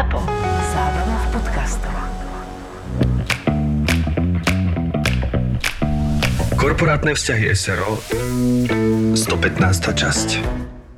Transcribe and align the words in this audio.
ZAPO. 0.00 0.16
Zábrná 0.72 1.16
v 1.20 1.26
podcastov. 1.28 1.94
Korporátne 6.56 7.12
vzťahy 7.12 7.52
SRO 7.52 8.00
115. 9.12 9.20
časť 9.92 10.28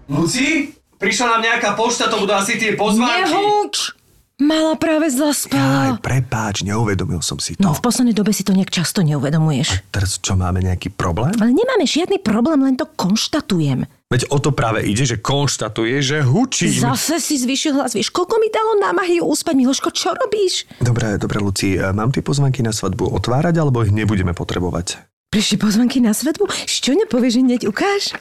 Luci? 0.07 0.71
Prišla 1.03 1.27
nám 1.35 1.41
nejaká 1.43 1.75
pošta, 1.75 2.07
to 2.07 2.23
budú 2.23 2.31
asi 2.31 2.63
tie 2.63 2.79
pozvánky. 2.79 3.27
Nehuč! 3.27 4.02
Mala 4.43 4.75
práve 4.75 5.07
zaspala. 5.07 5.95
Aj, 5.95 6.03
prepáč, 6.03 6.67
neuvedomil 6.67 7.23
som 7.23 7.39
si 7.39 7.55
to. 7.55 7.63
No, 7.63 7.79
v 7.79 7.79
poslednej 7.79 8.11
dobe 8.11 8.35
si 8.35 8.43
to 8.43 8.51
nejak 8.51 8.75
často 8.75 9.07
neuvedomuješ. 9.07 9.87
Teraz 9.95 10.19
čo, 10.19 10.35
máme 10.35 10.59
nejaký 10.59 10.91
problém? 10.91 11.31
Ale 11.39 11.55
nemáme 11.55 11.87
žiadny 11.87 12.19
problém, 12.19 12.59
len 12.59 12.75
to 12.75 12.91
konštatujem. 12.99 13.87
Veď 14.11 14.29
o 14.35 14.43
to 14.43 14.51
práve 14.51 14.83
ide, 14.83 15.07
že 15.07 15.23
konštatuje, 15.23 16.03
že 16.03 16.27
hučím. 16.27 16.75
Zase 16.75 17.23
si 17.23 17.39
zvyšil 17.39 17.79
hlas, 17.79 17.95
vieš, 17.95 18.11
koľko 18.11 18.43
mi 18.43 18.51
dalo 18.51 18.83
námahy 18.83 19.23
uspať, 19.23 19.55
Miloško, 19.55 19.95
čo 19.95 20.11
robíš? 20.11 20.67
Dobre, 20.83 21.17
dobre, 21.23 21.39
Luci, 21.39 21.79
e, 21.79 21.95
mám 21.95 22.11
tie 22.11 22.21
pozvanky 22.21 22.67
na 22.67 22.75
svadbu 22.75 23.15
otvárať, 23.15 23.63
alebo 23.63 23.87
ich 23.87 23.95
nebudeme 23.95 24.35
potrebovať? 24.35 24.99
Prišli 25.33 25.57
pozvanky 25.57 26.03
na 26.03 26.13
svadbu? 26.13 26.51
Čo 26.67 26.93
nepovieš, 26.99 27.39
že 27.39 27.41
hneď 27.41 27.63
ukáž? 27.71 28.13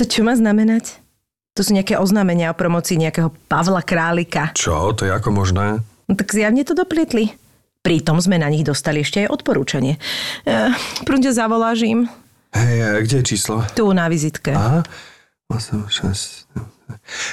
To 0.00 0.02
čo 0.02 0.26
má 0.26 0.34
znamenať? 0.34 1.05
To 1.56 1.64
sú 1.64 1.72
nejaké 1.72 1.96
oznámenia 1.96 2.52
o 2.52 2.58
promocii 2.58 3.00
nejakého 3.00 3.32
Pavla 3.48 3.80
Králika. 3.80 4.52
Čo? 4.52 4.92
To 4.92 5.08
je 5.08 5.12
ako 5.12 5.32
možné? 5.32 5.80
No 6.04 6.12
tak 6.12 6.28
zjavne 6.36 6.60
to 6.68 6.76
doplietli. 6.76 7.32
Pritom 7.80 8.20
sme 8.20 8.36
na 8.36 8.52
nich 8.52 8.60
dostali 8.60 9.00
ešte 9.00 9.24
aj 9.24 9.32
odporúčanie. 9.40 9.96
E, 10.44 10.74
prúde 11.08 11.32
zavoláš 11.32 11.88
im. 11.88 12.12
Hej, 12.52 12.76
e, 12.76 12.88
kde 13.08 13.16
je 13.22 13.24
číslo? 13.24 13.64
Tu 13.72 13.88
na 13.96 14.10
vizitke. 14.12 14.52
Aha. 14.52 14.84
8, 15.48 15.88
6... 15.88 16.44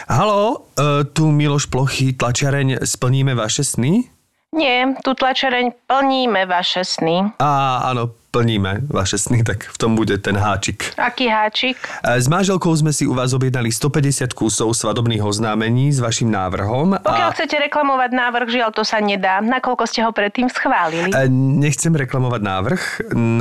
Haló, 0.07 0.71
e, 0.77 1.03
tu 1.11 1.27
Miloš 1.27 1.67
Plochy, 1.67 2.15
tlačiareň, 2.15 2.85
splníme 2.85 3.35
vaše 3.35 3.65
sny? 3.65 4.07
Nie, 4.53 4.93
tu 5.01 5.17
tlačereň 5.17 5.73
plníme 5.89 6.45
vaše 6.45 6.85
sny. 6.85 7.33
Á, 7.41 7.49
áno, 7.89 8.13
plníme 8.29 8.85
vaše 8.85 9.17
sny, 9.17 9.41
tak 9.41 9.65
v 9.65 9.77
tom 9.77 9.93
bude 9.93 10.17
ten 10.17 10.33
háčik. 10.33 10.93
Aký 10.93 11.25
háčik? 11.25 11.77
E, 12.01 12.17
S 12.17 12.29
manželkou 12.29 12.69
sme 12.73 12.89
si 12.89 13.05
u 13.05 13.13
vás 13.13 13.33
objednali 13.33 13.69
150 13.69 14.33
kusov 14.33 14.73
svadobných 14.73 15.21
oznámení 15.21 15.89
s 15.89 15.97
vašim 15.97 16.29
návrhom. 16.29 16.97
Pokiaľ 17.01 17.29
a... 17.29 17.33
chcete 17.33 17.61
reklamovať 17.69 18.09
návrh, 18.13 18.47
žiaľ 18.49 18.69
to 18.73 18.81
sa 18.81 19.01
nedá. 19.01 19.41
Nakoľko 19.41 19.85
ste 19.85 20.05
ho 20.05 20.13
predtým 20.13 20.49
schválili? 20.49 21.09
E, 21.09 21.25
Nechcem 21.33 21.93
reklamovať 21.93 22.41
návrh, 22.41 22.81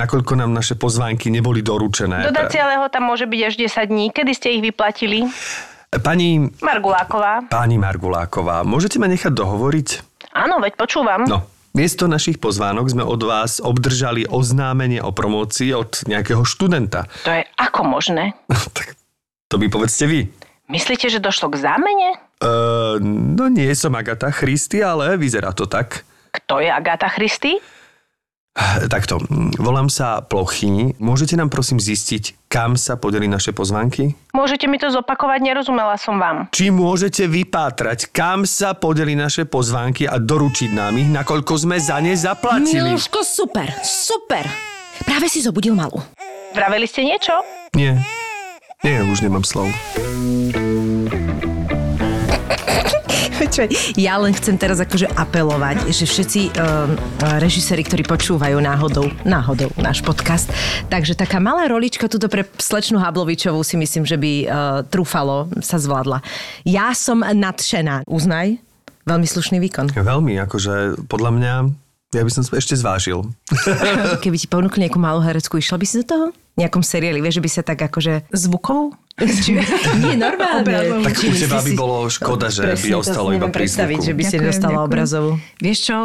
nakoľko 0.01 0.33
nám 0.37 0.53
naše 0.53 0.77
pozvánky 0.77 1.29
neboli 1.29 1.61
doručené. 1.61 2.25
Dodacia 2.25 2.69
lehota 2.69 3.01
môže 3.01 3.29
byť 3.29 3.41
až 3.45 3.55
10 3.61 3.93
dní. 3.93 4.05
Kedy 4.13 4.33
ste 4.33 4.49
ich 4.57 4.63
vyplatili? 4.65 5.29
Pani, 5.93 6.49
Marguláková. 6.65 7.53
pani 7.53 7.77
Marguláková, 7.77 8.65
môžete 8.65 8.97
ma 8.97 9.13
nechať 9.13 9.29
dohovoriť? 9.29 9.89
Áno, 10.33 10.59
veď 10.59 10.81
počúvam. 10.81 11.29
No, 11.29 11.45
miesto 11.77 12.09
našich 12.09 12.41
pozvánok 12.41 12.89
sme 12.89 13.05
od 13.05 13.21
vás 13.21 13.61
obdržali 13.61 14.25
oznámenie 14.25 15.05
o 15.05 15.13
promócii 15.13 15.77
od 15.77 16.09
nejakého 16.09 16.43
študenta. 16.45 17.05
To 17.29 17.33
je 17.33 17.45
ako 17.61 17.85
možné? 17.85 18.33
tak 18.77 18.97
to 19.53 19.61
by 19.61 19.69
povedzte 19.69 20.09
vy. 20.09 20.33
Myslíte, 20.73 21.13
že 21.13 21.21
došlo 21.21 21.53
k 21.53 21.61
zámene? 21.61 22.17
Uh, 22.41 22.97
no 23.05 23.53
nie 23.53 23.69
som 23.77 23.93
Agata 23.93 24.33
Christy, 24.33 24.81
ale 24.81 25.21
vyzerá 25.21 25.53
to 25.53 25.69
tak. 25.69 26.09
Kto 26.33 26.65
je 26.65 26.73
Agáta 26.73 27.13
Christy? 27.13 27.61
Takto, 28.89 29.17
volám 29.57 29.89
sa 29.89 30.21
Plochy. 30.21 30.93
Môžete 31.01 31.41
nám 31.41 31.49
prosím 31.49 31.81
zistiť, 31.81 32.42
kam 32.53 32.77
sa 32.77 33.01
podeli 33.01 33.25
naše 33.25 33.57
pozvánky? 33.57 34.13
Môžete 34.37 34.69
mi 34.69 34.77
to 34.77 34.93
zopakovať? 34.93 35.41
Nerozumela 35.41 35.97
som 35.97 36.21
vám. 36.21 36.53
Či 36.53 36.69
môžete 36.69 37.25
vypátrať, 37.25 38.13
kam 38.13 38.45
sa 38.45 38.77
podeli 38.77 39.17
naše 39.17 39.49
pozvánky 39.49 40.05
a 40.05 40.21
doručiť 40.21 40.71
nám 40.77 41.01
ich, 41.01 41.09
nakoľko 41.09 41.57
sme 41.57 41.81
za 41.81 41.97
ne 42.05 42.13
zaplatili? 42.13 42.93
Miloško, 42.93 43.25
super, 43.25 43.73
super. 43.81 44.45
Práve 45.09 45.33
si 45.33 45.41
zobudil 45.41 45.73
malú. 45.73 45.97
Vraveli 46.53 46.85
ste 46.85 47.09
niečo? 47.09 47.33
Nie. 47.73 47.97
Nie, 48.85 49.01
už 49.01 49.25
nemám 49.25 49.49
slov. 49.49 49.73
Počkaj, 53.43 53.99
ja 53.99 54.15
len 54.23 54.33
chcem 54.39 54.55
teraz 54.55 54.79
akože 54.79 55.11
apelovať, 55.19 55.91
že 55.91 56.07
všetci 56.07 56.41
um, 56.55 56.95
režiséri, 57.43 57.83
ktorí 57.83 58.07
počúvajú 58.07 58.63
náhodou, 58.63 59.11
náhodou 59.27 59.73
náš 59.81 59.99
podcast, 60.05 60.47
takže 60.87 61.19
taká 61.19 61.43
malá 61.43 61.67
rolička 61.67 62.07
tuto 62.07 62.31
pre 62.31 62.47
slečnú 62.59 63.03
Hablovičovú 63.03 63.61
si 63.67 63.75
myslím, 63.75 64.07
že 64.07 64.15
by 64.15 64.33
uh, 64.33 64.47
trúfalo 64.87 65.51
sa 65.59 65.81
zvládla. 65.81 66.23
Ja 66.63 66.95
som 66.95 67.27
nadšená. 67.27 68.07
Uznaj, 68.07 68.63
veľmi 69.07 69.27
slušný 69.27 69.59
výkon. 69.59 69.91
Veľmi, 69.91 70.39
akože 70.47 71.07
podľa 71.11 71.31
mňa, 71.35 71.55
ja 72.15 72.23
by 72.23 72.31
som 72.31 72.43
ešte 72.47 72.79
zvážil. 72.79 73.27
Keby 74.23 74.37
ti 74.39 74.47
ponúkli 74.47 74.87
nejakú 74.87 75.03
malú 75.03 75.19
hereckú, 75.19 75.59
išla 75.59 75.83
by 75.83 75.87
si 75.89 75.99
do 76.03 76.07
toho? 76.07 76.27
Nejakom 76.53 76.81
seriáli, 76.81 77.19
vieš, 77.19 77.41
že 77.41 77.45
by 77.45 77.51
sa 77.51 77.63
tak 77.63 77.81
akože... 77.81 78.29
Zvukovou? 78.29 78.93
Nie, 80.03 80.17
normálne. 80.17 81.01
Tak 81.01 81.15
u 81.15 81.33
Či 81.33 81.45
teba 81.45 81.59
by 81.59 81.69
si- 81.69 81.77
bolo 81.77 81.97
škoda, 82.07 82.49
že 82.49 82.61
by 82.63 82.69
Presne, 82.75 82.89
to 82.89 82.99
ostalo 82.99 83.29
si 83.29 83.37
iba 83.37 83.47
pri 83.47 83.57
predstaviť, 83.59 83.99
zvuku. 83.99 84.09
že 84.09 84.13
by 84.13 84.23
si 84.23 84.27
Ďakujem, 84.27 84.41
nedostala 84.43 84.73
ďakujem. 84.73 84.89
obrazovú. 84.89 85.31
Vieš 85.59 85.79
čo, 85.83 85.97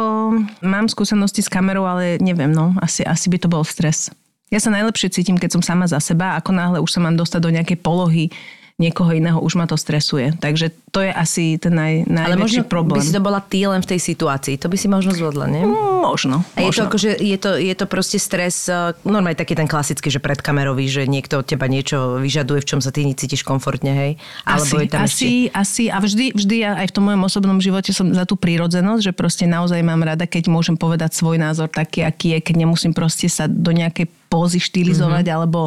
mám 0.62 0.86
skúsenosti 0.86 1.40
s 1.40 1.48
kamerou, 1.48 1.84
ale 1.84 2.16
neviem, 2.18 2.48
no, 2.48 2.72
asi, 2.78 3.00
asi 3.02 3.28
by 3.28 3.38
to 3.38 3.48
bol 3.48 3.60
stres. 3.62 4.08
Ja 4.48 4.56
sa 4.56 4.68
najlepšie 4.70 5.08
cítim, 5.10 5.36
keď 5.36 5.56
som 5.56 5.62
sama 5.62 5.84
za 5.84 6.00
seba, 6.00 6.32
ako 6.34 6.50
náhle 6.50 6.78
už 6.80 6.88
sa 6.88 7.00
mám 7.00 7.12
dostať 7.12 7.40
do 7.42 7.52
nejakej 7.52 7.78
polohy 7.78 8.32
niekoho 8.78 9.10
iného, 9.10 9.38
už 9.38 9.58
ma 9.58 9.66
to 9.66 9.74
stresuje. 9.74 10.32
Takže 10.34 10.70
to 10.88 11.02
je 11.02 11.10
asi 11.10 11.58
ten 11.58 11.74
naj, 11.74 12.06
Ale 12.06 12.38
možno 12.38 12.62
najväčší 12.62 12.62
problém. 12.64 12.96
by 12.96 13.04
si 13.04 13.10
to 13.10 13.18
bola 13.18 13.42
ty 13.42 13.66
len 13.66 13.82
v 13.82 13.90
tej 13.90 14.00
situácii. 14.00 14.54
To 14.56 14.70
by 14.70 14.76
si 14.78 14.86
možno 14.86 15.10
zvládla, 15.10 15.46
nie? 15.46 15.66
Mm, 15.66 15.98
Možno. 16.00 16.46
A 16.54 16.62
je 16.62 16.70
to, 16.70 16.70
možno. 16.70 16.82
akože, 16.86 17.10
je, 17.18 17.36
to, 17.36 17.50
je 17.58 17.74
to 17.74 17.84
proste 17.84 18.16
stres, 18.16 18.64
eh, 18.64 18.94
normálne 19.02 19.34
taký 19.34 19.52
ten 19.52 19.66
klasický, 19.66 20.08
že 20.08 20.22
predkamerový, 20.22 20.86
že 20.86 21.02
niekto 21.04 21.42
od 21.42 21.44
teba 21.44 21.66
niečo 21.66 22.16
vyžaduje, 22.16 22.62
v 22.62 22.68
čom 22.70 22.80
sa 22.80 22.94
ty 22.94 23.02
necítiš 23.02 23.42
komfortne, 23.42 23.90
hej? 23.90 24.12
Alebo 24.46 24.64
asi, 24.64 24.76
je 24.78 24.88
tam 24.88 25.00
asi, 25.02 25.30
asi, 25.50 25.84
a 25.90 25.98
vždy, 25.98 26.38
vždy 26.38 26.56
ja 26.62 26.78
aj 26.78 26.86
v 26.88 26.94
tom 26.94 27.04
mojom 27.04 27.22
osobnom 27.26 27.58
živote 27.58 27.90
som 27.90 28.14
za 28.14 28.24
tú 28.24 28.38
prírodzenosť, 28.38 29.02
že 29.02 29.12
proste 29.12 29.44
naozaj 29.44 29.82
mám 29.82 30.00
rada, 30.00 30.22
keď 30.24 30.46
môžem 30.48 30.78
povedať 30.78 31.18
svoj 31.18 31.36
názor 31.36 31.66
taký, 31.66 32.06
aký 32.06 32.38
je, 32.38 32.46
keď 32.46 32.54
nemusím 32.62 32.94
proste 32.94 33.26
sa 33.26 33.50
do 33.50 33.74
nejakej 33.74 34.06
pózy 34.30 34.62
štýlizovať 34.62 35.24
Mhm. 35.24 35.28
mm-hmm. 35.28 35.38
alebo 35.42 35.60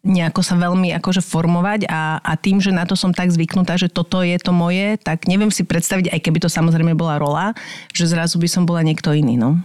nejako 0.00 0.40
sa 0.40 0.56
veľmi 0.56 0.96
akože 0.96 1.20
formovať 1.20 1.84
a, 1.86 2.24
a 2.24 2.32
tým, 2.36 2.58
že 2.58 2.72
na 2.72 2.88
to 2.88 2.96
som 2.96 3.12
tak 3.12 3.28
zvyknutá, 3.28 3.76
že 3.76 3.92
toto 3.92 4.24
je 4.24 4.36
to 4.40 4.52
moje, 4.52 4.96
tak 5.00 5.28
neviem 5.28 5.52
si 5.52 5.62
predstaviť, 5.62 6.08
aj 6.08 6.20
keby 6.24 6.38
to 6.40 6.48
samozrejme 6.48 6.96
bola 6.96 7.20
rola, 7.20 7.46
že 7.92 8.08
zrazu 8.08 8.40
by 8.40 8.48
som 8.48 8.64
bola 8.64 8.80
niekto 8.80 9.12
iný, 9.12 9.36
no. 9.36 9.60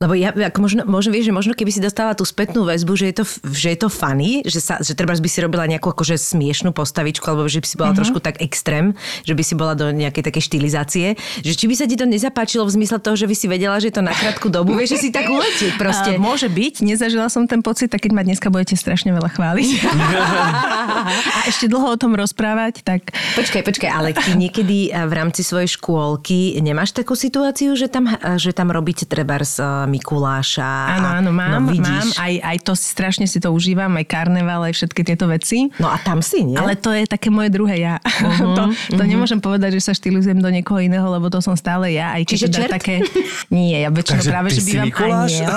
Lebo 0.00 0.16
ja, 0.16 0.32
ako 0.32 0.64
možno, 0.64 0.82
možno, 0.88 1.12
vieš, 1.12 1.28
že 1.28 1.36
možno 1.36 1.52
keby 1.52 1.76
si 1.76 1.84
dostala 1.84 2.16
tú 2.16 2.24
spätnú 2.24 2.64
väzbu, 2.64 2.96
že 2.96 3.12
je 3.12 3.14
to, 3.20 3.24
že 3.52 3.68
je 3.76 3.78
to 3.84 3.92
funny, 3.92 4.40
že, 4.48 4.56
sa, 4.64 4.80
že 4.80 4.96
treba 4.96 5.12
by 5.12 5.28
si 5.28 5.44
robila 5.44 5.68
nejakú 5.68 5.92
akože 5.92 6.16
smiešnú 6.16 6.72
postavičku, 6.72 7.20
alebo 7.28 7.44
že 7.52 7.60
by 7.60 7.66
si 7.68 7.76
bola 7.76 7.92
uh-huh. 7.92 8.00
trošku 8.00 8.16
tak 8.24 8.40
extrém, 8.40 8.96
že 9.28 9.36
by 9.36 9.42
si 9.44 9.52
bola 9.52 9.76
do 9.76 9.92
nejakej 9.92 10.24
takej 10.24 10.40
štilizácie, 10.40 11.06
že 11.44 11.52
či 11.52 11.68
by 11.68 11.76
sa 11.76 11.84
ti 11.84 12.00
to 12.00 12.08
nezapáčilo 12.08 12.64
v 12.64 12.80
zmysle 12.80 12.96
toho, 12.96 13.12
že 13.12 13.28
by 13.28 13.36
si 13.36 13.44
vedela, 13.44 13.76
že 13.76 13.92
je 13.92 14.00
to 14.00 14.00
na 14.00 14.16
krátku 14.16 14.48
dobu, 14.48 14.72
vieš, 14.72 14.96
že 14.96 15.04
si 15.04 15.08
tak 15.12 15.28
uletieť 15.28 15.76
proste. 15.76 16.16
A 16.16 16.22
môže 16.22 16.48
byť, 16.48 16.80
nezažila 16.80 17.28
som 17.28 17.44
ten 17.44 17.60
pocit, 17.60 17.92
tak 17.92 18.00
keď 18.00 18.16
ma 18.16 18.24
dneska 18.24 18.48
budete 18.48 18.80
strašne 18.80 19.12
veľa 19.12 19.28
chváliť 19.36 19.68
a 21.36 21.38
ešte 21.44 21.68
dlho 21.68 21.92
o 21.92 21.96
tom 22.00 22.16
rozprávať, 22.16 22.88
tak 22.88 23.12
Počkaj, 23.36 23.62
počkaj, 23.62 23.90
ale 23.92 24.10
ty 24.16 24.32
niekedy 24.32 24.90
eh, 24.90 25.04
v 25.04 25.12
rámci 25.12 25.44
svojej 25.44 25.68
škôlky 25.70 26.56
nemáš 26.64 26.96
takú 26.96 27.12
situáciu, 27.12 27.76
že 27.76 27.92
tam, 27.92 28.08
eh, 28.08 28.40
že 28.40 28.56
tam 28.56 28.72
robíte 28.72 29.04
treba 29.04 29.36
z 29.44 29.60
Mikuláša? 29.90 30.70
áno, 30.96 31.06
a- 31.06 31.14
áno, 31.18 31.30
mám, 31.34 31.50
no, 31.50 31.58
mám, 31.60 31.74
vidíš. 31.74 32.14
aj, 32.16 32.34
aj 32.40 32.56
to 32.62 32.72
strašne 32.78 33.26
si 33.26 33.42
to 33.42 33.50
užívam, 33.50 33.90
aj 33.98 34.06
karneval, 34.06 34.62
aj 34.64 34.74
všetky 34.78 35.02
tieto 35.02 35.26
veci. 35.26 35.68
No 35.82 35.90
a 35.90 35.98
tam 35.98 36.22
si, 36.22 36.46
nie? 36.46 36.54
Ale 36.54 36.78
to 36.78 36.94
je 36.94 37.04
také 37.10 37.28
moje 37.28 37.50
druhé 37.50 37.82
ja. 37.82 37.94
Uh-huh, 37.98 38.54
to, 38.58 38.62
to 38.94 39.02
uh-huh. 39.02 39.08
nemôžem 39.08 39.42
povedať, 39.42 39.80
že 39.80 39.90
sa 39.90 39.92
štilizujem 39.96 40.38
do 40.38 40.50
niekoho 40.52 40.78
iného, 40.78 41.06
lebo 41.10 41.26
to 41.26 41.42
som 41.42 41.58
stále 41.58 41.90
ja. 41.90 42.14
Aj 42.14 42.22
Čiže 42.22 42.52
teda 42.52 42.68
čert? 42.68 42.72
také... 42.78 42.94
Nie, 43.50 43.82
ja 43.82 43.90
väčšinou 43.90 44.20
Takže 44.20 44.30
práve, 44.30 44.48
že 44.52 44.62
bývam 44.62 44.86
Mikuláš? 44.86 45.32
aniel. 45.34 45.54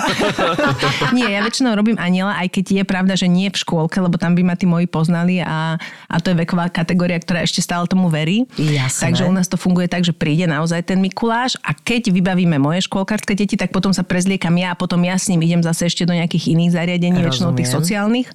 nie, 1.17 1.27
ja 1.29 1.39
väčšinou 1.43 1.71
robím 1.77 1.97
aniela, 1.99 2.33
aj 2.39 2.47
keď 2.49 2.65
je 2.81 2.83
pravda, 2.87 3.13
že 3.19 3.27
nie 3.27 3.51
v 3.51 3.57
škôlke, 3.59 3.99
lebo 3.99 4.15
tam 4.15 4.33
by 4.33 4.41
ma 4.41 4.55
tí 4.57 4.65
moji 4.65 4.87
poznali 4.87 5.43
a, 5.43 5.75
a 6.07 6.15
to 6.23 6.31
je 6.31 6.39
veková 6.39 6.71
kategória, 6.71 7.19
ktorá 7.19 7.43
ešte 7.43 7.59
stále 7.59 7.85
tomu 7.85 8.07
verí. 8.07 8.47
Jasné. 8.57 9.11
Takže 9.11 9.23
u 9.27 9.33
nás 9.35 9.45
to 9.51 9.59
funguje 9.59 9.91
tak, 9.91 10.07
že 10.07 10.15
príde 10.15 10.47
naozaj 10.47 10.87
ten 10.87 10.97
Mikuláš 11.03 11.59
a 11.61 11.75
keď 11.75 12.09
vybavíme 12.09 12.55
moje 12.57 12.87
škôlkarské 12.87 13.35
deti, 13.35 13.59
tak 13.59 13.75
potom 13.75 13.91
sa 13.91 14.01
prezident 14.01 14.22
prezliekam 14.23 14.55
ja 14.55 14.71
a 14.71 14.79
potom 14.79 15.03
ja 15.03 15.19
s 15.19 15.27
ním 15.27 15.43
idem 15.43 15.59
zase 15.59 15.91
ešte 15.91 16.07
do 16.07 16.15
nejakých 16.15 16.55
iných 16.55 16.71
zariadení, 16.71 17.19
väčšinou 17.19 17.51
tých 17.51 17.67
sociálnych 17.67 18.31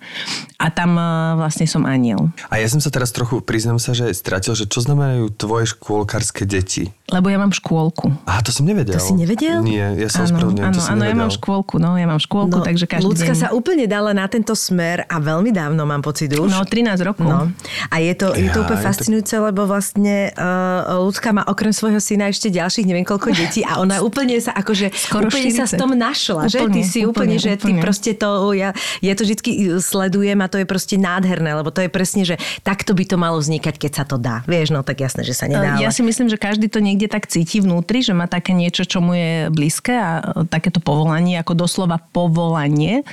a 0.61 0.69
tam 0.69 0.93
uh, 0.93 1.03
vlastne 1.35 1.65
som 1.65 1.89
aniel. 1.89 2.29
A 2.47 2.61
ja 2.61 2.69
som 2.69 2.77
sa 2.77 2.93
teraz 2.93 3.09
trochu, 3.09 3.41
priznám 3.41 3.81
sa, 3.81 3.97
že 3.97 4.13
stratil, 4.13 4.53
že 4.53 4.69
čo 4.69 4.85
znamenajú 4.85 5.33
tvoje 5.33 5.73
škôlkarské 5.73 6.45
deti. 6.45 6.93
Lebo 7.09 7.33
ja 7.33 7.41
mám 7.41 7.49
škôlku. 7.49 8.13
Aha, 8.29 8.45
to 8.45 8.53
som 8.53 8.69
nevedel. 8.69 8.93
To 8.93 9.01
si 9.01 9.17
nevedel? 9.17 9.65
Nie, 9.65 9.97
ja 9.97 10.13
sa 10.13 10.21
Áno, 10.21 10.29
ospravedlňujem, 10.29 10.73
to 10.77 10.81
som 10.83 10.93
áno, 10.93 11.01
ja 11.01 11.09
nevedel. 11.09 11.23
mám 11.25 11.33
škôlku, 11.33 11.75
no, 11.81 11.91
ja 11.97 12.05
mám 12.05 12.21
škôlku, 12.21 12.59
takže 12.61 12.85
každý 12.85 13.09
Ľudská 13.09 13.33
deň. 13.33 13.41
sa 13.41 13.49
úplne 13.51 13.89
dala 13.89 14.13
na 14.13 14.29
tento 14.29 14.53
smer 14.53 15.09
a 15.09 15.17
veľmi 15.17 15.49
dávno 15.49 15.89
mám 15.89 16.05
pocit 16.05 16.29
už. 16.29 16.53
No, 16.53 16.61
13 16.61 17.01
rokov. 17.01 17.25
No. 17.25 17.49
A 17.89 17.97
je 17.97 18.13
to, 18.13 18.37
je 18.37 18.53
to 18.53 18.61
Ja, 18.61 18.61
úplne 18.61 18.77
je 18.77 18.85
to- 18.85 18.89
fascinujúce, 18.93 19.35
lebo 19.41 19.65
vlastne 19.65 20.37
uh, 20.37 21.01
ľudská 21.01 21.33
má 21.33 21.49
okrem 21.49 21.73
svojho 21.73 21.97
syna 21.97 22.29
ešte 22.29 22.51
ďalších 22.51 22.85
neviem 22.85 23.07
koľko 23.07 23.33
detí 23.33 23.65
a 23.65 23.79
ona 23.79 24.05
úplne 24.05 24.37
sa 24.37 24.53
akože 24.53 24.93
Skoro 24.93 25.33
úplne 25.33 25.49
sa 25.49 25.65
40. 25.65 25.65
s 25.65 25.78
tom 25.79 25.95
našla, 25.95 26.51
že? 26.51 26.59
Ty 26.59 26.67
Úplne, 26.67 26.83
si 26.83 27.01
úplne, 27.07 27.11
úplne, 27.11 27.37
že 27.39 27.53
ty 27.55 27.71
úplne. 27.71 27.83
proste 27.83 28.11
to, 28.19 28.53
ja, 28.53 28.75
ja 29.01 29.13
to 29.15 29.23
vždy 29.23 29.39
sledujem 29.79 30.39
a 30.43 30.51
to 30.51 30.59
je 30.59 30.67
proste 30.67 30.99
nádherné, 30.99 31.55
lebo 31.55 31.71
to 31.71 31.87
je 31.87 31.91
presne, 31.91 32.27
že 32.27 32.35
takto 32.67 32.93
by 32.93 33.05
to 33.07 33.17
malo 33.17 33.39
vznikať, 33.39 33.75
keď 33.79 33.93
sa 33.95 34.05
to 34.05 34.19
dá. 34.19 34.43
Vieš, 34.51 34.75
no 34.75 34.83
tak 34.83 34.99
jasné, 34.99 35.23
že 35.23 35.39
sa 35.39 35.47
nedá. 35.47 35.79
Ja 35.79 35.89
ale... 35.89 35.95
si 35.95 36.03
myslím, 36.03 36.27
že 36.27 36.37
každý 36.37 36.67
to 36.67 36.83
niekde 36.83 37.07
tak 37.07 37.31
cíti 37.31 37.63
vnútri, 37.63 38.03
že 38.03 38.13
má 38.13 38.27
také 38.27 38.53
niečo, 38.53 38.83
čo 38.83 38.99
mu 38.99 39.15
je 39.15 39.49
blízke 39.55 39.95
a 39.95 40.11
e, 40.19 40.51
takéto 40.51 40.83
povolanie, 40.83 41.39
ako 41.39 41.55
doslova 41.55 42.03
povolanie. 42.11 43.07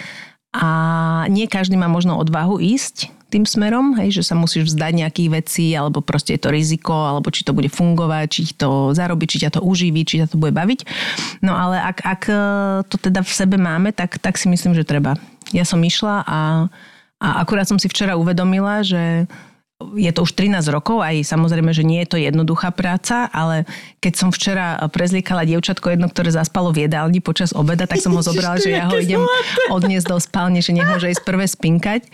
A 0.56 0.70
nie 1.28 1.52
každý 1.52 1.76
má 1.76 1.92
možno 1.92 2.16
odvahu 2.16 2.64
ísť 2.64 3.12
tým 3.28 3.44
smerom, 3.44 4.00
hej, 4.00 4.16
že 4.16 4.32
sa 4.32 4.36
musíš 4.38 4.72
vzdať 4.72 4.94
nejakých 4.96 5.30
vecí, 5.44 5.68
alebo 5.76 6.00
proste 6.00 6.40
je 6.40 6.42
to 6.48 6.56
riziko, 6.56 6.96
alebo 6.96 7.28
či 7.28 7.44
to 7.44 7.52
bude 7.52 7.68
fungovať, 7.68 8.26
či 8.32 8.42
to 8.56 8.96
zarobí, 8.96 9.28
či 9.28 9.44
ťa 9.44 9.60
to 9.60 9.62
uživí, 9.66 10.08
či 10.08 10.24
ťa 10.24 10.32
to 10.32 10.40
bude 10.40 10.56
baviť. 10.56 10.88
No 11.44 11.52
ale 11.52 11.82
ak, 11.84 11.98
ak 12.00 12.22
e, 12.32 12.36
to 12.88 12.96
teda 12.96 13.28
v 13.28 13.32
sebe 13.36 13.60
máme, 13.60 13.92
tak, 13.92 14.24
tak 14.24 14.40
si 14.40 14.48
myslím, 14.48 14.72
že 14.72 14.88
treba. 14.88 15.20
Ja 15.52 15.68
som 15.68 15.84
išla 15.84 16.24
a, 16.24 16.40
a 17.20 17.28
akurát 17.44 17.68
som 17.68 17.76
si 17.76 17.92
včera 17.92 18.16
uvedomila, 18.16 18.86
že 18.88 19.28
je 19.76 20.12
to 20.16 20.24
už 20.24 20.40
13 20.40 20.64
rokov, 20.72 21.04
aj 21.04 21.20
samozrejme, 21.28 21.68
že 21.76 21.84
nie 21.84 22.00
je 22.08 22.16
to 22.16 22.18
jednoduchá 22.18 22.72
práca, 22.72 23.28
ale 23.28 23.68
keď 24.00 24.14
som 24.16 24.30
včera 24.32 24.80
prezliekala 24.88 25.44
dievčatko 25.44 25.92
jedno, 25.92 26.08
ktoré 26.08 26.32
zaspalo 26.32 26.72
v 26.72 26.88
jedálni 26.88 27.20
počas 27.20 27.52
obeda, 27.52 27.84
tak 27.84 28.00
som 28.00 28.16
ho 28.16 28.24
zobrala, 28.24 28.56
že 28.56 28.72
ja 28.72 28.88
ho 28.88 28.96
idem 28.96 29.20
odniesť 29.68 30.08
do 30.08 30.16
spálne, 30.16 30.64
že 30.64 30.72
nech 30.72 30.88
môže 30.88 31.12
ísť 31.12 31.28
prvé 31.28 31.44
spinkať. 31.44 32.08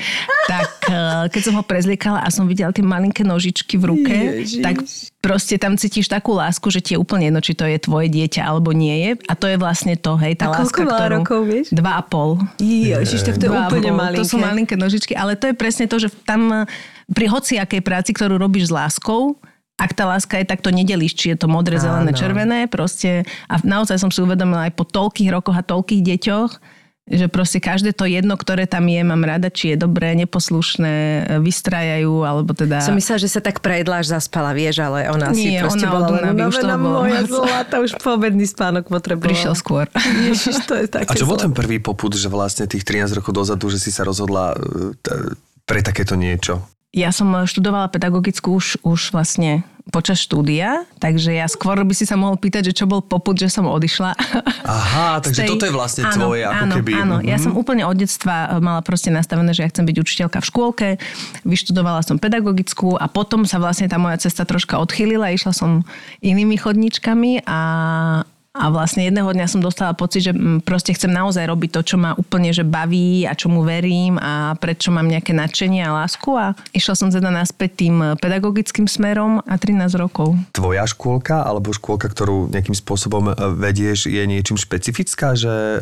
Tak 0.49 0.69
eh, 0.89 1.25
keď 1.29 1.41
som 1.45 1.53
ho 1.53 1.61
prezliekala 1.61 2.25
a 2.25 2.33
som 2.33 2.49
videla 2.49 2.73
tie 2.73 2.81
malinké 2.81 3.21
nožičky 3.21 3.77
v 3.77 3.93
ruke, 3.93 4.15
tak 4.65 4.81
proste 5.21 5.61
tam 5.61 5.77
cítiš 5.77 6.09
takú 6.09 6.33
lásku, 6.33 6.65
že 6.73 6.81
ti 6.81 6.97
je 6.97 6.97
úplne 6.97 7.29
jedno, 7.29 7.45
či 7.45 7.53
to 7.53 7.69
je 7.69 7.77
tvoje 7.77 8.09
dieťa 8.09 8.41
alebo 8.41 8.73
nie 8.73 9.05
je. 9.05 9.11
A 9.29 9.37
to 9.37 9.45
je 9.45 9.61
vlastne 9.61 9.93
to, 10.01 10.17
hej, 10.17 10.33
tá 10.33 10.49
A 10.49 10.65
láska, 10.65 10.81
ktorú... 10.81 11.21
rokov, 11.21 11.45
vieš? 11.45 11.69
Dva 11.69 12.01
a 12.01 12.03
pol. 12.03 12.41
Ježiš, 12.57 13.21
tak 13.21 13.37
to 13.37 13.45
je 13.45 13.53
úplne 13.53 13.93
malinké. 13.93 14.25
To 14.25 14.25
sú 14.25 14.41
malinké 14.41 14.73
nožičky, 14.73 15.13
ale 15.13 15.37
to 15.37 15.53
je 15.53 15.53
presne 15.53 15.85
to, 15.85 16.01
že 16.01 16.09
tam 16.25 16.65
pri 17.11 17.25
hociakej 17.27 17.81
práci, 17.83 18.11
ktorú 18.15 18.39
robíš 18.39 18.71
s 18.71 18.75
láskou, 18.75 19.37
ak 19.81 19.97
tá 19.97 20.05
láska 20.05 20.37
je, 20.37 20.45
tak 20.45 20.61
to 20.61 20.69
nedelíš, 20.69 21.17
či 21.17 21.33
je 21.33 21.41
to 21.41 21.49
modré, 21.49 21.81
zelené, 21.81 22.13
Áno. 22.13 22.19
červené, 22.19 22.69
proste. 22.69 23.25
A 23.49 23.57
naozaj 23.65 23.97
som 23.97 24.13
si 24.13 24.21
uvedomila 24.21 24.69
aj 24.69 24.77
po 24.77 24.85
toľkých 24.85 25.33
rokoch 25.33 25.57
a 25.57 25.65
toľkých 25.65 26.01
deťoch, 26.05 26.51
že 27.11 27.25
proste 27.27 27.57
každé 27.57 27.97
to 27.97 28.05
jedno, 28.05 28.37
ktoré 28.37 28.69
tam 28.69 28.85
je, 28.85 29.01
mám 29.01 29.25
rada, 29.25 29.49
či 29.49 29.73
je 29.73 29.77
dobré, 29.81 30.13
neposlušné, 30.21 31.25
vystrajajú, 31.41 32.13
alebo 32.23 32.53
teda... 32.53 32.85
Som 32.85 32.93
myslela, 32.93 33.19
že 33.25 33.29
sa 33.33 33.41
tak 33.41 33.59
prejedla, 33.59 34.05
až 34.05 34.13
zaspala, 34.13 34.53
vieš, 34.53 34.85
ale 34.85 35.09
ona 35.09 35.33
si 35.33 35.49
Nie, 35.49 35.65
proste 35.65 35.89
ona 35.89 35.91
bola 35.97 36.05
od 36.05 36.11
únavy 36.13 36.41
už 36.45 36.55
toho 36.61 36.77
bolo 36.77 36.97
moja 37.01 37.21
zlata, 37.25 37.75
už 37.81 37.91
poobedný 37.97 38.45
spánok 38.45 38.85
potrebovala. 38.85 39.33
Prišiel 39.33 39.57
skôr. 39.57 39.89
Ježiš, 40.29 40.61
to 40.69 40.77
je 40.77 40.85
také 40.87 41.09
A 41.09 41.17
čo 41.17 41.25
bol 41.25 41.41
ten 41.41 41.51
prvý 41.51 41.81
poput, 41.81 42.13
že 42.13 42.29
vlastne 42.29 42.69
tých 42.69 42.85
13 42.85 43.17
rokov 43.17 43.33
dozadu, 43.33 43.65
že 43.73 43.81
si 43.81 43.89
sa 43.89 44.05
rozhodla 44.05 44.53
e, 44.53 45.35
pre 45.65 45.81
takéto 45.81 46.13
niečo? 46.13 46.61
Ja 46.91 47.09
som 47.09 47.31
študovala 47.31 47.87
pedagogickú 47.87 48.51
už, 48.53 48.83
už 48.83 49.15
vlastne 49.15 49.63
počas 49.89 50.19
štúdia, 50.19 50.83
takže 50.99 51.33
ja 51.33 51.47
skôr 51.47 51.79
by 51.79 51.91
si 51.91 52.03
sa 52.03 52.13
mohol 52.13 52.35
pýtať, 52.35 52.69
že 52.69 52.77
čo 52.77 52.85
bol 52.85 53.01
poput, 53.01 53.33
že 53.33 53.47
som 53.47 53.65
odišla. 53.65 54.11
Aha, 54.61 55.17
takže 55.23 55.41
tej- 55.41 55.49
toto 55.49 55.65
je 55.65 55.73
vlastne 55.73 56.03
áno, 56.05 56.15
tvoje, 56.29 56.43
ako 56.43 56.63
áno, 56.63 56.73
keby... 56.77 56.91
Áno, 56.93 57.15
ja 57.19 57.35
Mhm. 57.35 57.41
som 57.41 57.53
úplne 57.55 57.83
od 57.83 57.95
detstva 57.95 58.33
mala 58.59 58.79
proste 58.81 59.07
nastavené, 59.07 59.51
že 59.51 59.63
ja 59.63 59.71
chcem 59.71 59.83
byť 59.83 59.97
učiteľka 59.97 60.37
v 60.37 60.47
škôlke, 60.47 60.87
vyštudovala 61.43 62.03
som 62.03 62.15
pedagogickú 62.15 62.93
a 62.93 63.07
potom 63.07 63.43
sa 63.43 63.57
vlastne 63.57 63.87
tá 63.87 63.95
moja 63.95 64.19
cesta 64.19 64.43
troška 64.43 64.77
odchýlila, 64.77 65.31
išla 65.31 65.51
som 65.51 65.81
inými 66.19 66.55
chodničkami 66.55 67.43
a 67.43 67.59
a 68.51 68.67
vlastne 68.67 69.07
jedného 69.07 69.31
dňa 69.31 69.47
som 69.47 69.63
dostala 69.63 69.95
pocit, 69.95 70.27
že 70.27 70.35
mm, 70.35 70.67
proste 70.67 70.91
chcem 70.91 71.07
naozaj 71.07 71.47
robiť 71.47 71.69
to, 71.71 71.81
čo 71.87 71.95
ma 71.95 72.11
úplne 72.19 72.51
že 72.51 72.67
baví 72.67 73.23
a 73.23 73.31
čomu 73.31 73.63
verím 73.63 74.19
a 74.19 74.59
prečo 74.59 74.91
mám 74.91 75.07
nejaké 75.07 75.31
nadšenie 75.31 75.87
a 75.87 76.03
lásku 76.03 76.35
a 76.35 76.51
išla 76.75 76.99
som 76.99 77.07
teda 77.07 77.31
naspäť 77.31 77.87
tým 77.87 78.19
pedagogickým 78.19 78.91
smerom 78.91 79.39
a 79.47 79.55
13 79.55 79.95
rokov. 79.95 80.35
Tvoja 80.51 80.83
škôlka, 80.83 81.47
alebo 81.47 81.71
škôlka, 81.71 82.11
ktorú 82.11 82.51
nejakým 82.51 82.75
spôsobom 82.75 83.31
e, 83.31 83.33
vedieš, 83.55 84.11
je 84.11 84.23
niečím 84.27 84.59
špecifická, 84.59 85.31
že 85.39 85.47
e, 85.47 85.79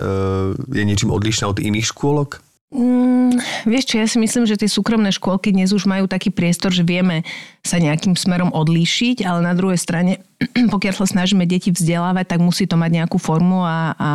je 0.69 0.83
niečím 0.85 1.09
odlišná 1.09 1.49
od 1.49 1.57
iných 1.57 1.89
škôlok? 1.89 2.48
Mm, 2.69 3.41
vieš 3.65 3.89
čo, 3.89 3.95
ja 3.97 4.05
si 4.05 4.21
myslím, 4.21 4.45
že 4.45 4.53
tie 4.53 4.69
súkromné 4.69 5.09
škôlky 5.09 5.49
dnes 5.49 5.73
už 5.73 5.89
majú 5.89 6.05
taký 6.05 6.29
priestor, 6.29 6.69
že 6.69 6.85
vieme 6.85 7.25
sa 7.65 7.81
nejakým 7.81 8.13
smerom 8.13 8.53
odlíšiť, 8.53 9.25
ale 9.25 9.41
na 9.41 9.57
druhej 9.57 9.81
strane, 9.81 10.21
pokiaľ 10.73 10.93
sa 11.01 11.09
snažíme 11.09 11.49
deti 11.49 11.73
vzdelávať, 11.73 12.37
tak 12.37 12.39
musí 12.45 12.69
to 12.69 12.77
mať 12.77 13.01
nejakú 13.01 13.17
formu 13.17 13.65
a, 13.65 13.97
a 13.97 14.11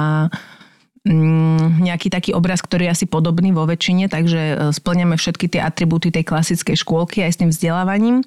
mm, 1.02 1.82
nejaký 1.82 2.14
taký 2.14 2.30
obraz, 2.30 2.62
ktorý 2.62 2.86
je 2.86 2.94
asi 2.94 3.06
podobný 3.10 3.50
vo 3.50 3.66
väčšine, 3.66 4.06
takže 4.06 4.40
e, 4.40 4.54
splňame 4.70 5.18
všetky 5.18 5.50
tie 5.50 5.58
atribúty 5.58 6.14
tej 6.14 6.22
klasickej 6.22 6.78
škôlky 6.78 7.26
aj 7.26 7.34
s 7.34 7.40
tým 7.42 7.50
vzdelávaním. 7.50 8.22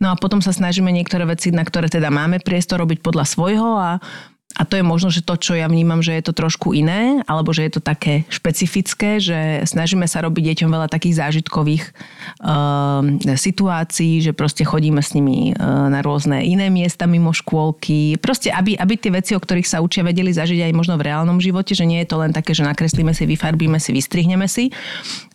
No 0.00 0.08
a 0.08 0.16
potom 0.16 0.40
sa 0.40 0.56
snažíme 0.56 0.88
niektoré 0.88 1.28
veci, 1.28 1.52
na 1.52 1.68
ktoré 1.68 1.92
teda 1.92 2.08
máme 2.08 2.40
priestor 2.40 2.80
robiť 2.80 3.04
podľa 3.04 3.28
svojho 3.28 3.76
a 3.76 4.00
a 4.56 4.64
to 4.64 4.80
je 4.80 4.84
možno, 4.84 5.12
že 5.12 5.20
to, 5.20 5.36
čo 5.36 5.52
ja 5.52 5.68
vnímam, 5.68 6.00
že 6.00 6.16
je 6.16 6.24
to 6.24 6.32
trošku 6.32 6.72
iné, 6.72 7.20
alebo 7.28 7.52
že 7.52 7.68
je 7.68 7.72
to 7.76 7.82
také 7.84 8.24
špecifické, 8.32 9.20
že 9.20 9.68
snažíme 9.68 10.08
sa 10.08 10.24
robiť 10.24 10.56
deťom 10.56 10.72
veľa 10.72 10.88
takých 10.88 11.20
zážitkových 11.20 11.92
uh, 12.40 13.04
situácií, 13.36 14.24
že 14.24 14.32
proste 14.32 14.64
chodíme 14.64 15.04
s 15.04 15.12
nimi 15.12 15.52
uh, 15.52 15.92
na 15.92 16.00
rôzne 16.00 16.40
iné 16.40 16.72
miesta 16.72 17.04
mimo 17.04 17.36
škôlky. 17.36 18.16
Proste, 18.16 18.48
aby, 18.48 18.80
aby 18.80 18.96
tie 18.96 19.12
veci, 19.12 19.36
o 19.36 19.40
ktorých 19.40 19.68
sa 19.68 19.84
učia, 19.84 20.00
vedeli 20.00 20.32
zažiť 20.32 20.64
aj 20.64 20.72
možno 20.72 20.96
v 20.96 21.12
reálnom 21.12 21.36
živote, 21.36 21.76
že 21.76 21.84
nie 21.84 22.00
je 22.00 22.08
to 22.08 22.16
len 22.16 22.32
také, 22.32 22.56
že 22.56 22.64
nakreslíme 22.64 23.12
si, 23.12 23.28
vyfarbíme 23.28 23.76
si, 23.76 23.92
vystrihneme 23.92 24.48
si, 24.48 24.72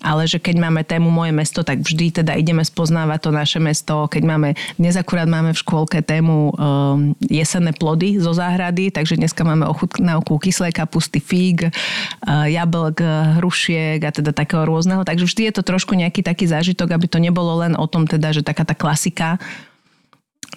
ale 0.02 0.26
že 0.26 0.42
keď 0.42 0.58
máme 0.58 0.82
tému 0.82 1.14
moje 1.14 1.30
mesto, 1.30 1.62
tak 1.62 1.86
vždy 1.86 2.26
teda 2.26 2.34
ideme 2.34 2.66
spoznávať 2.66 3.20
to 3.22 3.30
naše 3.30 3.60
mesto. 3.62 4.10
Keď 4.10 4.24
máme, 4.26 4.58
dnes 4.82 4.98
akurát 4.98 5.30
máme 5.30 5.54
v 5.54 5.62
škôlke 5.62 6.02
tému 6.02 6.50
um, 6.50 7.14
jesenné 7.30 7.70
plody 7.78 8.18
zo 8.18 8.34
záhrady, 8.34 8.90
takže 8.90 9.11
dneska 9.18 9.42
máme 9.44 9.68
ochutnávku 9.68 10.38
kyslej 10.38 10.76
kapusty, 10.76 11.20
fíg, 11.20 11.68
uh, 11.68 12.46
jablk, 12.48 13.02
hrušiek 13.40 14.00
a 14.04 14.12
teda 14.12 14.32
takého 14.36 14.68
rôzneho. 14.68 15.02
Takže 15.08 15.26
vždy 15.26 15.42
je 15.50 15.54
to 15.56 15.64
trošku 15.64 15.96
nejaký 15.96 16.22
taký 16.22 16.46
zážitok, 16.46 16.94
aby 16.94 17.08
to 17.08 17.18
nebolo 17.18 17.64
len 17.64 17.74
o 17.80 17.88
tom 17.88 18.06
teda, 18.06 18.36
že 18.36 18.46
taká 18.46 18.68
tá 18.68 18.76
klasika, 18.78 19.42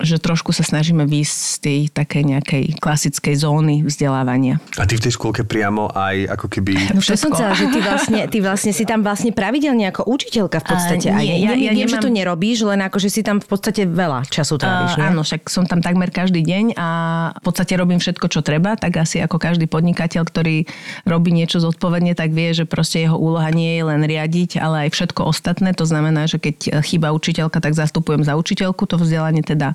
že 0.02 0.18
trošku 0.18 0.50
sa 0.50 0.66
snažíme 0.66 1.06
výjsť 1.06 1.34
z 1.36 1.54
tej 1.62 1.80
takej 1.88 2.22
nejakej 2.26 2.64
klasickej 2.82 3.34
zóny 3.38 3.86
vzdelávania. 3.86 4.58
A 4.74 4.90
ty 4.90 4.98
v 4.98 5.06
tej 5.06 5.14
škôlke 5.14 5.46
priamo 5.46 5.86
aj 5.86 6.34
ako 6.34 6.46
keby... 6.50 6.72
No 6.94 7.02
to 7.02 7.14
som 7.14 7.30
chcela, 7.30 7.54
že 7.54 7.70
ty 7.70 7.78
vlastne, 7.78 8.20
ty 8.26 8.38
vlastne 8.42 8.72
si 8.74 8.82
tam 8.82 9.06
vlastne 9.06 9.30
pravidelne 9.30 9.86
ako 9.90 10.06
učiteľka 10.10 10.58
v 10.62 10.66
podstate. 10.66 11.06
A 11.10 11.18
aj, 11.18 11.24
nie, 11.26 11.46
ja- 11.46 11.54
ja, 11.54 11.70
ja 11.70 11.72
viem, 11.74 11.86
že 11.86 11.98
nemám- 11.98 12.04
to 12.04 12.10
nerobíš, 12.10 12.58
len 12.66 12.80
ako, 12.82 12.96
že 12.98 13.08
si 13.10 13.20
tam 13.22 13.38
v 13.38 13.46
podstate 13.46 13.86
veľa 13.86 14.26
času 14.26 14.58
tráviš, 14.58 14.92
Uh, 14.94 15.10
áno, 15.10 15.22
však 15.22 15.46
som 15.46 15.64
tam 15.66 15.78
takmer 15.78 16.10
každý 16.10 16.42
deň 16.42 16.74
a 16.74 16.88
v 17.34 17.42
podstate 17.42 17.74
robím 17.74 17.98
všetko, 17.98 18.26
čo 18.30 18.40
treba, 18.42 18.74
tak 18.74 18.94
asi 18.98 19.18
ako 19.22 19.38
každý 19.38 19.66
podnikateľ, 19.66 20.22
ktorý 20.22 20.66
robí 21.04 21.30
niečo 21.30 21.58
zodpovedne, 21.58 22.14
tak 22.14 22.30
vie, 22.30 22.50
že 22.50 22.64
proste 22.64 23.02
jeho 23.02 23.14
úloha 23.14 23.46
nie 23.50 23.74
je 23.78 23.84
len 23.84 24.02
riadiť, 24.02 24.58
ale 24.58 24.86
aj 24.86 24.94
všetko 24.94 25.20
ostatné. 25.26 25.74
To 25.74 25.86
znamená, 25.86 26.26
že 26.26 26.38
keď 26.38 26.82
chýba 26.82 27.10
učiteľka, 27.10 27.58
tak 27.58 27.74
zastupujem 27.74 28.22
za 28.22 28.34
učiteľku. 28.34 28.86
To 28.86 28.96
vzdelanie 28.98 29.42
teda 29.42 29.74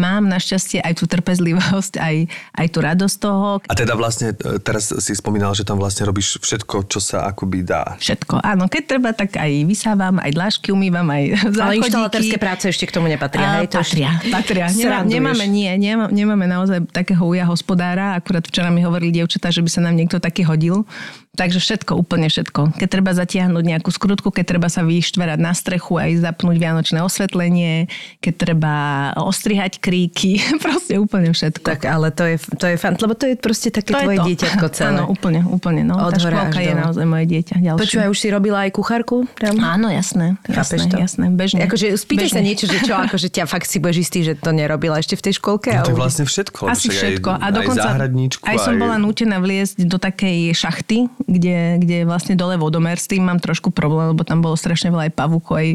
mám 0.00 0.24
našťastie 0.24 0.80
aj 0.80 0.96
tú 0.96 1.04
trpezlivosť, 1.04 2.00
aj, 2.00 2.16
aj 2.56 2.66
tú 2.72 2.78
radosť 2.80 3.16
toho. 3.20 3.60
A 3.68 3.74
teda 3.76 3.92
vlastne, 3.92 4.32
e, 4.32 4.56
teraz 4.56 4.88
si 4.88 5.12
spomínal, 5.12 5.52
že 5.52 5.68
tam 5.68 5.76
vlastne 5.76 6.08
robíš 6.08 6.40
všetko, 6.40 6.88
čo 6.88 7.04
sa 7.04 7.28
akoby 7.28 7.60
dá. 7.60 8.00
Všetko. 8.00 8.40
Áno, 8.40 8.72
keď 8.72 8.82
treba, 8.96 9.12
tak 9.12 9.36
aj 9.36 9.68
vysávam, 9.68 10.16
aj 10.16 10.32
dlášky 10.32 10.72
umývam, 10.72 11.04
aj 11.12 11.52
záchodíky. 11.52 11.60
Ale 11.60 11.74
inštalatérske 11.84 12.38
práce 12.40 12.64
ešte 12.72 12.88
k 12.88 12.92
tomu 12.96 13.12
nepatria, 13.12 13.60
hej? 13.60 13.68
To 13.68 13.84
patria, 13.84 14.10
patria. 14.32 14.66
Nemá, 14.72 15.04
nemáme, 15.04 15.44
nie, 15.44 15.70
nemá, 15.76 16.08
nemáme 16.08 16.46
naozaj 16.48 16.88
takého 16.88 17.20
uja 17.20 17.44
hospodára. 17.44 18.16
Akurát 18.16 18.46
včera 18.46 18.72
mi 18.72 18.80
hovorili 18.80 19.20
dievčatá, 19.20 19.52
že 19.52 19.60
by 19.60 19.68
sa 19.68 19.84
nám 19.84 19.98
niekto 20.00 20.16
taký 20.16 20.46
hodil. 20.48 20.88
Takže 21.30 21.62
všetko, 21.62 21.94
úplne 21.94 22.26
všetko. 22.26 22.74
Keď 22.74 22.88
treba 22.90 23.14
zatiahnuť 23.14 23.64
nejakú 23.64 23.88
skrutku, 23.94 24.34
keď 24.34 24.44
treba 24.44 24.66
sa 24.66 24.82
vyštverať 24.82 25.38
na 25.38 25.54
strechu 25.54 25.96
a 25.96 26.10
ísť 26.10 26.26
zapnúť 26.26 26.56
vianočné 26.58 26.98
osvetlenie, 27.06 27.86
keď 28.18 28.34
treba 28.34 28.74
ostrihať 29.14 29.78
kríky, 29.90 30.38
proste 30.64 30.94
úplne 31.02 31.34
všetko. 31.34 31.66
Tak 31.66 31.82
ale 31.90 32.14
to 32.14 32.22
je, 32.22 32.38
to 32.54 32.70
je 32.70 32.76
fan, 32.78 32.94
lebo 32.94 33.18
to 33.18 33.26
je 33.26 33.34
proste 33.34 33.74
také 33.74 33.90
to 33.90 33.98
tvoje 33.98 34.14
je 34.14 34.22
to. 34.22 34.26
dieťatko 34.30 34.66
celé. 34.78 35.02
Áno, 35.02 35.04
úplne, 35.10 35.42
úplne. 35.42 35.82
No. 35.82 35.98
Od 35.98 36.14
Tá 36.14 36.22
škôlka 36.22 36.62
je 36.62 36.72
naozaj 36.78 37.04
moje 37.10 37.26
dieťa. 37.26 37.54
Ďalšie. 37.58 37.82
Počúvaj, 37.82 38.08
už 38.14 38.18
si 38.22 38.28
robila 38.30 38.58
aj 38.62 38.70
kuchárku? 38.70 39.26
Tam? 39.34 39.58
Áno, 39.58 39.90
jasné. 39.90 40.38
Chápeš 40.46 40.86
jasné, 40.86 40.94
to? 40.94 40.96
jasné, 41.02 41.26
bežne. 41.34 41.58
Akože 41.66 41.90
spýtaj 41.98 42.30
sa 42.30 42.40
niečo, 42.40 42.70
že 42.70 42.78
čo, 42.86 42.94
akože 43.10 43.26
ťa 43.34 43.44
fakt 43.50 43.66
si 43.66 43.82
budeš 43.82 43.98
istý, 44.06 44.18
že 44.22 44.38
to 44.38 44.54
nerobila 44.54 45.02
ešte 45.02 45.18
v 45.18 45.22
tej 45.26 45.42
škôlke? 45.42 45.74
No, 45.74 45.82
to 45.82 45.92
je 45.92 45.98
vlastne 45.98 46.24
všetko. 46.28 46.60
Asi 46.70 46.86
však 46.86 47.18
všetko. 47.18 47.30
Aj, 47.34 47.42
a 47.42 47.46
dokonca 47.50 47.88
aj 47.90 48.46
aj 48.46 48.56
som 48.62 48.74
aj... 48.76 48.80
bola 48.80 48.96
nútená 49.00 49.42
vliesť 49.42 49.82
do 49.82 49.98
takej 49.98 50.54
šachty, 50.54 51.10
kde, 51.26 51.82
kde 51.82 51.94
je 52.02 52.06
vlastne 52.06 52.38
dole 52.38 52.54
vodomer. 52.54 52.94
S 52.94 53.10
tým 53.10 53.26
mám 53.26 53.42
trošku 53.42 53.74
problém, 53.74 54.14
lebo 54.14 54.22
tam 54.22 54.38
bolo 54.44 54.54
strašne 54.54 54.92
veľa 54.92 55.10
aj 55.10 55.12
pavúkov, 55.16 55.58
aj 55.58 55.68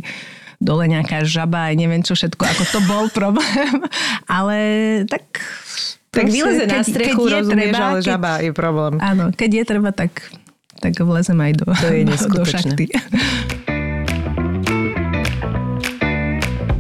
dole 0.60 0.86
nejaká 0.88 1.24
žaba, 1.28 1.72
aj 1.72 1.76
neviem 1.76 2.02
čo 2.02 2.14
všetko, 2.14 2.44
ako 2.44 2.64
to 2.72 2.80
bol 2.86 3.06
problém. 3.12 3.84
Ale 4.38 4.58
tak... 5.10 5.24
Tak 6.16 6.32
vyleze 6.32 6.64
na 6.64 6.80
strechu, 6.80 7.28
keď 7.28 7.28
je 7.28 7.36
rozumieš, 7.44 7.72
treba, 7.76 7.84
ale 7.92 8.00
keď- 8.00 8.08
žaba 8.08 8.32
je 8.40 8.52
problém. 8.56 8.94
Áno, 9.04 9.24
keď 9.36 9.50
je 9.52 9.64
treba, 9.68 9.90
tak, 9.92 10.12
tak 10.80 10.96
vlezem 10.96 11.36
aj 11.36 11.52
do, 11.60 11.66
To 11.76 11.88
je 11.92 12.04
do, 12.08 12.16
do 12.16 12.44
šachty. 12.48 12.86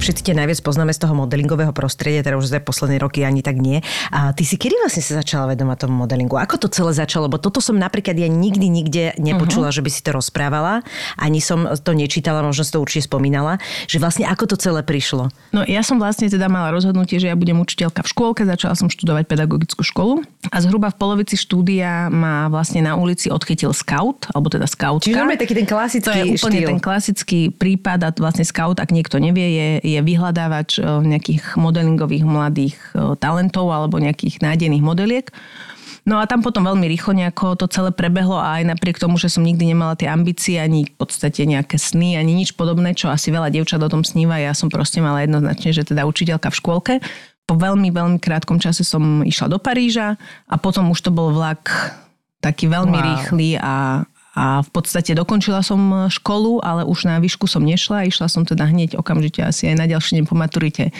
Všetci 0.05 0.21
ťa 0.21 0.37
najviac 0.37 0.61
poznáme 0.61 0.93
z 0.93 1.01
toho 1.01 1.17
modelingového 1.17 1.73
prostredia, 1.73 2.21
teda 2.21 2.37
už 2.37 2.53
za 2.53 2.61
posledné 2.61 3.01
roky 3.01 3.25
ani 3.25 3.41
tak 3.41 3.57
nie. 3.57 3.81
A 4.13 4.37
ty 4.37 4.45
si 4.45 4.53
kedy 4.53 4.77
vlastne 4.77 5.01
sa 5.01 5.17
začala 5.17 5.49
vedomať 5.57 5.89
tomu 5.89 6.05
modelingu? 6.05 6.37
Ako 6.37 6.61
to 6.61 6.69
celé 6.69 6.93
začalo? 6.93 7.25
Lebo 7.25 7.41
toto 7.41 7.57
som 7.57 7.73
napríklad 7.73 8.13
ja 8.13 8.29
nikdy 8.29 8.69
nikde 8.69 9.17
nepočula, 9.17 9.73
uh-huh. 9.73 9.81
že 9.81 9.81
by 9.81 9.89
si 9.89 10.05
to 10.05 10.13
rozprávala. 10.13 10.85
Ani 11.17 11.41
som 11.41 11.65
to 11.81 11.97
nečítala, 11.97 12.45
možno 12.45 12.61
si 12.61 12.69
to 12.69 12.85
určite 12.85 13.09
spomínala. 13.09 13.57
Že 13.89 13.97
vlastne 13.97 14.29
ako 14.29 14.53
to 14.53 14.61
celé 14.61 14.85
prišlo? 14.85 15.33
No 15.49 15.65
ja 15.65 15.81
som 15.81 15.97
vlastne 15.97 16.29
teda 16.29 16.53
mala 16.53 16.69
rozhodnutie, 16.69 17.17
že 17.17 17.25
ja 17.25 17.33
budem 17.33 17.57
učiteľka 17.57 18.05
v 18.05 18.09
škôlke, 18.13 18.45
začala 18.45 18.77
som 18.77 18.93
študovať 18.93 19.25
pedagogickú 19.25 19.81
školu 19.81 20.21
a 20.53 20.57
zhruba 20.61 20.93
v 20.93 21.01
polovici 21.01 21.33
štúdia 21.33 22.13
ma 22.13 22.45
vlastne 22.53 22.85
na 22.85 22.93
ulici 22.93 23.33
odchytil 23.33 23.73
scout, 23.73 24.29
alebo 24.37 24.53
teda 24.53 24.69
scoutka. 24.69 25.09
Čiže 25.09 25.41
taký 25.41 25.57
ten 25.57 25.65
klasický 25.65 26.05
To 26.05 26.13
je 26.13 26.25
úplne 26.37 26.59
štýl. 26.61 26.69
ten 26.69 26.81
klasický 26.81 27.39
prípad 27.49 27.99
a 28.05 28.09
vlastne 28.13 28.45
scout, 28.45 28.77
ak 28.77 28.93
niekto 28.93 29.17
nevie, 29.17 29.49
je, 29.49 29.69
je 29.81 29.94
vyhľadávač 30.01 30.79
e, 30.79 30.81
nejakých 30.83 31.59
modelingových 31.59 32.25
mladých 32.25 32.75
e, 32.91 33.15
talentov 33.19 33.69
alebo 33.71 34.01
nejakých 34.01 34.41
nádejných 34.41 34.83
modeliek. 34.83 35.29
No 36.05 36.21
a 36.21 36.29
tam 36.29 36.45
potom 36.45 36.61
veľmi 36.69 36.85
rýchlo 36.85 37.17
nejako 37.17 37.57
to 37.57 37.65
celé 37.65 37.89
prebehlo 37.89 38.37
a 38.37 38.61
aj 38.61 38.77
napriek 38.77 39.01
tomu, 39.01 39.17
že 39.17 39.25
som 39.25 39.41
nikdy 39.41 39.73
nemala 39.73 39.97
tie 39.97 40.05
ambície, 40.05 40.61
ani 40.61 40.85
v 40.85 40.93
podstate 41.01 41.49
nejaké 41.49 41.81
sny, 41.81 42.13
ani 42.13 42.37
nič 42.37 42.53
podobné, 42.53 42.93
čo 42.93 43.09
asi 43.09 43.33
veľa 43.33 43.49
dievčat 43.49 43.81
o 43.81 43.89
tom 43.89 44.05
sníva, 44.05 44.37
ja 44.37 44.53
som 44.53 44.69
proste 44.69 45.01
mala 45.01 45.25
jednoznačne, 45.25 45.73
že 45.73 45.81
teda 45.81 46.05
učiteľka 46.05 46.53
v 46.53 46.57
škôlke. 46.61 46.93
Po 47.49 47.57
veľmi, 47.57 47.89
veľmi 47.89 48.17
krátkom 48.21 48.61
čase 48.61 48.85
som 48.85 49.25
išla 49.25 49.49
do 49.49 49.57
Paríža 49.57 50.13
a 50.45 50.55
potom 50.61 50.93
už 50.93 51.09
to 51.09 51.09
bol 51.09 51.33
vlak 51.33 51.73
taký 52.37 52.69
veľmi 52.69 52.97
Wow. 53.01 53.05
rýchly 53.09 53.49
a, 53.57 54.05
a 54.35 54.59
v 54.61 54.69
podstate 54.69 55.15
dokončila 55.15 55.63
som 55.63 56.11
školu, 56.11 56.59
ale 56.59 56.83
už 56.83 57.07
na 57.07 57.23
výšku 57.23 57.47
som 57.47 57.63
nešla. 57.63 58.05
Išla 58.11 58.27
som 58.27 58.43
teda 58.43 58.67
hneď 58.67 58.99
okamžite 58.99 59.39
asi 59.39 59.71
aj 59.71 59.75
na 59.79 59.85
ďalší 59.87 60.19
deň 60.19 60.25
po 60.27 60.35
maturite 60.35 60.91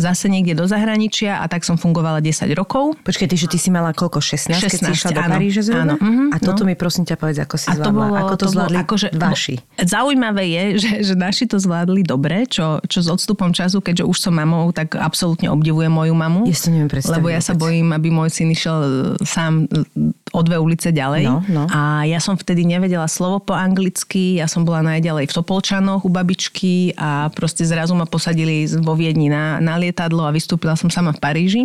zase 0.00 0.32
niekde 0.32 0.56
do 0.56 0.64
zahraničia 0.64 1.38
a 1.38 1.44
tak 1.52 1.68
som 1.68 1.76
fungovala 1.76 2.24
10 2.24 2.48
rokov. 2.56 2.96
Počkej, 3.04 3.28
ty, 3.28 3.36
že 3.36 3.46
ty 3.52 3.58
si 3.60 3.68
mala 3.68 3.92
koľko? 3.92 4.24
16, 4.24 4.56
keď 4.56 4.70
si 4.72 4.84
16, 4.88 4.96
išla 4.96 5.10
do 5.12 5.20
áno. 5.20 5.34
Paríža 5.36 5.62
zhruba? 5.62 5.84
Áno, 5.84 5.94
mhm, 6.00 6.24
a 6.32 6.36
toto 6.40 6.62
no. 6.64 6.72
mi 6.72 6.74
prosím 6.74 7.04
ťa 7.04 7.16
povedz, 7.20 7.38
ako 7.44 7.56
si 7.60 7.68
A 7.68 7.76
zvládla. 7.76 7.84
to 7.84 7.92
bolo, 7.92 8.14
ako 8.16 8.34
to, 8.34 8.44
bolo 8.44 8.52
zvládli 8.56 8.76
akože, 8.80 9.08
vaši? 9.20 9.54
Zaujímavé 9.76 10.44
je, 10.48 10.64
že, 10.80 10.92
že 11.12 11.14
naši 11.14 11.44
to 11.44 11.60
zvládli 11.60 12.00
dobre, 12.02 12.48
čo, 12.48 12.80
čo 12.88 13.04
s 13.04 13.08
odstupom 13.12 13.52
času, 13.52 13.84
keďže 13.84 14.04
už 14.08 14.16
som 14.16 14.32
mamou, 14.32 14.72
tak 14.72 14.96
absolútne 14.96 15.52
obdivujem 15.52 15.92
moju 15.92 16.14
mamu. 16.16 16.48
Ja 16.48 16.56
si 16.56 16.62
to 16.64 16.70
neviem 16.72 16.88
predstaviť 16.88 17.16
Lebo 17.20 17.28
ja 17.28 17.40
sa 17.44 17.52
bojím, 17.52 17.92
aby 17.92 18.08
môj 18.08 18.32
syn 18.32 18.48
išiel 18.48 18.78
e, 18.80 18.90
sám 19.26 19.68
e, 19.68 19.84
o 20.32 20.40
dve 20.40 20.56
ulice 20.56 20.94
ďalej. 20.94 21.24
No, 21.28 21.36
no. 21.48 21.64
A 21.68 22.04
ja 22.08 22.22
som 22.22 22.38
vtedy 22.38 22.64
nevedela 22.78 23.10
slovo 23.10 23.42
po 23.42 23.52
anglicky, 23.52 24.38
ja 24.38 24.46
som 24.46 24.62
bola 24.62 24.86
najďalej 24.86 25.26
v 25.26 25.36
Topolčanoch 25.42 26.06
u 26.06 26.10
babičky 26.10 26.94
a 26.94 27.28
proste 27.34 27.66
zrazu 27.66 27.98
ma 27.98 28.06
posadili 28.06 28.64
vo 28.78 28.94
Viedni 28.94 29.26
na, 29.26 29.58
na 29.58 29.74
lietadlo 29.76 30.22
a 30.22 30.30
vystúpila 30.30 30.78
som 30.78 30.88
sama 30.88 31.10
v 31.10 31.20
Paríži. 31.20 31.62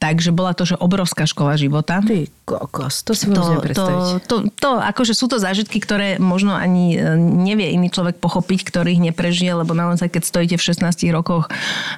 Takže 0.00 0.32
bola 0.32 0.56
to, 0.56 0.64
že 0.64 0.80
obrovská 0.80 1.28
škola 1.28 1.60
života. 1.60 2.00
Ty 2.00 2.26
kokos, 2.50 3.06
to 3.06 3.14
si 3.14 3.30
predstaviť. 3.30 3.78
to, 3.78 3.86
to, 4.26 4.36
to, 4.58 4.70
akože 4.82 5.14
sú 5.14 5.30
to 5.30 5.38
zážitky, 5.38 5.78
ktoré 5.78 6.18
možno 6.18 6.58
ani 6.58 6.98
e, 6.98 7.14
nevie 7.18 7.70
iný 7.70 7.94
človek 7.94 8.18
pochopiť, 8.18 8.66
ktorý 8.66 8.98
ich 8.98 9.02
neprežije, 9.02 9.54
lebo 9.54 9.70
naozaj, 9.70 10.10
keď 10.10 10.22
stojíte 10.26 10.56
v 10.58 10.66
16 10.66 11.14
rokoch 11.14 11.46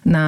na, 0.04 0.24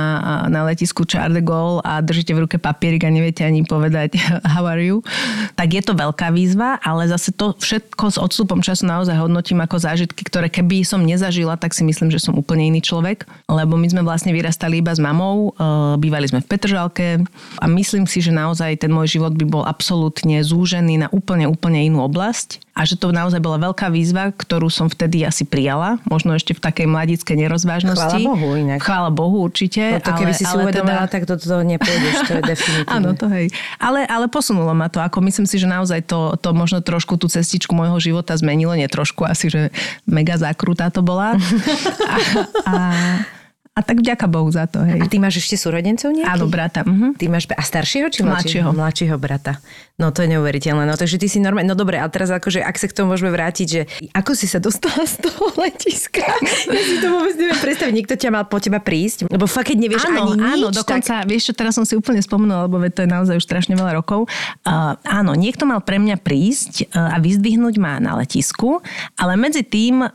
na 0.48 0.64
letisku 0.64 1.04
Charles 1.04 1.36
de 1.36 1.42
Gaulle 1.44 1.84
a 1.84 2.00
držíte 2.00 2.32
v 2.32 2.48
ruke 2.48 2.56
papierik 2.56 3.04
a 3.04 3.12
neviete 3.12 3.44
ani 3.44 3.68
povedať 3.68 4.16
how 4.56 4.64
are 4.64 4.80
you, 4.80 5.04
tak 5.52 5.76
je 5.76 5.82
to 5.84 5.92
veľká 5.92 6.32
výzva, 6.32 6.80
ale 6.80 7.04
zase 7.04 7.36
to 7.36 7.52
všetko 7.60 8.04
s 8.08 8.16
odstupom 8.16 8.64
času 8.64 8.88
naozaj 8.88 9.20
hodnotím 9.20 9.60
ako 9.60 9.76
zážitky, 9.76 10.24
ktoré 10.24 10.48
keby 10.48 10.88
som 10.88 11.04
nezažila, 11.04 11.60
tak 11.60 11.76
si 11.76 11.84
myslím, 11.84 12.08
že 12.08 12.22
som 12.22 12.32
úplne 12.32 12.64
iný 12.64 12.80
človek, 12.80 13.28
lebo 13.52 13.76
my 13.76 13.92
sme 13.92 14.00
vlastne 14.00 14.32
vyrastali 14.32 14.80
iba 14.80 14.96
s 14.96 15.00
mamou, 15.02 15.52
e, 15.52 16.00
bývali 16.00 16.32
sme 16.32 16.40
v 16.40 16.48
Petržalke 16.48 17.20
a 17.64 17.66
myslím 17.72 18.04
si, 18.04 18.20
že 18.20 18.28
naozaj 18.28 18.84
ten 18.84 18.92
môj 18.92 19.16
život 19.16 19.32
by 19.32 19.48
bol 19.48 19.64
absolútne 19.64 20.44
zúžený 20.44 21.00
na 21.00 21.08
úplne, 21.08 21.48
úplne 21.48 21.80
inú 21.80 22.04
oblasť 22.04 22.60
a 22.76 22.84
že 22.84 23.00
to 23.00 23.08
naozaj 23.08 23.40
bola 23.40 23.56
veľká 23.56 23.88
výzva, 23.88 24.36
ktorú 24.36 24.68
som 24.68 24.92
vtedy 24.92 25.24
asi 25.24 25.48
prijala, 25.48 25.96
možno 26.04 26.36
ešte 26.36 26.52
v 26.52 26.60
takej 26.60 26.84
mladickej 26.84 27.46
nerozvážnosti. 27.46 28.20
Chvála 28.20 28.36
Bohu 28.36 28.48
inak. 28.60 28.78
Chvála 28.84 29.10
Bohu 29.14 29.36
určite. 29.48 29.96
No 29.96 30.04
to 30.04 30.12
keby 30.12 30.34
ale, 30.34 30.36
si 30.36 30.44
si 30.44 30.52
ale 30.52 30.62
uvedomila, 30.68 31.08
teda... 31.08 31.12
tak 31.16 31.22
do 31.24 31.34
toho 31.40 31.62
nepôjdeš, 31.64 32.14
to 32.28 32.32
je 32.36 32.42
definitívne. 32.52 32.92
Áno, 32.92 33.10
to 33.16 33.26
hej. 33.32 33.48
Ale, 33.80 34.04
ale 34.04 34.28
posunulo 34.28 34.76
ma 34.76 34.92
to. 34.92 35.00
Ako 35.00 35.24
myslím 35.24 35.48
si, 35.48 35.56
že 35.56 35.64
naozaj 35.64 36.04
to, 36.04 36.36
to 36.36 36.52
možno 36.52 36.84
trošku 36.84 37.16
tú 37.16 37.32
cestičku 37.32 37.72
môjho 37.72 37.96
života 37.96 38.36
zmenilo. 38.36 38.76
Nie 38.76 38.92
trošku, 38.92 39.24
asi, 39.24 39.48
že 39.48 39.72
mega 40.04 40.36
zákrutá 40.36 40.92
to 40.92 41.00
bola. 41.00 41.32
A, 42.04 42.16
a, 42.66 42.74
a 43.74 43.82
tak 43.82 44.06
vďaka 44.06 44.30
Bohu 44.30 44.46
za 44.54 44.70
to. 44.70 44.86
Hej. 44.86 45.02
A 45.02 45.10
ty 45.10 45.18
máš 45.18 45.42
ešte 45.42 45.58
súrodencov 45.58 46.14
nejakých? 46.14 46.30
Áno, 46.30 46.46
brata. 46.46 46.86
Mhm. 46.86 47.18
Ty 47.18 47.24
máš 47.26 47.50
a 47.50 47.58
staršieho 47.58 48.06
či 48.06 48.22
mladšieho? 48.22 48.70
Mladšieho. 48.70 48.70
Mladšieho 48.70 49.16
brata. 49.18 49.58
No 49.94 50.14
to 50.14 50.22
je 50.22 50.30
neuveriteľné. 50.30 50.86
No 50.86 50.94
takže 50.94 51.18
ty 51.18 51.26
si 51.26 51.38
normálne, 51.42 51.70
no 51.70 51.78
dobre, 51.78 51.98
a 51.98 52.06
teraz 52.10 52.30
akože, 52.30 52.62
ak 52.62 52.74
sa 52.78 52.86
k 52.90 52.94
tomu 52.94 53.14
môžeme 53.14 53.34
vrátiť, 53.34 53.66
že 53.66 53.86
ako 54.10 54.34
si 54.34 54.46
sa 54.50 54.58
dostala 54.62 55.06
z 55.06 55.26
toho 55.26 55.50
letiska? 55.58 56.22
Ja 56.64 56.82
si 56.82 56.98
to 56.98 57.12
vôbec 57.12 57.34
neviem 57.38 57.60
predstaviť. 57.60 57.94
Niekto 57.94 58.14
ťa 58.18 58.30
mal 58.34 58.44
po 58.50 58.58
teba 58.58 58.82
prísť, 58.82 59.30
lebo 59.30 59.46
fakt, 59.46 59.70
keď 59.70 59.78
nevieš 59.78 60.10
áno, 60.10 60.34
ani 60.34 60.42
nič, 60.42 60.54
áno, 60.58 60.66
dokonca, 60.74 61.22
tak... 61.22 61.28
vieš 61.28 61.50
čo, 61.50 61.52
teraz 61.54 61.78
som 61.78 61.86
si 61.86 61.94
úplne 61.94 62.18
spomenula, 62.18 62.66
lebo 62.66 62.82
to 62.90 63.06
je 63.06 63.10
naozaj 63.10 63.38
už 63.38 63.44
strašne 63.46 63.78
veľa 63.78 63.94
rokov. 63.94 64.26
Uh, 64.66 64.98
áno, 65.06 65.38
niekto 65.38 65.68
mal 65.68 65.78
pre 65.84 66.02
mňa 66.02 66.18
prísť 66.18 66.90
uh, 66.90 67.14
a 67.14 67.16
vyzdvihnúť 67.22 67.74
ma 67.78 68.02
na 68.02 68.18
letisku, 68.18 68.82
ale 69.14 69.38
medzi 69.38 69.62
tým 69.62 70.02
uh, 70.02 70.10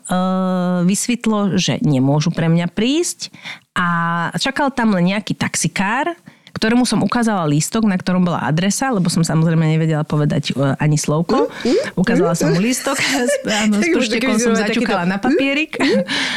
vysvetlo, 0.83 1.55
že 1.55 1.79
nemôžu 1.79 2.35
pre 2.35 2.51
mňa 2.51 2.67
prísť 2.73 3.31
a 3.71 3.87
čakal 4.35 4.69
tam 4.69 4.91
len 4.91 5.09
nejaký 5.09 5.33
taxikár, 5.33 6.11
ktorému 6.49 6.81
som 6.81 6.99
ukázala 6.99 7.45
lístok, 7.45 7.85
na 7.85 7.93
ktorom 7.93 8.25
bola 8.25 8.41
adresa, 8.41 8.89
lebo 8.89 9.05
som 9.05 9.21
samozrejme 9.21 9.69
nevedela 9.69 10.01
povedať 10.01 10.51
uh, 10.51 10.73
ani 10.75 10.97
slovko. 10.97 11.45
Ukázala 11.93 12.33
som 12.33 12.51
mu 12.51 12.59
lístok, 12.59 12.97
s- 13.29 13.39
áno, 13.63 13.77
taký 13.79 14.09
som 14.35 14.57
takýto- 14.57 14.97
na 15.05 15.15
papierik. 15.15 15.77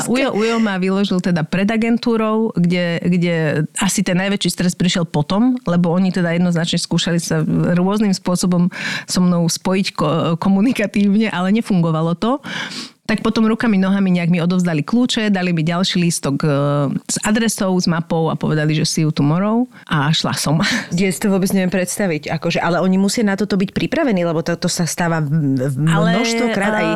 A. 0.00 0.06
Ujo, 0.06 0.32
Ujo 0.32 0.56
ma 0.56 0.78
vyložil 0.78 1.18
teda 1.18 1.42
pred 1.42 1.66
agentúrou, 1.66 2.54
kde, 2.54 3.02
kde 3.02 3.34
asi 3.76 4.00
ten 4.00 4.16
najväčší 4.16 4.48
stres 4.48 4.72
prišiel 4.72 5.04
potom, 5.04 5.58
lebo 5.66 5.90
oni 5.90 6.08
teda 6.08 6.30
jednoznačne 6.30 6.78
skúšali 6.78 7.18
sa 7.18 7.42
rôznym 7.74 8.14
spôsobom 8.14 8.70
so 9.04 9.18
mnou 9.18 9.44
spojiť 9.44 9.86
ko- 9.92 10.14
komunikatívne, 10.38 11.26
ale 11.28 11.50
nefungovalo 11.50 12.14
to. 12.14 12.38
Tak 13.10 13.26
potom 13.26 13.42
rukami, 13.50 13.74
nohami 13.74 14.14
nejak 14.14 14.30
mi 14.30 14.38
odovzdali 14.38 14.86
kľúče, 14.86 15.34
dali 15.34 15.50
mi 15.50 15.66
ďalší 15.66 15.98
lístok 15.98 16.46
e, 16.46 16.48
s 17.10 17.18
adresou, 17.26 17.74
s 17.74 17.90
mapou 17.90 18.30
a 18.30 18.38
povedali, 18.38 18.70
že 18.70 18.86
see 18.86 19.02
you 19.02 19.10
tomorrow 19.10 19.66
a 19.90 20.14
šla 20.14 20.38
som. 20.38 20.62
Ja 20.94 21.10
si 21.10 21.18
to 21.18 21.26
vôbec 21.26 21.50
neviem 21.50 21.74
predstaviť. 21.74 22.30
Akože, 22.30 22.62
ale 22.62 22.78
oni 22.78 23.02
musia 23.02 23.26
na 23.26 23.34
toto 23.34 23.58
byť 23.58 23.74
pripravení, 23.74 24.22
lebo 24.22 24.46
to, 24.46 24.54
to 24.54 24.70
sa 24.70 24.86
stáva 24.86 25.18
v- 25.18 25.58
v 25.58 25.76
množstvo 25.90 26.46
krát 26.54 26.74
aj... 26.78 26.88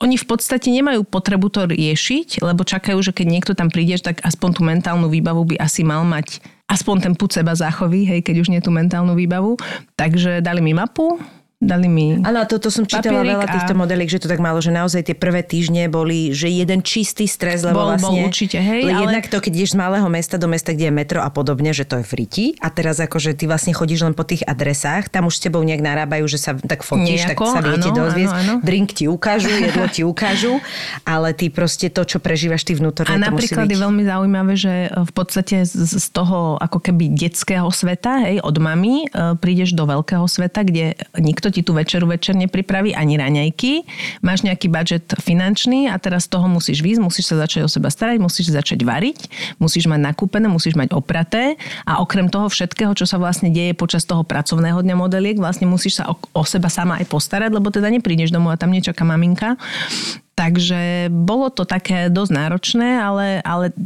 Oni 0.00 0.16
v 0.16 0.24
podstate 0.24 0.70
nemajú 0.70 1.02
potrebu 1.02 1.50
to 1.52 1.66
riešiť, 1.66 2.40
lebo 2.40 2.62
čakajú, 2.64 2.96
že 3.02 3.12
keď 3.12 3.26
niekto 3.26 3.52
tam 3.52 3.68
prídeš, 3.74 4.06
tak 4.06 4.22
aspoň 4.22 4.50
tú 4.54 4.62
mentálnu 4.64 5.10
výbavu 5.10 5.44
by 5.44 5.60
asi 5.60 5.82
mal 5.84 6.06
mať 6.06 6.40
aspoň 6.70 6.96
ten 7.10 7.14
put 7.18 7.34
seba 7.34 7.52
záchovy, 7.52 8.06
hej, 8.06 8.22
keď 8.22 8.36
už 8.40 8.48
nie 8.54 8.62
tú 8.62 8.70
mentálnu 8.70 9.18
výbavu. 9.18 9.58
Takže 9.98 10.40
dali 10.40 10.62
mi 10.62 10.72
mapu, 10.72 11.18
dali 11.60 11.86
mi 11.86 12.16
Áno, 12.18 12.40
a 12.40 12.44
to, 12.44 12.56
to 12.56 12.72
som 12.72 12.82
čítala 12.82 13.20
veľa 13.20 13.44
a- 13.44 13.52
týchto 13.52 13.72
modeliek, 13.72 14.08
že 14.08 14.16
to 14.16 14.26
tak 14.26 14.40
malo, 14.40 14.58
že 14.58 14.72
naozaj 14.72 15.04
tie 15.04 15.14
prvé 15.14 15.40
týždne 15.40 15.86
boli, 15.86 16.32
že 16.32 16.48
jeden 16.48 16.80
čistý 16.80 17.28
stres, 17.28 17.60
lebo 17.60 17.76
Bol- 17.76 17.94
bol 17.94 18.16
vlastne... 18.16 18.24
určite, 18.24 18.56
hej, 18.56 18.80
le- 18.82 18.90
ale- 18.90 19.04
Jednak 19.06 19.28
to, 19.28 19.38
keď 19.38 19.52
ideš 19.54 19.70
z 19.70 19.78
malého 19.78 20.08
mesta 20.08 20.34
do 20.34 20.48
mesta, 20.48 20.72
kde 20.72 20.88
je 20.88 20.94
metro 20.94 21.20
a 21.20 21.28
podobne, 21.28 21.70
že 21.70 21.84
to 21.84 22.00
je 22.00 22.04
friti. 22.04 22.44
A 22.58 22.68
teraz 22.68 22.96
akože 22.96 23.36
ty 23.36 23.44
vlastne 23.44 23.70
chodíš 23.70 24.00
len 24.02 24.16
po 24.16 24.24
tých 24.24 24.40
adresách, 24.42 25.06
tam 25.06 25.28
už 25.28 25.36
s 25.36 25.42
tebou 25.42 25.60
nejak 25.60 25.78
narábajú, 25.78 26.24
že 26.26 26.38
sa 26.38 26.56
tak 26.56 26.80
fotíš, 26.80 27.28
Nejako, 27.28 27.44
tak 27.44 27.52
sa 27.52 27.60
viete 27.62 27.88
áno, 27.88 27.98
dozviesť. 27.98 28.32
áno, 28.34 28.52
áno. 28.56 28.64
Drink 28.64 28.88
ti 28.90 29.04
ukážu, 29.04 29.52
jedlo 29.52 29.84
ti 29.86 30.00
ukážu, 30.16 30.56
ale 31.04 31.36
ty 31.36 31.52
proste 31.52 31.86
to, 31.86 32.02
čo 32.02 32.18
prežívaš 32.18 32.64
ty 32.64 32.72
vnútorne, 32.72 33.12
A 33.12 33.20
napríklad 33.20 33.68
je 33.68 33.76
veľmi 33.76 34.02
zaujímavé, 34.02 34.56
že 34.56 34.72
v 34.88 35.12
podstate 35.12 35.60
z, 35.62 35.76
z 35.76 36.06
toho 36.08 36.56
ako 36.56 36.80
keby 36.80 37.12
detského 37.12 37.68
sveta, 37.68 38.24
hej, 38.24 38.40
od 38.40 38.56
mami, 38.56 39.04
e, 39.04 39.36
prídeš 39.36 39.76
do 39.76 39.84
veľkého 39.84 40.24
sveta, 40.24 40.62
kde 40.62 40.96
nikto 41.20 41.49
ti 41.50 41.66
tú 41.66 41.76
večeru 41.76 42.06
večer 42.06 42.38
nepripraví, 42.38 42.94
ani 42.94 43.18
raňajky. 43.18 43.84
Máš 44.22 44.46
nejaký 44.46 44.70
budget 44.70 45.06
finančný 45.20 45.90
a 45.90 45.98
teraz 45.98 46.26
z 46.26 46.38
toho 46.38 46.46
musíš 46.46 46.80
výjsť, 46.80 47.00
musíš 47.02 47.34
sa 47.34 47.42
začať 47.44 47.66
o 47.66 47.70
seba 47.70 47.90
starať, 47.90 48.16
musíš 48.22 48.54
začať 48.54 48.82
variť, 48.86 49.30
musíš 49.58 49.90
mať 49.90 50.00
nakúpené, 50.00 50.46
musíš 50.46 50.78
mať 50.78 50.94
opraté 50.94 51.58
a 51.84 52.00
okrem 52.00 52.30
toho 52.30 52.48
všetkého, 52.48 52.94
čo 52.94 53.04
sa 53.04 53.18
vlastne 53.18 53.50
deje 53.50 53.74
počas 53.74 54.06
toho 54.06 54.22
pracovného 54.22 54.80
dňa 54.80 54.96
modeliek, 54.96 55.36
vlastne 55.36 55.66
musíš 55.66 56.00
sa 56.00 56.08
o, 56.08 56.14
o 56.16 56.42
seba 56.46 56.70
sama 56.72 57.02
aj 57.02 57.10
postarať, 57.10 57.50
lebo 57.52 57.68
teda 57.68 57.90
neprídeš 57.90 58.30
domov 58.30 58.54
a 58.54 58.60
tam 58.60 58.70
nečaká 58.70 59.02
maminka. 59.02 59.58
Takže 60.40 61.12
bolo 61.12 61.52
to 61.52 61.68
také 61.68 62.08
dosť 62.08 62.32
náročné, 62.32 62.96
ale, 62.96 63.44
ale 63.44 63.76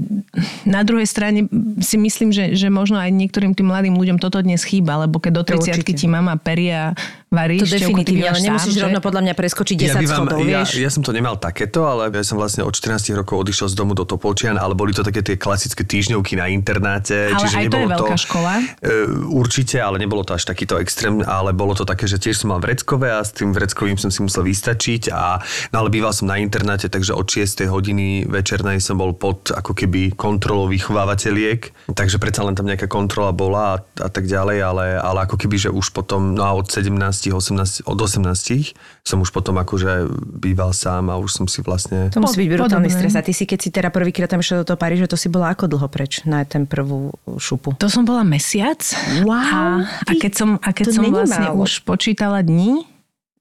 na 0.63 0.87
druhej 0.87 1.03
strane 1.11 1.51
si 1.83 1.99
myslím, 1.99 2.31
že, 2.31 2.55
že 2.55 2.71
možno 2.71 3.03
aj 3.03 3.11
niektorým 3.11 3.59
tým 3.59 3.75
mladým 3.75 3.99
ľuďom 3.99 4.23
toto 4.23 4.39
dnes 4.39 4.63
chýba, 4.63 5.03
lebo 5.03 5.19
keď 5.19 5.43
do 5.43 5.43
To 5.43 5.59
30 5.59 5.83
určite. 5.83 5.99
ti 5.99 6.07
mama 6.07 6.39
peria, 6.39 6.95
varí, 7.35 7.59
To 7.59 7.67
definitívne, 7.67 8.31
ale 8.31 8.39
nemusíš 8.39 8.79
sám, 8.79 8.79
že? 8.79 8.85
rovno 8.87 9.03
podľa 9.03 9.21
mňa 9.27 9.35
preskočiť 9.35 9.77
10 9.99 9.99
bývam- 9.99 10.31
schodov, 10.31 10.39
ja, 10.47 10.63
vieš? 10.63 10.79
ja 10.79 10.91
som 10.95 11.03
to 11.03 11.11
nemal 11.11 11.35
takéto, 11.35 11.91
ale 11.91 12.07
ja 12.15 12.23
som 12.23 12.39
vlastne 12.39 12.63
od 12.63 12.71
14 12.71 13.11
rokov 13.19 13.43
odišiel 13.43 13.67
z 13.67 13.75
domu 13.75 13.99
do 13.99 14.07
Topolčian, 14.07 14.55
ale 14.55 14.79
boli 14.79 14.95
to 14.95 15.03
také 15.03 15.27
tie 15.27 15.35
klasické 15.35 15.83
týždňovky 15.83 16.39
na 16.39 16.47
internáte. 16.47 17.35
Ale 17.35 17.43
čiže 17.43 17.57
aj 17.59 17.67
to 17.67 17.75
je 17.75 17.83
nebolo 17.83 18.07
veľká 18.07 18.17
škola. 18.23 18.53
E, 18.79 18.95
určite, 19.27 19.83
ale 19.83 19.99
nebolo 19.99 20.23
to 20.23 20.39
až 20.39 20.47
takýto 20.47 20.79
extrém, 20.79 21.19
ale 21.27 21.51
bolo 21.51 21.75
to 21.75 21.83
také, 21.83 22.07
že 22.07 22.23
tiež 22.23 22.47
som 22.47 22.55
mal 22.55 22.63
vreckové 22.63 23.11
a 23.11 23.27
s 23.27 23.35
tým 23.35 23.51
vreckovým 23.51 23.99
som 23.99 24.15
si 24.15 24.23
musel 24.23 24.47
vystačiť. 24.47 25.11
A, 25.11 25.43
no 25.75 25.83
ale 25.83 25.91
býval 25.91 26.15
som 26.15 26.31
na 26.31 26.39
internáte, 26.45 26.93
takže 26.93 27.17
od 27.17 27.25
6 27.25 27.65
hodiny 27.65 28.29
večernej 28.29 28.79
som 28.79 29.01
bol 29.01 29.17
pod 29.17 29.51
ako 29.51 29.73
keby 29.73 30.13
kontrolou 30.13 30.69
vychovávateľiek, 30.69 31.91
takže 31.97 32.21
predsa 32.21 32.45
len 32.45 32.53
tam 32.53 32.69
nejaká 32.69 32.87
kontrola 32.87 33.33
bola 33.33 33.63
a, 33.75 33.77
a 34.05 34.09
tak 34.13 34.29
ďalej, 34.29 34.59
ale, 34.61 34.87
ale 35.01 35.19
ako 35.25 35.41
keby, 35.41 35.57
že 35.57 35.71
už 35.73 35.97
potom, 35.97 36.37
no 36.37 36.45
a 36.45 36.53
od 36.53 36.69
17, 36.69 36.93
18, 37.33 37.89
od 37.89 37.99
18 37.99 38.77
som 39.05 39.19
už 39.21 39.33
potom 39.33 39.57
akože 39.57 40.09
býval 40.39 40.77
sám 40.77 41.09
a 41.09 41.17
už 41.17 41.31
som 41.33 41.47
si 41.49 41.65
vlastne... 41.65 42.13
To 42.13 42.21
musí 42.21 42.45
byť 42.45 42.49
brutálny 42.53 42.91
stres. 42.93 43.17
A 43.17 43.25
ty 43.25 43.33
si, 43.33 43.49
keď 43.49 43.59
si 43.59 43.69
teda 43.73 43.89
prvýkrát 43.89 44.29
tam 44.29 44.45
išiel 44.45 44.63
do 44.63 44.69
toho 44.73 44.79
Paríža, 44.81 45.09
to 45.09 45.17
si 45.17 45.33
bola 45.33 45.53
ako 45.53 45.69
dlho 45.69 45.89
preč 45.89 46.25
na 46.29 46.45
ten 46.45 46.69
prvú 46.69 47.13
šupu? 47.41 47.77
To 47.81 47.89
som 47.89 48.05
bola 48.05 48.25
mesiac. 48.25 48.81
Wow, 49.25 49.85
a, 49.85 50.11
a 50.11 50.13
keď 50.17 50.33
som, 50.33 50.51
a 50.61 50.71
keď 50.73 50.85
som 50.93 51.05
vlastne 51.09 51.53
málo. 51.53 51.65
už 51.65 51.85
počítala 51.85 52.41
dní, 52.41 52.94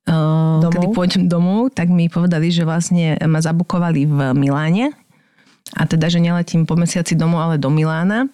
Domov? 0.03 0.71
kedy 0.75 0.87
pôjdem 0.91 1.23
domov, 1.31 1.71
tak 1.71 1.87
mi 1.87 2.11
povedali, 2.11 2.51
že 2.51 2.67
vlastne 2.67 3.15
ma 3.23 3.39
zabukovali 3.39 4.03
v 4.03 4.17
Miláne. 4.35 4.91
A 5.73 5.87
teda, 5.87 6.11
že 6.11 6.19
neletím 6.19 6.67
po 6.67 6.75
mesiaci 6.75 7.15
domov, 7.15 7.39
ale 7.39 7.55
do 7.55 7.71
Milána. 7.71 8.27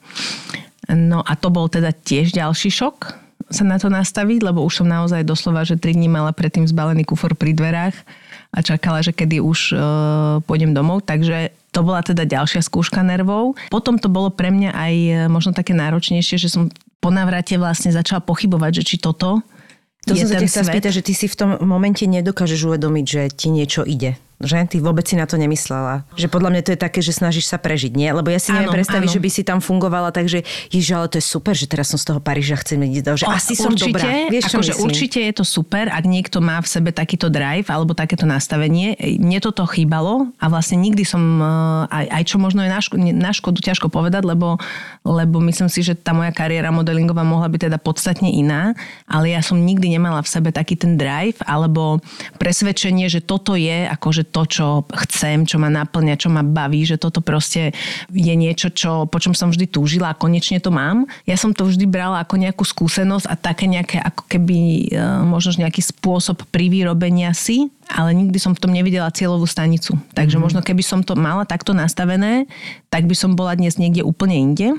No 0.89 1.21
a 1.21 1.37
to 1.37 1.53
bol 1.53 1.69
teda 1.69 1.93
tiež 1.93 2.33
ďalší 2.33 2.73
šok 2.73 3.29
sa 3.49 3.65
na 3.65 3.81
to 3.81 3.89
nastaviť, 3.89 4.45
lebo 4.45 4.61
už 4.61 4.83
som 4.83 4.87
naozaj 4.87 5.25
doslova, 5.25 5.65
že 5.65 5.73
3 5.73 5.97
dní 5.97 6.05
mala 6.05 6.29
predtým 6.29 6.69
zbalený 6.69 7.01
kufor 7.03 7.33
pri 7.33 7.57
dverách 7.57 7.97
a 8.53 8.59
čakala, 8.61 9.01
že 9.01 9.09
kedy 9.13 9.41
už 9.41 9.73
e, 9.73 9.75
pôjdem 10.45 10.73
domov. 10.73 11.05
Takže 11.05 11.53
to 11.73 11.81
bola 11.81 12.05
teda 12.05 12.29
ďalšia 12.29 12.61
skúška 12.61 13.01
nervov. 13.01 13.57
Potom 13.73 13.97
to 13.97 14.09
bolo 14.09 14.29
pre 14.29 14.53
mňa 14.53 14.69
aj 14.73 14.93
e, 14.93 15.11
možno 15.33 15.53
také 15.53 15.73
náročnejšie, 15.73 16.37
že 16.37 16.49
som 16.49 16.69
po 17.01 17.09
navrate 17.09 17.57
vlastne 17.57 17.89
začala 17.89 18.21
pochybovať, 18.21 18.81
že 18.81 18.83
či 18.85 18.95
toto 19.01 19.41
To 20.07 20.15
je 20.15 20.23
som 20.23 20.31
sa 20.31 20.39
ťa 20.39 20.47
chcela 20.47 20.65
spýtať, 20.71 20.91
že 20.95 21.03
ty 21.03 21.13
si 21.17 21.27
v 21.27 21.35
tom 21.35 21.49
momente 21.65 22.07
nedokážeš 22.07 22.71
uvedomiť, 22.71 23.05
že 23.05 23.21
ti 23.35 23.47
niečo 23.51 23.83
ide. 23.83 24.15
Že? 24.39 24.71
Ty 24.71 24.77
vôbec 24.79 25.03
si 25.03 25.19
na 25.19 25.27
to 25.27 25.35
nemyslela. 25.35 26.07
Že 26.15 26.31
podľa 26.31 26.49
mňa 26.55 26.61
to 26.63 26.71
je 26.71 26.79
také, 26.79 26.99
že 27.03 27.11
snažíš 27.11 27.51
sa 27.51 27.59
prežiť, 27.59 27.91
nie? 27.91 28.07
Lebo 28.07 28.31
ja 28.31 28.39
si 28.39 28.55
neviem 28.55 28.71
Áno, 28.71 28.77
predstaviť, 28.79 29.09
áno. 29.11 29.15
že 29.15 29.19
by 29.19 29.29
si 29.29 29.41
tam 29.43 29.59
fungovala, 29.59 30.15
takže 30.15 30.47
ježiš, 30.71 30.95
ale 30.95 31.11
to 31.11 31.19
je 31.19 31.25
super, 31.27 31.51
že 31.51 31.67
teraz 31.67 31.91
som 31.91 31.99
z 31.99 32.07
toho 32.07 32.23
Paríža, 32.23 32.55
chcem 32.63 32.79
ísť 32.87 33.03
do... 33.03 33.11
Že 33.19 33.25
O, 33.27 33.35
asi 33.35 33.53
som 33.59 33.75
určite, 33.75 33.99
dobrá. 33.99 34.31
Vieš, 34.31 34.43
čo 34.47 34.57
akože 34.63 34.73
určite 34.79 35.19
je 35.19 35.33
to 35.35 35.43
super, 35.43 35.91
ak 35.91 36.07
niekto 36.07 36.39
má 36.39 36.55
v 36.63 36.67
sebe 36.71 36.95
takýto 36.95 37.27
drive 37.27 37.67
alebo 37.67 37.91
takéto 37.91 38.23
nastavenie. 38.23 38.95
Mne 39.19 39.43
toto 39.43 39.67
chýbalo 39.67 40.31
a 40.39 40.45
vlastne 40.47 40.79
nikdy 40.79 41.03
som, 41.03 41.19
eh, 41.19 41.99
aj, 41.99 42.05
aj 42.07 42.23
čo 42.23 42.37
možno 42.39 42.63
je 42.63 42.71
na, 42.71 42.79
ško- 42.79 43.11
na 43.11 43.31
škodu 43.35 43.59
ťažko 43.59 43.91
povedať, 43.91 44.23
lebo, 44.23 44.55
lebo 45.03 45.43
myslím 45.51 45.67
si, 45.67 45.83
že 45.83 45.99
tá 45.99 46.15
moja 46.15 46.31
kariéra 46.31 46.71
modelingová 46.71 47.27
mohla 47.27 47.51
byť 47.51 47.67
teda 47.67 47.77
podstatne 47.81 48.31
iná, 48.31 48.71
ale 49.03 49.35
ja 49.35 49.43
som 49.43 49.59
nikdy 49.59 49.99
nemala 49.99 50.23
v 50.23 50.31
sebe 50.31 50.55
taký 50.55 50.79
ten 50.79 50.95
drive 50.95 51.43
alebo 51.43 51.99
presvedčenie, 52.39 53.11
že 53.11 53.19
toto 53.19 53.59
je 53.59 53.83
akože 53.83 54.28
to, 54.29 54.41
čo 54.45 54.65
chcem, 55.05 55.43
čo 55.43 55.57
ma 55.57 55.67
naplňa, 55.67 56.15
čo 56.21 56.29
ma 56.29 56.45
baví, 56.45 56.85
že 56.85 57.01
toto 57.01 57.19
proste 57.19 57.73
je 58.13 58.33
niečo, 58.37 58.69
čo, 58.69 59.09
po 59.09 59.17
čom 59.17 59.33
som 59.33 59.49
vždy 59.49 59.65
túžila 59.69 60.13
a 60.13 60.17
konečne 60.17 60.61
to 60.61 60.69
mám. 60.69 61.09
Ja 61.25 61.35
som 61.35 61.51
to 61.51 61.65
vždy 61.65 61.89
brala 61.89 62.21
ako 62.21 62.37
nejakú 62.37 62.63
skúsenosť 62.63 63.25
a 63.25 63.33
také 63.33 63.65
nejaké 63.65 63.97
ako 63.99 64.23
keby 64.29 64.57
e, 64.89 65.03
možno 65.25 65.65
nejaký 65.65 65.81
spôsob 65.81 66.45
privýrobenia 66.53 67.33
si, 67.33 67.73
ale 67.89 68.13
nikdy 68.13 68.37
som 68.37 68.53
v 68.53 68.61
tom 68.61 68.71
nevidela 68.71 69.09
cieľovú 69.09 69.49
stanicu. 69.49 69.97
Takže 70.13 70.37
mm. 70.37 70.41
možno 70.41 70.59
keby 70.61 70.85
som 70.85 71.01
to 71.01 71.17
mala 71.17 71.43
takto 71.43 71.73
nastavené, 71.73 72.45
tak 72.93 73.09
by 73.09 73.15
som 73.17 73.33
bola 73.33 73.57
dnes 73.57 73.81
niekde 73.81 74.05
úplne 74.05 74.37
inde. 74.37 74.77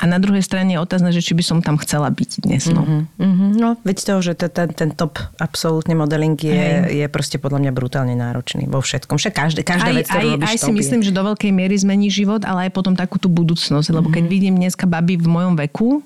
A 0.00 0.08
na 0.08 0.16
druhej 0.16 0.40
strane 0.40 0.72
je 0.72 0.80
otázne, 0.80 1.12
že 1.12 1.20
či 1.20 1.36
by 1.36 1.44
som 1.44 1.58
tam 1.60 1.76
chcela 1.76 2.08
byť 2.08 2.30
dnes. 2.40 2.64
No. 2.72 3.06
Mhm, 3.20 3.46
no, 3.60 3.76
veď 3.84 3.96
to, 4.00 4.14
že 4.24 4.32
ten, 4.32 4.48
ten, 4.48 4.68
ten 4.72 4.90
top 4.96 5.20
absolútne 5.36 5.92
modeling 5.92 6.40
je, 6.40 7.04
je 7.04 7.06
proste 7.12 7.36
podľa 7.36 7.68
mňa 7.68 7.72
brutálne 7.76 8.16
náročný 8.16 8.64
vo 8.64 8.80
všetkom. 8.80 9.20
Však 9.20 9.34
každé, 9.36 9.60
každá 9.60 9.92
aj, 9.92 9.96
vec, 10.00 10.06
ktorú 10.08 10.26
aj, 10.26 10.32
robíš 10.40 10.50
aj 10.50 10.58
si 10.64 10.72
myslím, 10.72 11.00
že 11.04 11.12
do 11.12 11.20
veľkej 11.20 11.52
miery 11.52 11.76
zmení 11.76 12.08
život, 12.08 12.40
ale 12.48 12.68
aj 12.68 12.70
potom 12.72 12.96
takú 12.96 13.20
tú 13.20 13.28
budúcnosť. 13.28 13.88
Lebo 13.92 14.08
keď 14.08 14.24
vidím 14.24 14.56
dneska 14.56 14.88
baby 14.88 15.20
v 15.20 15.28
mojom 15.28 15.54
veku, 15.68 16.00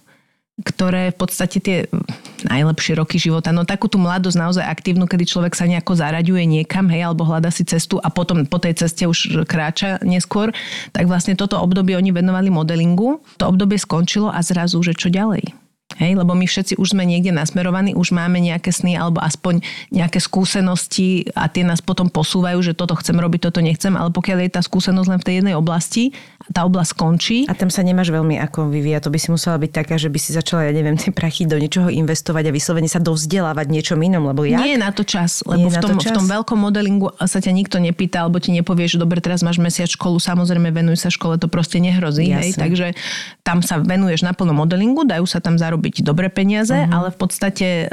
ktoré 0.63 1.11
v 1.11 1.19
podstate 1.19 1.59
tie 1.59 1.79
najlepšie 2.47 2.95
roky 2.95 3.19
života, 3.19 3.51
no 3.51 3.67
takú 3.67 3.91
tú 3.91 3.99
mladosť 3.99 4.39
naozaj 4.39 4.63
aktívnu, 4.63 5.11
kedy 5.11 5.27
človek 5.27 5.59
sa 5.59 5.67
nejako 5.67 5.99
zaraďuje 5.99 6.47
niekam, 6.47 6.87
hej, 6.87 7.11
alebo 7.11 7.27
hľada 7.27 7.51
si 7.51 7.67
cestu 7.67 7.99
a 7.99 8.07
potom 8.07 8.47
po 8.47 8.63
tej 8.63 8.79
ceste 8.79 9.03
už 9.03 9.43
kráča 9.51 9.99
neskôr, 10.07 10.55
tak 10.95 11.11
vlastne 11.11 11.35
toto 11.35 11.59
obdobie 11.59 11.99
oni 11.99 12.15
venovali 12.15 12.55
modelingu. 12.55 13.19
To 13.43 13.51
obdobie 13.51 13.83
skončilo 13.83 14.31
a 14.31 14.39
zrazu, 14.47 14.79
že 14.87 14.95
čo 14.95 15.11
ďalej? 15.11 15.64
Hej, 15.99 16.19
lebo 16.19 16.35
my 16.35 16.47
všetci 16.47 16.75
už 16.81 16.99
sme 16.99 17.07
niekde 17.07 17.31
nasmerovaní, 17.31 17.95
už 17.95 18.11
máme 18.11 18.43
nejaké 18.43 18.75
sny 18.75 18.99
alebo 18.99 19.23
aspoň 19.23 19.63
nejaké 19.95 20.19
skúsenosti 20.19 21.31
a 21.39 21.47
tie 21.47 21.63
nás 21.63 21.79
potom 21.79 22.11
posúvajú, 22.11 22.59
že 22.61 22.73
toto 22.75 22.99
chcem 22.99 23.15
robiť, 23.15 23.51
toto 23.51 23.63
nechcem, 23.63 23.95
ale 23.95 24.11
pokiaľ 24.11 24.39
je 24.47 24.51
tá 24.59 24.63
skúsenosť 24.63 25.09
len 25.09 25.19
v 25.23 25.27
tej 25.27 25.35
jednej 25.43 25.55
oblasti, 25.55 26.11
tá 26.51 26.67
oblasť 26.67 26.91
skončí, 26.99 27.39
A 27.49 27.57
tam 27.57 27.71
sa 27.73 27.81
nemáš 27.81 28.13
veľmi 28.13 28.37
ako 28.43 28.69
vyvíjať. 28.69 29.09
To 29.09 29.11
by 29.15 29.19
si 29.23 29.29
musela 29.33 29.57
byť 29.57 29.71
taká, 29.71 29.95
že 29.97 30.13
by 30.13 30.19
si 30.21 30.37
začala, 30.37 30.69
ja 30.69 30.73
neviem, 30.75 30.99
tie 30.99 31.15
prachy 31.15 31.49
do 31.49 31.57
niečoho 31.57 31.89
investovať 31.89 32.51
a 32.51 32.53
vyslovene 32.53 32.91
sa 32.91 33.01
dovzdelávať 33.01 33.67
niečom 33.71 33.97
inom, 34.03 34.29
lebo 34.29 34.45
ja... 34.45 34.61
Nie 34.61 34.77
je 34.77 34.81
na 34.83 34.93
to 34.93 35.07
čas, 35.07 35.41
lebo 35.47 35.71
v 35.71 35.77
na 35.79 35.81
to 35.81 35.95
tom, 35.95 35.99
čas? 36.03 36.13
v 36.13 36.17
tom 36.21 36.27
veľkom 36.29 36.59
modelingu 36.59 37.15
sa 37.25 37.39
ťa 37.41 37.53
nikto 37.55 37.81
nepýta, 37.81 38.27
alebo 38.27 38.43
ti 38.43 38.53
nepovie, 38.53 38.91
že 38.91 39.01
dobre, 39.01 39.25
teraz 39.25 39.41
máš 39.41 39.57
mesiac 39.57 39.89
školu, 39.89 40.21
samozrejme 40.21 40.69
venuj 40.75 41.01
sa 41.01 41.09
škole, 41.09 41.41
to 41.41 41.49
proste 41.49 41.81
nehrozí. 41.81 42.29
Hej? 42.29 42.61
Takže 42.61 42.93
tam 43.41 43.65
sa 43.65 43.81
venuješ 43.81 44.25
naplno 44.27 44.53
modelingu, 44.53 45.09
dajú 45.09 45.25
sa 45.25 45.41
tam 45.41 45.57
zarobiť 45.57 45.84
dobré 46.01 46.29
peniaze, 46.29 46.73
Mhm. 46.73 46.87
uh-huh. 46.87 46.97
ale 46.97 47.07
v 47.11 47.17
podstate 47.19 47.67
e, 47.67 47.87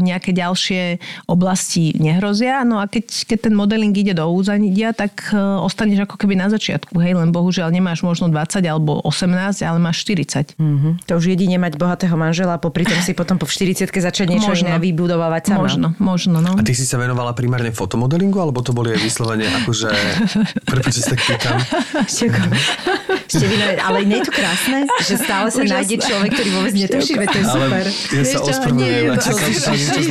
nejaké 0.00 0.30
ďalšie 0.30 0.98
oblasti 1.26 1.92
nehrozia. 1.96 2.62
No 2.62 2.78
a 2.78 2.86
keď, 2.86 3.26
keď 3.26 3.38
ten 3.50 3.54
modeling 3.54 3.92
ide 3.92 4.14
do 4.14 4.24
úzadia, 4.28 4.92
tak 4.92 5.30
e, 5.30 5.36
ostaneš 5.36 6.06
ako 6.06 6.16
keby 6.16 6.38
na 6.38 6.46
začiatku, 6.48 6.94
hej, 7.00 7.16
len 7.16 7.28
bohužiaľ 7.30 7.68
nemáš 7.68 8.04
možno 8.04 8.28
20 8.28 8.62
alebo 8.64 9.00
18, 9.02 9.64
ale 9.64 9.78
máš 9.82 10.04
40. 10.06 10.54
Mhm. 10.56 11.04
To 11.08 11.18
už 11.18 11.34
jedine 11.34 11.58
mať 11.58 11.76
bohatého 11.76 12.14
manžela, 12.14 12.56
popri 12.56 12.84
tom 12.84 12.96
si 13.02 13.12
potom 13.12 13.36
po 13.36 13.44
40 13.44 13.90
začať 13.90 14.26
niečo 14.30 14.54
Možno. 14.54 14.70
iné 14.70 14.78
vybudovať 14.78 15.50
sama. 15.50 15.66
Možno, 15.66 15.86
možno, 15.98 16.38
no. 16.38 16.54
A 16.54 16.62
ty 16.62 16.76
si 16.76 16.86
sa 16.86 17.00
venovala 17.00 17.34
primárne 17.34 17.72
fotomodelingu, 17.72 18.38
alebo 18.38 18.62
to 18.62 18.70
boli 18.70 18.94
aj 18.94 19.00
vyslovene 19.02 19.48
akože... 19.64 19.88
Prepáč, 20.70 20.94
že 20.94 21.02
sa 21.02 21.10
tak 21.16 21.20
pýtam. 21.24 21.56
Ale 23.84 24.04
nie 24.06 24.20
je 24.22 24.28
to 24.28 24.32
krásne, 24.32 24.78
že 25.02 25.18
stále 25.18 25.48
sa 25.50 25.62
nájde 25.64 25.96
človek, 25.98 26.30
ktorý 26.34 26.50
vôbec 26.54 26.74
netuší, 26.76 27.14
veď 27.18 27.28
to 27.34 27.38
je 27.42 27.46
super. 27.50 27.84
Ale 27.84 28.14
ja 28.14 28.24
sa 28.24 28.38
ospravedlňujem, 28.46 29.04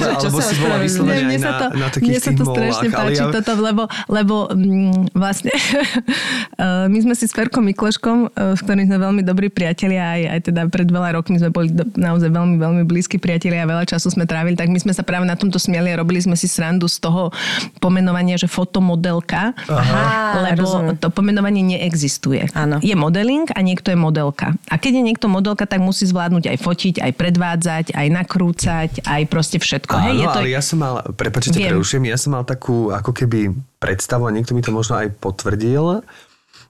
alebo 0.03 0.37
sa 0.43 0.51
si 0.51 0.55
bola 0.59 0.77
vyslovene 0.83 1.23
mne 1.23 1.37
aj 1.37 1.39
sa 1.39 1.47
na, 1.47 1.55
to, 1.55 1.65
na 1.71 1.87
mne 1.87 1.89
takých 1.95 2.19
sa 2.19 2.31
tých 2.31 2.39
to 2.39 2.45
strašne 2.51 2.87
páči 2.91 3.23
ja, 3.23 3.31
toto, 3.31 3.51
lebo, 3.63 3.83
lebo 4.11 4.35
mm, 4.51 5.15
vlastne 5.15 5.53
eh, 5.55 6.85
my 6.91 6.99
sme 6.99 7.13
si 7.15 7.25
s 7.25 7.33
Ferkom 7.33 7.63
Mikloškom, 7.63 8.17
eh, 8.27 8.53
s 8.57 8.59
ktorým 8.61 8.85
sme 8.91 8.97
veľmi 8.99 9.21
dobrí 9.23 9.47
priatelia, 9.47 10.19
aj, 10.19 10.21
aj 10.27 10.39
teda 10.51 10.61
pred 10.67 10.87
veľa 10.89 11.15
rokmi 11.15 11.39
sme 11.39 11.49
boli 11.49 11.71
do, 11.71 11.87
naozaj 11.95 12.29
veľmi, 12.29 12.55
veľmi 12.59 12.83
blízki 12.83 13.17
priatelia 13.17 13.63
a 13.63 13.67
veľa 13.69 13.87
času 13.87 14.11
sme 14.11 14.27
trávili, 14.27 14.59
tak 14.59 14.67
my 14.67 14.79
sme 14.79 14.91
sa 14.91 15.01
práve 15.05 15.23
na 15.23 15.39
tomto 15.39 15.57
smiali 15.57 15.93
a 15.93 15.99
robili 15.99 16.19
sme 16.19 16.35
si 16.35 16.51
srandu 16.51 16.91
z 16.91 16.99
toho 16.99 17.31
pomenovania, 17.79 18.35
že 18.35 18.51
fotomodelka, 18.51 19.55
Aha, 19.71 20.51
lebo 20.51 20.67
rozumiem. 20.67 20.99
to 20.99 21.07
pomenovanie 21.13 21.63
neexistuje. 21.63 22.51
Áno. 22.57 22.83
Je 22.83 22.93
modeling 22.93 23.47
a 23.53 23.59
niekto 23.63 23.93
je 23.93 23.97
modelka. 23.97 24.55
A 24.67 24.75
keď 24.75 24.99
je 24.99 25.03
niekto 25.03 25.27
modelka, 25.31 25.63
tak 25.63 25.79
musí 25.79 26.03
zvládnuť 26.09 26.53
aj 26.53 26.57
fotiť, 26.59 26.95
aj 27.03 27.11
predvádzať, 27.19 27.85
aj 27.91 28.07
nakrúcať, 28.07 28.91
aj 29.03 29.21
proste 29.27 29.59
všetko. 29.59 29.93
Áno, 29.93 30.07
Hej, 30.07 30.17
je 30.23 30.27
to... 30.27 30.39
ale 30.39 30.49
ja 30.55 30.61
som 30.63 30.77
mal, 30.79 31.03
prepačte, 31.11 31.51
preuším, 31.51 32.07
ja 32.07 32.15
som 32.15 32.31
mal 32.31 32.47
takú 32.47 32.89
ako 32.95 33.11
keby 33.11 33.51
predstavu 33.83 34.31
a 34.31 34.31
niekto 34.31 34.55
mi 34.55 34.63
to 34.63 34.71
možno 34.71 34.95
aj 34.95 35.11
potvrdil, 35.19 36.07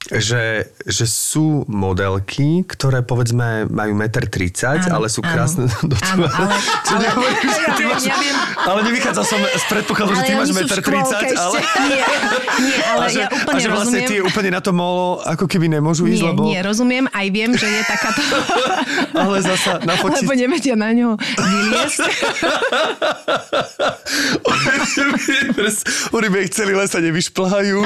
že, 0.04 0.44
že 0.84 1.06
sú 1.06 1.64
modelky, 1.66 2.68
ktoré 2.68 3.00
povedzme 3.00 3.72
majú 3.72 3.96
1,30 3.96 4.84
m, 4.84 4.92
ale 4.92 5.08
sú 5.08 5.24
krásne 5.24 5.64
do 5.90 5.96
Áno, 5.96 6.28
ale- 6.28 6.60
ale- 6.92 7.40
ty 7.72 7.82
viem, 7.82 7.88
máš, 7.88 8.04
ja 8.04 8.16
viem. 8.20 8.36
ale 8.60 8.80
nevychádzal 8.84 9.24
som 9.24 9.40
z 9.40 9.66
predpokladu, 9.66 10.12
že 10.12 10.20
Ale 10.20 10.28
ty 10.28 10.34
máš 10.36 10.44
oni 10.44 10.54
sú 10.54 10.60
v 10.60 10.72
1,30 10.76 10.92
m, 10.92 10.98
ale... 11.40 11.58
Nie, 11.84 12.04
nie, 12.60 12.80
ale 12.86 13.04
a 13.04 13.10
že, 13.10 13.20
ja 13.20 13.28
úplne 13.30 13.58
a 13.58 13.64
že 13.64 13.70
vlastne 13.70 13.98
rozumiem. 13.98 14.10
tie 14.10 14.20
úplne 14.22 14.50
na 14.52 14.62
to 14.62 14.72
molo 14.72 15.06
ako 15.24 15.46
keby 15.48 15.68
nemôžu 15.70 16.06
ísť, 16.06 16.20
Nie, 16.20 16.30
lebo... 16.30 16.42
nie, 16.46 16.60
rozumiem, 16.60 17.06
aj 17.10 17.28
viem, 17.30 17.52
že 17.54 17.66
je 17.66 17.82
takáto... 17.84 18.22
Ale 19.14 19.38
zasa 19.40 19.80
nafotiť... 19.82 20.22
Lebo 20.22 20.34
nevedia 20.36 20.76
na 20.76 20.90
ňo 20.92 21.10
vyliesť. 21.16 22.02
Oni 26.12 26.28
by 26.28 26.38
ich 26.40 26.52
celý 26.52 26.74
les 26.74 26.92
a 26.92 27.00
nevyšplhajú. 27.00 27.78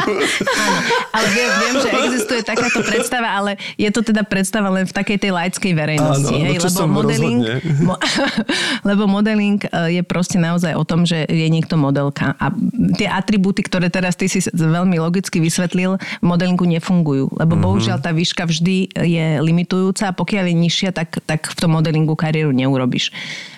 Ale 1.10 1.28
viem, 1.32 1.50
viem, 1.58 1.76
že 1.78 1.88
existuje 2.08 2.42
takáto 2.42 2.80
predstava, 2.82 3.36
ale 3.36 3.52
je 3.76 3.90
to 3.92 4.02
teda 4.02 4.24
predstava 4.24 4.72
len 4.72 4.88
v 4.88 4.94
takej 4.96 5.18
tej 5.20 5.32
laickej 5.36 5.74
verejnosti. 5.76 6.34
Áno, 6.34 6.42
no 6.42 6.48
hej, 6.48 6.58
čo 6.64 6.70
lebo 6.72 6.84
modeling, 6.88 7.40
mo, 7.84 7.96
lebo 8.90 9.04
modeling 9.06 9.60
je 9.92 10.02
proste 10.02 10.40
naozaj 10.40 10.74
o 10.74 10.84
tom, 10.88 11.04
že 11.04 11.28
je 11.28 11.48
niekto 11.52 11.76
modelka. 11.76 12.34
A 12.40 12.50
tie 12.96 13.12
atribúty, 13.12 13.62
ktoré 13.62 13.92
teraz 13.92 14.16
ty 14.16 14.26
si 14.26 14.40
veľmi 14.48 14.98
logicky 14.98 15.38
vysvetlil, 15.38 16.00
v 16.00 16.26
modelingu 16.26 16.64
nefungujú. 16.64 17.30
Lebo 17.36 17.54
Mhm. 17.54 17.62
bohužiaľ 17.62 17.98
tá 18.00 18.16
výška 18.16 18.48
vždy 18.48 18.90
je 18.96 19.26
limitujúca 19.44 20.10
a 20.10 20.16
pokiaľ 20.16 20.50
je 20.50 20.56
nižšia, 20.56 20.90
tak, 20.96 21.20
tak 21.26 21.52
v 21.52 21.56
tom 21.58 21.76
modelingu 21.76 22.16
kariéru 22.16 22.56
neurobiš. 22.56 23.12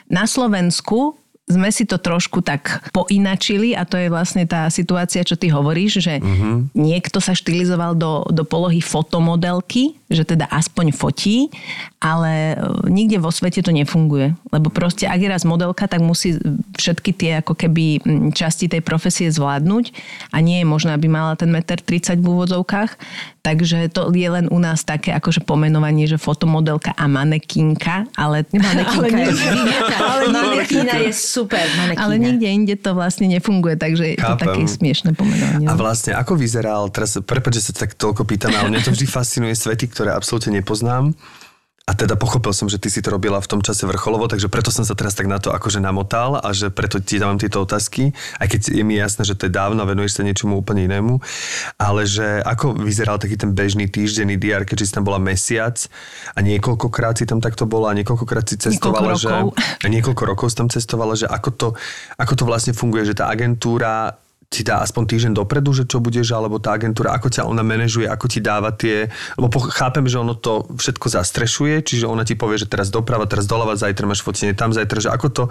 Na 0.09 0.25
Slovensku 0.25 1.13
sme 1.49 1.69
si 1.73 1.83
to 1.83 1.97
trošku 1.99 2.45
tak 2.45 2.87
poinačili 2.95 3.75
a 3.75 3.83
to 3.83 3.97
je 3.97 4.07
vlastne 4.07 4.45
tá 4.45 4.69
situácia, 4.71 5.25
čo 5.25 5.35
ty 5.35 5.49
hovoríš, 5.51 5.99
že 5.99 6.21
uh-huh. 6.21 6.69
niekto 6.77 7.19
sa 7.19 7.35
štilizoval 7.35 7.97
do, 7.97 8.23
do 8.29 8.45
polohy 8.47 8.79
fotomodelky, 8.79 9.98
že 10.09 10.25
teda 10.25 10.49
aspoň 10.49 10.89
fotí, 10.89 11.53
ale 12.01 12.57
e, 12.57 12.89
nikde 12.89 13.21
vo 13.21 13.29
svete 13.29 13.61
to 13.61 13.69
nefunguje. 13.69 14.33
Lebo 14.49 14.73
proste, 14.73 15.05
ak 15.05 15.21
je 15.21 15.29
raz 15.29 15.45
modelka, 15.45 15.85
tak 15.85 16.01
musí 16.01 16.33
všetky 16.75 17.11
tie 17.13 17.31
ako 17.45 17.53
keby 17.53 18.01
časti 18.33 18.65
tej 18.65 18.81
profesie 18.81 19.29
zvládnuť 19.29 19.93
a 20.33 20.41
nie 20.41 20.61
je 20.61 20.65
možné, 20.65 20.97
aby 20.97 21.05
mala 21.05 21.37
ten 21.37 21.53
meter 21.53 21.77
30 21.77 22.17
v 22.17 22.25
úvodzovkách. 22.25 22.97
Takže 23.39 23.87
to 23.93 24.11
je 24.11 24.29
len 24.29 24.51
u 24.51 24.59
nás 24.59 24.83
také 24.83 25.15
akože 25.15 25.45
pomenovanie, 25.45 26.09
že 26.09 26.19
fotomodelka 26.19 26.91
a 26.97 27.05
manekínka, 27.07 28.09
ale, 28.17 28.43
Manekínka 28.53 29.13
ale, 29.13 29.29
je 29.29 29.33
ale 30.11 30.23
Manekína 30.33 30.95
je 31.05 31.11
super. 31.13 31.63
Manekína. 31.77 32.01
ale 32.01 32.13
nikde 32.17 32.47
inde 32.49 32.75
to 32.75 32.97
vlastne 32.97 33.29
nefunguje, 33.29 33.77
takže 33.77 34.03
je 34.13 34.17
to 34.17 34.25
Chápem. 34.25 34.45
také 34.49 34.61
smiešne 34.65 35.11
pomenovanie. 35.13 35.69
A 35.69 35.73
vlastne 35.77 36.17
ako 36.17 36.33
vyzeral, 36.33 36.89
teraz 36.89 37.15
prepáč, 37.21 37.61
že 37.61 37.71
sa 37.71 37.73
tak 37.85 37.93
toľko 37.93 38.25
pýtam, 38.25 38.51
ale 38.57 38.73
mňa 38.73 38.81
to 38.89 38.91
vždy 38.91 39.05
fascinuje 39.07 39.53
svety, 39.55 39.98
ktoré 39.99 40.15
absolútne 40.15 40.63
nepoznám. 40.63 41.11
A 41.89 41.97
teda 41.97 42.13
pochopil 42.13 42.53
som, 42.53 42.69
že 42.69 42.77
ty 42.77 42.85
si 42.85 43.01
to 43.01 43.09
robila 43.09 43.41
v 43.41 43.49
tom 43.49 43.65
čase 43.65 43.81
vrcholovo, 43.89 44.29
takže 44.29 44.45
preto 44.45 44.69
som 44.69 44.85
sa 44.85 44.93
teraz 44.93 45.17
tak 45.17 45.25
na 45.25 45.41
to 45.41 45.49
akože 45.49 45.81
namotal 45.81 46.37
a 46.37 46.53
že 46.53 46.69
preto 46.69 47.01
ti 47.01 47.17
dávam 47.17 47.41
tieto 47.41 47.65
otázky, 47.65 48.13
aj 48.37 48.45
keď 48.45 48.61
je 48.77 48.83
mi 48.85 48.93
jasné, 48.93 49.25
že 49.25 49.33
to 49.33 49.49
je 49.49 49.57
dávno, 49.57 49.81
venuješ 49.89 50.21
sa 50.21 50.23
niečomu 50.23 50.61
úplne 50.61 50.85
inému, 50.85 51.17
ale 51.81 52.05
že 52.05 52.45
ako 52.45 52.77
vyzeral 52.77 53.17
taký 53.17 53.41
ten 53.41 53.57
bežný 53.57 53.89
týždenný 53.89 54.37
diár, 54.37 54.69
keďže 54.69 54.85
si 54.85 54.93
tam 55.01 55.09
bola 55.09 55.17
mesiac 55.17 55.81
a 56.37 56.39
niekoľkokrát 56.45 57.17
si 57.17 57.25
tam 57.25 57.41
takto 57.41 57.65
bola 57.65 57.89
a 57.89 57.97
niekoľkokrát 57.97 58.45
si 58.45 58.61
cestovala, 58.61 59.17
Niekoľko 59.17 59.57
že 59.57 59.81
a 59.81 59.87
niekoľko 59.89 60.23
rokov 60.29 60.53
si 60.53 60.61
tam 60.61 60.69
cestovala, 60.69 61.17
že 61.17 61.25
ako 61.25 61.49
to, 61.57 61.67
ako 62.21 62.33
to 62.37 62.43
vlastne 62.45 62.77
funguje, 62.77 63.01
že 63.01 63.17
tá 63.17 63.33
agentúra 63.33 64.13
ti 64.49 64.65
dá 64.65 64.81
aspoň 64.81 65.03
týždeň 65.05 65.33
dopredu, 65.37 65.77
že 65.77 65.85
čo 65.85 66.01
budeš, 66.01 66.33
alebo 66.33 66.57
tá 66.57 66.73
agentúra, 66.73 67.13
ako 67.13 67.29
ťa 67.29 67.45
ona 67.45 67.61
manažuje, 67.61 68.09
ako 68.09 68.25
ti 68.25 68.41
dáva 68.41 68.73
tie... 68.73 69.05
Lebo 69.37 69.53
chápem, 69.69 70.09
že 70.09 70.17
ono 70.17 70.33
to 70.33 70.65
všetko 70.73 71.05
zastrešuje, 71.05 71.85
čiže 71.85 72.09
ona 72.09 72.25
ti 72.25 72.33
povie, 72.33 72.57
že 72.57 72.65
teraz 72.65 72.89
doprava, 72.89 73.29
teraz 73.29 73.45
doľava, 73.45 73.77
zajtra 73.77 74.09
máš 74.09 74.25
fotenie 74.25 74.57
tam, 74.57 74.73
zajtra, 74.73 75.05
že 75.05 75.09
ako 75.13 75.27
to 75.29 75.43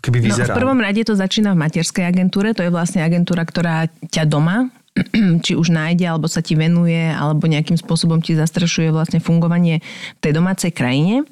keby 0.00 0.24
No, 0.24 0.32
v 0.32 0.56
prvom 0.56 0.80
rade 0.80 1.04
to 1.04 1.12
začína 1.12 1.52
v 1.52 1.60
materskej 1.60 2.08
agentúre, 2.08 2.56
to 2.56 2.64
je 2.64 2.72
vlastne 2.72 3.04
agentúra, 3.04 3.44
ktorá 3.44 3.92
ťa 4.08 4.24
doma 4.24 4.72
či 5.46 5.54
už 5.54 5.70
nájde, 5.70 6.02
alebo 6.02 6.26
sa 6.26 6.42
ti 6.42 6.58
venuje, 6.58 6.98
alebo 6.98 7.46
nejakým 7.46 7.78
spôsobom 7.78 8.18
ti 8.18 8.34
zastrešuje 8.34 8.90
vlastne 8.90 9.22
fungovanie 9.22 9.78
v 10.18 10.20
tej 10.20 10.32
domácej 10.34 10.74
krajine. 10.74 11.22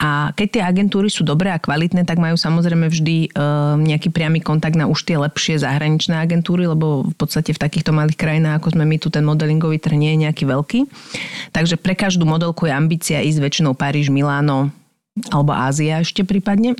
A 0.00 0.32
keď 0.32 0.48
tie 0.48 0.62
agentúry 0.64 1.12
sú 1.12 1.20
dobré 1.22 1.52
a 1.52 1.60
kvalitné, 1.60 2.08
tak 2.08 2.16
majú 2.16 2.40
samozrejme 2.40 2.88
vždy 2.88 3.16
e, 3.28 3.38
nejaký 3.84 4.08
priamy 4.08 4.40
kontakt 4.40 4.80
na 4.80 4.88
už 4.88 5.04
tie 5.04 5.20
lepšie 5.20 5.60
zahraničné 5.60 6.16
agentúry, 6.16 6.64
lebo 6.64 7.04
v 7.04 7.14
podstate 7.16 7.52
v 7.52 7.60
takýchto 7.60 7.92
malých 7.92 8.16
krajinách, 8.16 8.64
ako 8.64 8.80
sme 8.80 8.84
my, 8.88 8.96
tu 8.96 9.12
ten 9.12 9.24
modelingový 9.28 9.76
trh 9.76 9.96
nie 9.96 10.16
je 10.16 10.22
nejaký 10.28 10.44
veľký. 10.48 10.80
Takže 11.52 11.76
pre 11.76 11.92
každú 11.92 12.24
modelku 12.24 12.64
je 12.64 12.72
ambícia 12.72 13.20
ísť 13.20 13.38
väčšinou 13.44 13.76
Paríž, 13.76 14.08
Miláno 14.08 14.72
alebo 15.28 15.52
Ázia 15.52 16.00
ešte 16.00 16.24
prípadne. 16.24 16.72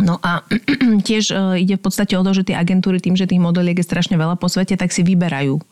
No 0.00 0.20
a 0.20 0.44
tiež 1.08 1.32
e, 1.32 1.64
ide 1.64 1.80
v 1.80 1.84
podstate 1.84 2.16
o 2.16 2.24
to, 2.24 2.32
že 2.36 2.52
tie 2.52 2.56
agentúry 2.56 3.00
tým, 3.00 3.16
že 3.16 3.28
tých 3.28 3.40
modeliek 3.40 3.76
je 3.80 3.86
strašne 3.86 4.16
veľa 4.20 4.36
po 4.36 4.48
svete, 4.48 4.76
tak 4.76 4.92
si 4.92 5.00
vyberajú 5.00 5.56
e, 5.56 5.62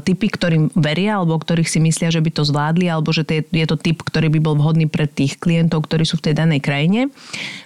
typy, 0.00 0.26
ktorým 0.32 0.72
veria, 0.72 1.20
alebo 1.20 1.36
ktorých 1.36 1.68
si 1.68 1.78
myslia, 1.84 2.08
že 2.08 2.24
by 2.24 2.30
to 2.32 2.42
zvládli, 2.48 2.88
alebo 2.88 3.12
že 3.12 3.26
to 3.28 3.40
je, 3.40 3.42
je 3.52 3.66
to 3.68 3.76
typ, 3.76 4.00
ktorý 4.00 4.32
by 4.32 4.40
bol 4.40 4.54
vhodný 4.56 4.88
pre 4.88 5.04
tých 5.04 5.36
klientov, 5.36 5.84
ktorí 5.84 6.08
sú 6.08 6.16
v 6.20 6.30
tej 6.30 6.34
danej 6.40 6.64
krajine. 6.64 7.12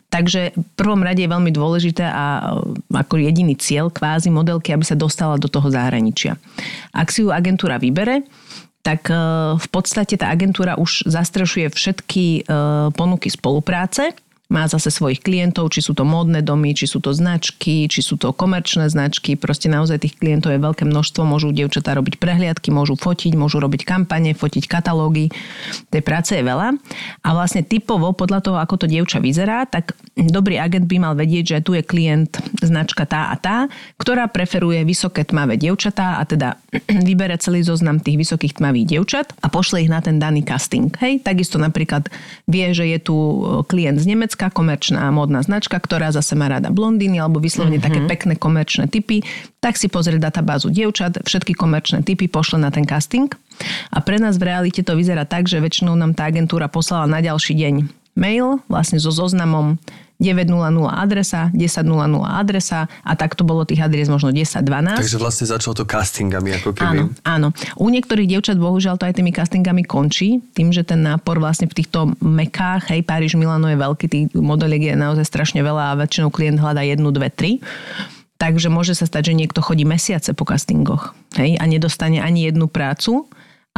Takže 0.09 0.57
v 0.57 0.71
prvom 0.75 1.05
rade 1.05 1.21
je 1.21 1.31
veľmi 1.31 1.53
dôležité 1.55 2.05
a 2.11 2.59
e, 2.59 2.97
ako 2.99 3.23
jediný 3.23 3.55
cieľ 3.55 3.93
kvázi 3.93 4.35
modelky, 4.35 4.75
aby 4.75 4.83
sa 4.83 4.99
dostala 4.99 5.39
do 5.39 5.47
toho 5.47 5.71
zahraničia. 5.71 6.35
Ak 6.91 7.15
si 7.15 7.23
ju 7.23 7.31
agentúra 7.31 7.79
vybere, 7.79 8.27
tak 8.79 9.11
v 9.59 9.69
podstate 9.69 10.17
tá 10.17 10.33
agentúra 10.33 10.79
už 10.81 11.05
zastrešuje 11.05 11.69
všetky 11.69 12.49
ponuky 12.97 13.29
spolupráce, 13.29 14.17
má 14.49 14.65
zase 14.65 14.89
svojich 14.89 15.21
klientov, 15.21 15.69
či 15.69 15.85
sú 15.85 15.93
to 15.93 16.09
módne 16.09 16.41
domy, 16.41 16.73
či 16.73 16.89
sú 16.89 17.05
to 17.05 17.13
značky, 17.13 17.85
či 17.85 18.01
sú 18.01 18.17
to 18.17 18.33
komerčné 18.33 18.89
značky. 18.89 19.37
Proste 19.37 19.69
naozaj 19.69 20.09
tých 20.09 20.17
klientov 20.17 20.57
je 20.57 20.65
veľké 20.65 20.89
množstvo. 20.89 21.21
Môžu 21.29 21.53
dievčatá 21.53 21.93
robiť 21.93 22.17
prehliadky, 22.17 22.73
môžu 22.73 22.97
fotiť, 22.97 23.37
môžu 23.37 23.61
robiť 23.61 23.85
kampane, 23.85 24.33
fotiť 24.33 24.65
katalógy. 24.65 25.29
Tej 25.93 26.01
práce 26.01 26.33
je 26.33 26.41
veľa. 26.41 26.81
A 27.21 27.29
vlastne 27.37 27.61
typovo, 27.61 28.17
podľa 28.17 28.41
toho, 28.41 28.57
ako 28.57 28.81
to 28.81 28.87
dievča 28.89 29.21
vyzerá, 29.21 29.69
tak 29.69 29.93
dobrý 30.17 30.57
agent 30.57 30.89
by 30.89 30.97
mal 30.97 31.13
vedieť, 31.13 31.61
že 31.61 31.65
tu 31.69 31.77
je 31.77 31.85
klient 31.85 32.41
značka 32.65 33.05
tá 33.05 33.29
a 33.29 33.37
tá, 33.37 33.69
ktorá 34.01 34.33
preferuje 34.33 34.81
vysoké 34.89 35.29
tmavé 35.29 35.61
dievčatá 35.61 36.17
a 36.17 36.25
teda 36.25 36.57
vybere 37.09 37.37
celý 37.37 37.61
zoznam 37.69 38.01
tých 38.01 38.17
vysokých 38.17 38.57
tmavých 38.65 38.97
dievčat 38.97 39.37
a 39.45 39.53
pošle 39.53 39.85
ich 39.85 39.93
na 39.93 40.01
ten 40.01 40.17
daný 40.17 40.41
casting. 40.41 40.89
Hej, 41.05 41.21
takisto 41.21 41.61
napríklad 41.61 42.09
vie, 42.49 42.73
že 42.73 42.89
je 42.89 42.97
tu 42.97 43.17
klient 43.69 44.01
z 44.01 44.09
Nemecka, 44.09 44.38
komerčná 44.47 45.11
módna 45.11 45.43
značka, 45.43 45.75
ktorá 45.83 46.15
zase 46.15 46.39
má 46.39 46.47
rada 46.47 46.71
blondíny 46.71 47.19
alebo 47.19 47.43
vyslovene 47.43 47.83
mm-hmm. 47.83 47.91
také 47.91 48.01
pekné 48.07 48.35
komerčné 48.39 48.87
typy, 48.87 49.27
tak 49.59 49.75
si 49.75 49.91
pozrie 49.91 50.23
databázu 50.23 50.71
dievčat, 50.71 51.27
všetky 51.27 51.59
komerčné 51.59 52.07
typy 52.07 52.31
pošle 52.31 52.63
na 52.63 52.71
ten 52.71 52.87
casting. 52.87 53.27
A 53.91 53.99
pre 53.99 54.23
nás 54.23 54.39
v 54.39 54.55
realite 54.55 54.87
to 54.87 54.95
vyzerá 54.95 55.27
tak, 55.27 55.51
že 55.51 55.59
väčšinou 55.59 55.99
nám 55.99 56.15
tá 56.15 56.31
agentúra 56.31 56.71
poslala 56.71 57.11
na 57.11 57.19
ďalší 57.19 57.59
deň 57.59 57.75
mail 58.19 58.59
vlastne 58.67 58.99
so 58.99 59.15
zoznamom 59.15 59.79
900 60.19 60.91
adresa, 60.91 61.47
1000 61.55 61.87
adresa 62.27 62.91
a 63.07 63.13
tak 63.15 63.39
to 63.39 63.47
bolo 63.47 63.63
tých 63.63 63.87
adres 63.87 64.11
možno 64.11 64.35
10-12. 64.35 64.99
Takže 64.99 65.19
vlastne 65.23 65.47
začalo 65.47 65.79
to 65.79 65.87
castingami, 65.87 66.59
ako 66.59 66.75
keby. 66.75 66.91
Áno, 66.91 67.05
áno. 67.23 67.49
U 67.79 67.87
niektorých 67.87 68.27
dievčat 68.27 68.59
bohužiaľ 68.59 68.99
to 68.99 69.07
aj 69.07 69.15
tými 69.15 69.31
castingami 69.31 69.87
končí, 69.87 70.43
tým, 70.59 70.75
že 70.75 70.83
ten 70.83 71.07
nápor 71.07 71.39
vlastne 71.39 71.71
v 71.71 71.79
týchto 71.79 72.19
mekách, 72.19 72.91
hej, 72.91 73.07
Paríž, 73.07 73.39
Milano 73.39 73.71
je 73.71 73.79
veľký, 73.79 74.07
tých 74.11 74.27
modeliek 74.35 74.91
je 74.91 74.95
naozaj 74.99 75.23
strašne 75.23 75.63
veľa 75.63 75.95
a 75.95 75.99
väčšinou 76.03 76.35
klient 76.35 76.59
hľadá 76.59 76.83
jednu, 76.83 77.15
dve, 77.15 77.31
tri. 77.31 77.63
Takže 78.39 78.71
môže 78.71 78.95
sa 78.95 79.07
stať, 79.07 79.35
že 79.35 79.39
niekto 79.39 79.63
chodí 79.63 79.83
mesiace 79.83 80.31
po 80.31 80.47
castingoch 80.47 81.15
hej, 81.35 81.59
a 81.59 81.65
nedostane 81.67 82.23
ani 82.23 82.47
jednu 82.47 82.71
prácu 82.71 83.27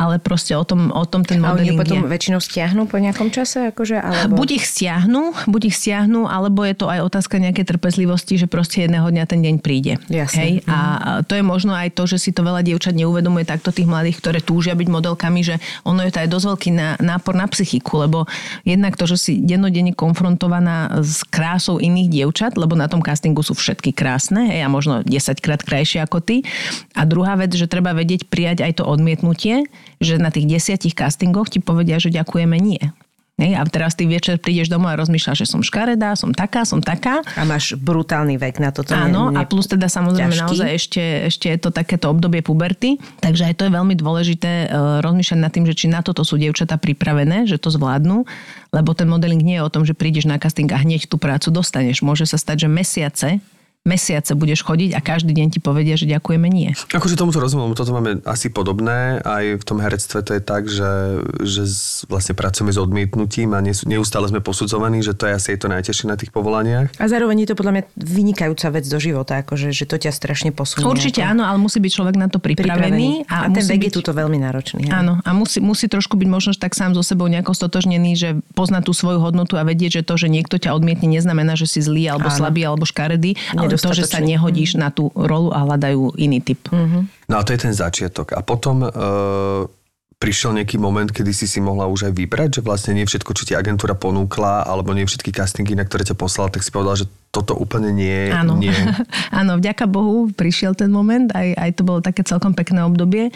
ale 0.01 0.17
proste 0.17 0.57
o 0.57 0.65
tom, 0.65 0.89
o 0.89 1.05
tom 1.05 1.29
ten 1.29 1.45
A 1.45 1.53
oni 1.53 1.77
modeling 1.77 1.79
potom 1.85 2.01
je. 2.01 2.09
väčšinou 2.09 2.41
stiahnu 2.41 2.89
po 2.89 2.97
nejakom 2.97 3.29
čase? 3.29 3.69
Akože, 3.69 4.01
alebo... 4.01 4.41
Buď 4.41 4.57
ich 4.57 4.65
stiahnu, 4.65 5.37
buď 5.45 5.63
ich 5.69 5.77
stiahnu, 5.77 6.25
alebo 6.25 6.65
je 6.65 6.73
to 6.73 6.89
aj 6.89 7.05
otázka 7.05 7.37
nejakej 7.37 7.69
trpezlivosti, 7.69 8.41
že 8.41 8.49
proste 8.49 8.89
jedného 8.89 9.05
dňa 9.05 9.25
ten 9.29 9.45
deň 9.45 9.61
príde. 9.61 10.01
Jasne. 10.09 10.41
Hej? 10.41 10.53
A 10.65 10.79
to 11.29 11.37
je 11.37 11.45
možno 11.45 11.77
aj 11.77 11.93
to, 11.93 12.09
že 12.09 12.17
si 12.17 12.31
to 12.33 12.41
veľa 12.41 12.65
dievčat 12.65 12.97
neuvedomuje 12.97 13.45
takto 13.45 13.69
tých 13.69 13.85
mladých, 13.85 14.25
ktoré 14.25 14.41
túžia 14.41 14.73
byť 14.73 14.89
modelkami, 14.89 15.41
že 15.45 15.61
ono 15.85 16.01
je 16.01 16.13
to 16.17 16.25
aj 16.25 16.29
dosť 16.33 16.47
veľký 16.49 16.71
ná- 16.73 16.97
nápor 16.97 17.37
na 17.37 17.45
psychiku, 17.53 18.01
lebo 18.01 18.25
jednak 18.65 18.97
to, 18.97 19.05
že 19.05 19.17
si 19.21 19.33
dennodenne 19.45 19.93
konfrontovaná 19.93 21.05
s 21.05 21.21
krásou 21.29 21.77
iných 21.77 22.09
dievčat, 22.09 22.57
lebo 22.57 22.73
na 22.73 22.89
tom 22.89 23.05
castingu 23.05 23.45
sú 23.45 23.53
všetky 23.53 23.93
krásne 23.93 24.49
hej, 24.49 24.65
a 24.65 24.69
možno 24.73 25.05
10 25.05 25.45
krát 25.45 25.61
krajšie 25.61 26.01
ako 26.01 26.25
ty. 26.25 26.41
A 26.97 27.05
druhá 27.05 27.37
vec, 27.37 27.53
že 27.53 27.69
treba 27.69 27.93
vedieť 27.93 28.33
prijať 28.33 28.65
aj 28.65 28.81
to 28.81 28.89
odmietnutie, 28.89 29.69
že 30.01 30.17
na 30.17 30.33
tých 30.33 30.49
desiatich 30.49 30.97
castingoch 30.97 31.53
ti 31.53 31.61
povedia, 31.61 32.01
že 32.01 32.13
ďakujeme 32.13 32.57
nie. 32.57 32.81
A 33.41 33.65
teraz 33.65 33.97
ty 33.97 34.05
večer 34.05 34.37
prídeš 34.37 34.69
domov 34.69 34.93
a 34.93 35.01
rozmýšľaš, 35.01 35.39
že 35.41 35.47
som 35.49 35.65
škaredá, 35.65 36.13
som 36.13 36.37
taká, 36.37 36.69
som 36.69 36.85
taká. 36.85 37.25
A 37.41 37.49
máš 37.49 37.73
brutálny 37.73 38.37
vek 38.37 38.61
na 38.61 38.69
toto. 38.69 38.93
Áno, 38.93 39.33
ne, 39.33 39.41
a 39.41 39.49
plus 39.49 39.65
teda 39.65 39.89
samozrejme 39.89 40.37
ťažký. 40.37 40.45
naozaj 40.45 40.71
ešte, 40.77 41.03
ešte 41.33 41.47
je 41.49 41.57
to 41.57 41.73
takéto 41.73 42.13
obdobie 42.13 42.45
puberty, 42.45 43.01
takže 43.25 43.49
aj 43.49 43.55
to 43.57 43.63
je 43.65 43.73
veľmi 43.73 43.97
dôležité 43.97 44.69
uh, 44.69 45.01
rozmýšľať 45.01 45.39
nad 45.41 45.53
tým, 45.57 45.65
že 45.65 45.73
či 45.73 45.87
na 45.89 46.05
toto 46.05 46.21
sú 46.21 46.37
dievčatá 46.37 46.77
pripravené, 46.77 47.49
že 47.49 47.57
to 47.57 47.73
zvládnu, 47.73 48.29
lebo 48.77 48.91
ten 48.93 49.09
modeling 49.09 49.41
nie 49.41 49.57
je 49.57 49.65
o 49.65 49.73
tom, 49.73 49.89
že 49.89 49.97
prídeš 49.97 50.29
na 50.29 50.37
casting 50.37 50.69
a 50.69 50.77
hneď 50.77 51.09
tú 51.09 51.17
prácu 51.17 51.49
dostaneš. 51.49 52.05
Môže 52.05 52.29
sa 52.29 52.37
stať, 52.37 52.69
že 52.69 52.69
mesiace 52.69 53.29
mesiace 53.89 54.37
budeš 54.37 54.61
chodiť 54.61 54.93
a 54.93 55.01
každý 55.01 55.33
deň 55.33 55.57
ti 55.57 55.61
povedia, 55.61 55.97
že 55.97 56.05
ďakujeme 56.05 56.53
nie. 56.53 56.77
Akože 56.93 57.17
tomuto 57.17 57.41
rozumiem, 57.41 57.73
toto 57.73 57.97
máme 57.97 58.21
asi 58.29 58.53
podobné. 58.53 59.25
Aj 59.25 59.57
v 59.57 59.65
tom 59.65 59.81
herectve 59.81 60.21
to 60.21 60.37
je 60.37 60.43
tak, 60.45 60.69
že, 60.69 61.25
že 61.41 61.65
vlastne 62.05 62.37
pracujeme 62.37 62.69
s 62.69 62.77
odmietnutím 62.77 63.57
a 63.57 63.65
neustále 63.65 64.29
sme 64.29 64.45
posudzovaní, 64.45 65.01
že 65.01 65.17
to 65.17 65.25
je 65.25 65.33
asi 65.33 65.57
to 65.57 65.73
najťažšie 65.73 66.13
na 66.13 66.21
tých 66.21 66.29
povolaniach. 66.29 66.93
A 67.01 67.09
zároveň 67.09 67.49
je 67.49 67.49
to 67.49 67.57
podľa 67.57 67.73
mňa 67.81 67.85
vynikajúca 67.97 68.69
vec 68.69 68.85
do 68.85 69.01
života, 69.01 69.41
akože, 69.41 69.73
že 69.73 69.89
to 69.89 69.97
ťa 69.97 70.13
strašne 70.13 70.53
posunie. 70.53 70.85
Určite 70.85 71.25
áno, 71.25 71.49
ale 71.49 71.57
musí 71.57 71.81
byť 71.81 71.93
človek 71.97 72.21
na 72.21 72.29
to 72.29 72.37
pripravený. 72.37 73.25
pripravený. 73.25 73.33
A, 73.33 73.49
a 73.49 73.53
ten 73.53 73.65
vek 73.65 73.81
byť... 73.81 73.89
je 73.89 73.93
tuto 73.97 74.13
veľmi 74.13 74.37
náročný. 74.45 74.93
hej. 74.93 74.93
Áno, 74.93 75.25
a 75.25 75.31
musí, 75.33 75.57
musí 75.65 75.89
trošku 75.89 76.21
byť 76.21 76.29
možno 76.29 76.53
tak 76.53 76.77
sám 76.77 76.93
so 76.93 77.01
sebou 77.01 77.33
nejako 77.33 77.57
stotožnený, 77.57 78.13
že 78.13 78.29
pozná 78.53 78.85
tú 78.85 78.93
svoju 78.93 79.25
hodnotu 79.25 79.57
a 79.57 79.65
vedieť, 79.65 80.01
že 80.01 80.03
to, 80.05 80.21
že 80.21 80.29
niekto 80.29 80.61
ťa 80.61 80.77
odmietne, 80.77 81.09
neznamená, 81.09 81.57
že 81.57 81.65
si 81.65 81.81
zlý 81.81 82.13
alebo 82.13 82.29
Áno. 82.29 82.37
slabý 82.37 82.61
alebo 82.69 82.85
škaredý, 82.85 83.41
ale 83.57 83.70
to, 83.79 83.91
že 83.95 84.09
sa 84.09 84.19
nehodíš 84.19 84.81
na 84.81 84.91
tú 84.91 85.13
rolu 85.15 85.55
a 85.55 85.63
hľadajú 85.63 86.19
iný 86.19 86.43
typ. 86.43 86.71
No 87.31 87.35
a 87.39 87.43
to 87.47 87.55
je 87.55 87.61
ten 87.63 87.75
začiatok. 87.77 88.35
A 88.35 88.43
potom 88.43 88.83
e, 88.83 88.89
prišiel 90.21 90.53
nejaký 90.53 90.77
moment, 90.77 91.09
kedy 91.09 91.33
si 91.33 91.49
si 91.49 91.65
mohla 91.65 91.89
už 91.89 92.11
aj 92.11 92.13
vybrať, 92.13 92.49
že 92.59 92.61
vlastne 92.61 92.93
nie 92.93 93.09
všetko, 93.09 93.33
čo 93.33 93.49
ti 93.49 93.57
agentúra 93.57 93.97
ponúkla, 93.97 94.69
alebo 94.69 94.93
nie 94.93 95.09
všetky 95.09 95.33
castingy, 95.33 95.73
na 95.73 95.89
ktoré 95.89 96.05
ťa 96.05 96.13
poslala, 96.13 96.53
tak 96.53 96.61
si 96.61 96.69
povedala, 96.69 97.01
že 97.01 97.09
toto 97.33 97.57
úplne 97.57 97.89
nie, 97.89 98.29
Áno. 98.29 98.61
nie. 98.61 98.75
Áno, 99.41 99.57
vďaka 99.57 99.89
Bohu 99.89 100.29
prišiel 100.29 100.77
ten 100.77 100.93
moment, 100.93 101.33
aj, 101.33 101.57
aj 101.57 101.71
to 101.73 101.83
bolo 101.89 102.05
také 102.05 102.21
celkom 102.21 102.53
pekné 102.53 102.85
obdobie. 102.85 103.33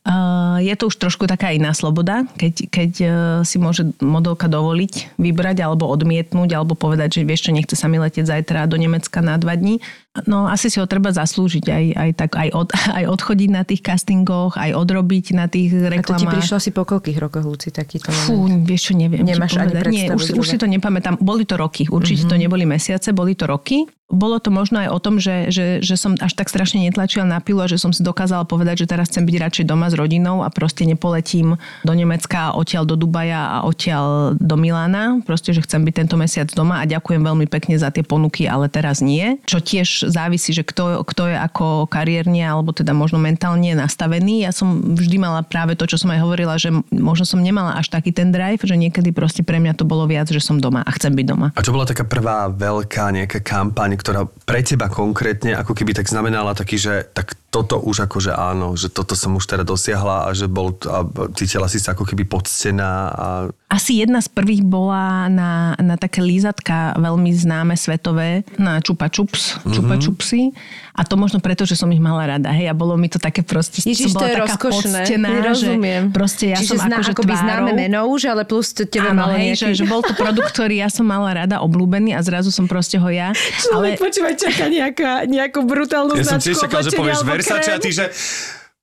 Uh, 0.00 0.56
je 0.64 0.72
to 0.80 0.88
už 0.88 0.96
trošku 0.96 1.28
taká 1.28 1.52
iná 1.52 1.76
sloboda, 1.76 2.24
keď, 2.40 2.54
keď 2.72 2.92
uh, 3.04 3.10
si 3.44 3.60
môže 3.60 3.84
modelka 4.00 4.48
dovoliť 4.48 5.20
vybrať 5.20 5.60
alebo 5.60 5.84
odmietnúť, 5.92 6.56
alebo 6.56 6.72
povedať, 6.72 7.20
že 7.20 7.28
vieš 7.28 7.44
čo, 7.44 7.52
nechce 7.52 7.76
sa 7.76 7.84
mi 7.84 8.00
letieť 8.00 8.24
zajtra 8.24 8.64
do 8.64 8.80
Nemecka 8.80 9.20
na 9.20 9.36
dva 9.36 9.60
dní. 9.60 9.84
No 10.20 10.44
asi 10.44 10.66
si 10.66 10.76
ho 10.76 10.86
treba 10.86 11.08
zaslúžiť, 11.08 11.64
aj, 11.64 11.84
aj, 11.94 12.10
tak, 12.14 12.30
aj, 12.34 12.48
od, 12.50 12.68
aj 12.98 13.04
odchodiť 13.06 13.48
na 13.48 13.62
tých 13.62 13.78
castingoch, 13.80 14.54
aj 14.54 14.74
odrobiť 14.74 15.26
na 15.32 15.46
tých 15.46 15.70
A 15.70 15.78
to 15.78 15.86
ti 15.86 15.94
reklamách. 16.18 16.34
prišlo 16.34 16.54
asi 16.56 16.70
po 16.70 16.82
koľkých 16.82 17.18
rokoch, 17.20 17.44
Luci, 17.44 17.70
takýto 17.70 18.10
Fú, 18.10 18.44
moment? 18.44 18.66
vieš 18.66 18.90
čo, 18.90 18.92
neviem. 18.92 19.22
Nemáš 19.22 19.54
ani. 19.54 19.70
Nie, 19.86 20.10
už, 20.10 20.22
si- 20.24 20.34
už 20.34 20.46
si 20.48 20.56
to 20.56 20.66
nepamätám. 20.66 21.14
Boli 21.16 21.44
to 21.44 21.54
roky, 21.54 21.86
určite 21.86 22.26
Mhm. 22.26 22.28
to 22.28 22.36
neboli 22.36 22.64
mesiace, 22.64 23.10
boli 23.10 23.32
to 23.32 23.46
roky. 23.46 23.86
Bolo 24.08 24.42
to 24.42 24.50
možno 24.50 24.82
aj 24.82 24.90
o 24.90 24.98
tom, 24.98 25.14
že, 25.16 25.54
že, 25.54 25.78
že 25.78 25.94
som 25.94 26.18
až 26.18 26.34
tak 26.34 26.50
strašne 26.50 26.82
netlačila 26.82 27.22
na 27.22 27.38
pilu 27.38 27.62
a 27.62 27.70
že 27.70 27.78
som 27.78 27.94
si 27.94 28.02
dokázala 28.02 28.42
povedať, 28.42 28.82
že 28.82 28.90
teraz 28.90 29.06
chcem 29.06 29.22
byť 29.22 29.36
radšej 29.38 29.64
doma 29.64 29.86
s 29.86 29.94
rodinou 29.94 30.42
a 30.42 30.50
proste 30.50 30.82
nepoletím 30.82 31.54
do 31.86 31.94
Nemecka, 31.94 32.50
odtiaľ 32.50 32.82
do 32.84 32.98
Dubaja 32.98 33.38
a 33.52 33.62
odtiaľ 33.62 34.34
do 34.34 34.58
Milána. 34.58 35.22
Proste, 35.22 35.54
že 35.54 35.62
chcem 35.62 35.78
byť 35.80 35.94
tento 35.94 36.18
mesiac 36.18 36.50
doma 36.50 36.82
a 36.82 36.90
ďakujem 36.90 37.22
veľmi 37.22 37.46
pekne 37.46 37.78
za 37.78 37.86
tie 37.88 38.02
ponuky, 38.02 38.50
ale 38.50 38.66
teraz 38.66 38.98
nie. 38.98 39.38
Čo 39.46 39.62
tiež 39.62 39.99
závisí, 40.08 40.56
že 40.56 40.64
kto, 40.64 41.04
kto 41.04 41.28
je 41.28 41.36
ako 41.36 41.90
kariérne 41.90 42.40
alebo 42.40 42.72
teda 42.72 42.96
možno 42.96 43.20
mentálne 43.20 43.76
nastavený. 43.76 44.48
Ja 44.48 44.52
som 44.54 44.96
vždy 44.96 45.16
mala 45.20 45.44
práve 45.44 45.76
to, 45.76 45.84
čo 45.84 46.00
som 46.00 46.14
aj 46.14 46.20
hovorila, 46.22 46.56
že 46.56 46.72
možno 46.88 47.28
som 47.28 47.42
nemala 47.42 47.76
až 47.76 47.92
taký 47.92 48.14
ten 48.14 48.32
drive, 48.32 48.64
že 48.64 48.78
niekedy 48.78 49.12
proste 49.12 49.44
pre 49.44 49.60
mňa 49.60 49.76
to 49.76 49.84
bolo 49.84 50.08
viac, 50.08 50.30
že 50.30 50.40
som 50.40 50.56
doma 50.56 50.80
a 50.86 50.90
chcem 50.96 51.12
byť 51.12 51.26
doma. 51.26 51.52
A 51.52 51.60
čo 51.60 51.74
bola 51.74 51.84
taká 51.84 52.06
prvá 52.06 52.48
veľká 52.48 53.12
nejaká 53.12 53.44
kampaň, 53.44 53.98
ktorá 53.98 54.24
pre 54.46 54.62
teba 54.64 54.88
konkrétne 54.88 55.58
ako 55.58 55.74
keby 55.74 55.92
tak 55.92 56.06
znamenala 56.08 56.56
taký, 56.56 56.78
že 56.78 57.10
tak 57.10 57.34
toto 57.50 57.82
už 57.82 58.06
akože 58.06 58.30
áno, 58.30 58.78
že 58.78 58.86
toto 58.86 59.18
som 59.18 59.34
už 59.34 59.42
teda 59.42 59.66
dosiahla 59.66 60.26
a 60.26 60.28
že 60.30 60.46
bol, 60.46 60.70
a 60.86 61.02
cítila 61.34 61.66
si 61.66 61.82
sa 61.82 61.98
ako 61.98 62.06
keby 62.06 62.22
poctená 62.22 63.10
a 63.10 63.26
Asi 63.66 63.98
jedna 63.98 64.22
z 64.22 64.30
prvých 64.30 64.62
bola 64.62 65.26
na, 65.26 65.74
na 65.82 65.98
také 65.98 66.22
lízatka 66.22 66.94
veľmi 66.94 67.34
známe 67.34 67.74
svetové, 67.74 68.46
na 68.54 68.78
Čupa 68.78 69.10
Čups, 69.10 69.66
Čupa 69.66 69.98
Čupsy. 69.98 70.54
A 71.00 71.02
to 71.08 71.16
možno 71.16 71.40
preto, 71.40 71.64
že 71.64 71.80
som 71.80 71.88
ich 71.88 72.02
mala 72.02 72.36
rada. 72.36 72.52
Hej, 72.52 72.68
a 72.68 72.74
bolo 72.76 72.92
mi 73.00 73.08
to 73.08 73.16
také 73.16 73.40
proste, 73.40 73.80
Ježiš, 73.80 74.12
som 74.12 74.20
to 74.20 74.20
bola 74.20 74.28
je 74.28 74.34
taká 74.36 74.44
rozkošné. 74.52 75.00
poctená, 75.00 75.28
Rozumiem. 75.48 76.02
že 76.04 76.12
proste 76.12 76.44
ja 76.52 76.56
Čiže 76.60 76.76
som 76.76 76.84
zná, 76.84 76.96
akože 77.00 77.12
akoby 77.16 77.32
tvárou. 77.32 77.44
známe 77.48 77.70
meno 77.72 77.98
už, 78.12 78.20
ale 78.28 78.42
plus 78.44 78.76
to 78.76 78.84
tebe 78.84 79.08
Áno, 79.08 79.24
malo 79.24 79.32
hej, 79.32 79.56
nejaký... 79.56 79.72
že, 79.72 79.80
že 79.80 79.84
bol 79.88 80.04
to 80.04 80.12
produkt, 80.12 80.52
ktorý 80.52 80.84
ja 80.84 80.92
som 80.92 81.08
mala 81.08 81.32
rada, 81.32 81.64
obľúbený 81.64 82.12
a 82.12 82.20
zrazu 82.20 82.52
som 82.52 82.68
proste 82.68 83.00
ho 83.00 83.08
ja. 83.08 83.32
ale 83.72 83.96
počúvaj, 83.96 84.36
čaká 84.36 84.68
nejaká, 84.68 85.24
nejakú 85.24 85.64
brutálnu 85.64 86.20
ja 86.20 86.36
som 86.36 86.36
tiež 86.36 86.68
čakal, 86.68 86.84
že 86.84 86.92
povieš 86.92 87.24
Versace 87.24 87.70
a 87.72 87.78
ty, 87.80 87.96
že 87.96 88.04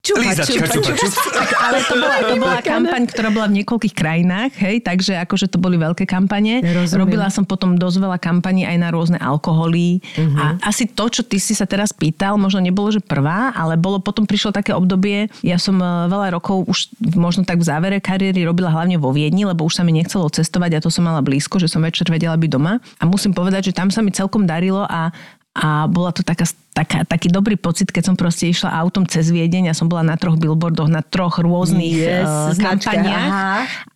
Čupa, 0.07 0.23
lízačka, 0.23 0.65
čupa, 0.71 0.95
čupa, 0.95 0.95
čupa. 0.95 1.29
Tak, 1.35 1.49
ale 1.59 1.77
to 1.83 1.93
bola, 1.99 2.15
to 2.23 2.35
bola 2.39 2.57
kampaň, 2.63 3.01
ktorá 3.11 3.29
bola 3.29 3.47
v 3.51 3.53
niekoľkých 3.59 3.95
krajinách, 3.95 4.51
hej, 4.55 4.79
takže 4.79 5.19
akože 5.27 5.51
to 5.51 5.59
boli 5.59 5.75
veľké 5.75 6.07
kampane. 6.07 6.63
Rozumiem. 6.63 6.99
Robila 7.03 7.27
som 7.27 7.43
potom 7.43 7.75
dosť 7.75 7.97
veľa 7.99 8.17
kampaní 8.23 8.63
aj 8.63 8.77
na 8.79 8.89
rôzne 8.95 9.19
alkoholy. 9.19 9.99
Mhm. 10.15 10.37
A 10.39 10.45
asi 10.63 10.87
to, 10.87 11.11
čo 11.11 11.27
ty 11.27 11.43
si 11.43 11.51
sa 11.51 11.67
teraz 11.67 11.91
pýtal, 11.91 12.39
možno 12.39 12.63
nebolo, 12.63 12.87
že 12.87 13.03
prvá, 13.03 13.51
ale 13.51 13.75
bolo 13.75 13.99
potom 13.99 14.23
prišlo 14.23 14.55
také 14.55 14.71
obdobie, 14.71 15.27
ja 15.43 15.59
som 15.59 15.75
e, 15.75 15.85
veľa 16.07 16.39
rokov 16.39 16.63
už 16.71 16.87
možno 17.17 17.43
tak 17.43 17.59
v 17.59 17.67
závere 17.67 17.97
kariéry 17.99 18.47
robila 18.47 18.71
hlavne 18.71 18.95
vo 18.95 19.11
Viedni, 19.11 19.43
lebo 19.43 19.67
už 19.67 19.81
sa 19.81 19.83
mi 19.83 19.91
nechcelo 19.91 20.31
cestovať 20.31 20.79
a 20.79 20.83
to 20.83 20.89
som 20.93 21.03
mala 21.03 21.19
blízko, 21.19 21.59
že 21.59 21.67
som 21.67 21.83
večer 21.83 22.07
vedela 22.07 22.39
byť 22.39 22.49
doma. 22.49 22.79
A 23.01 23.03
musím 23.03 23.35
povedať, 23.35 23.71
že 23.71 23.75
tam 23.75 23.91
sa 23.91 23.99
mi 23.99 24.15
celkom 24.15 24.47
darilo 24.47 24.87
a 24.87 25.11
a 25.57 25.89
bola 25.89 26.13
to 26.13 26.21
taká, 26.21 26.45
taká, 26.77 27.01
taký 27.09 27.33
dobrý 27.33 27.57
pocit, 27.57 27.89
keď 27.89 28.13
som 28.13 28.15
proste 28.15 28.53
išla 28.53 28.69
autom 28.69 29.09
cez 29.09 29.33
Viedeň 29.33 29.73
a 29.73 29.73
som 29.73 29.89
bola 29.89 30.05
na 30.05 30.13
troch 30.13 30.37
billboardoch, 30.37 30.85
na 30.85 31.01
troch 31.01 31.41
rôznych 31.41 31.89
Yes, 31.89 32.29
uh, 32.29 32.53
kampaniách. 32.53 33.33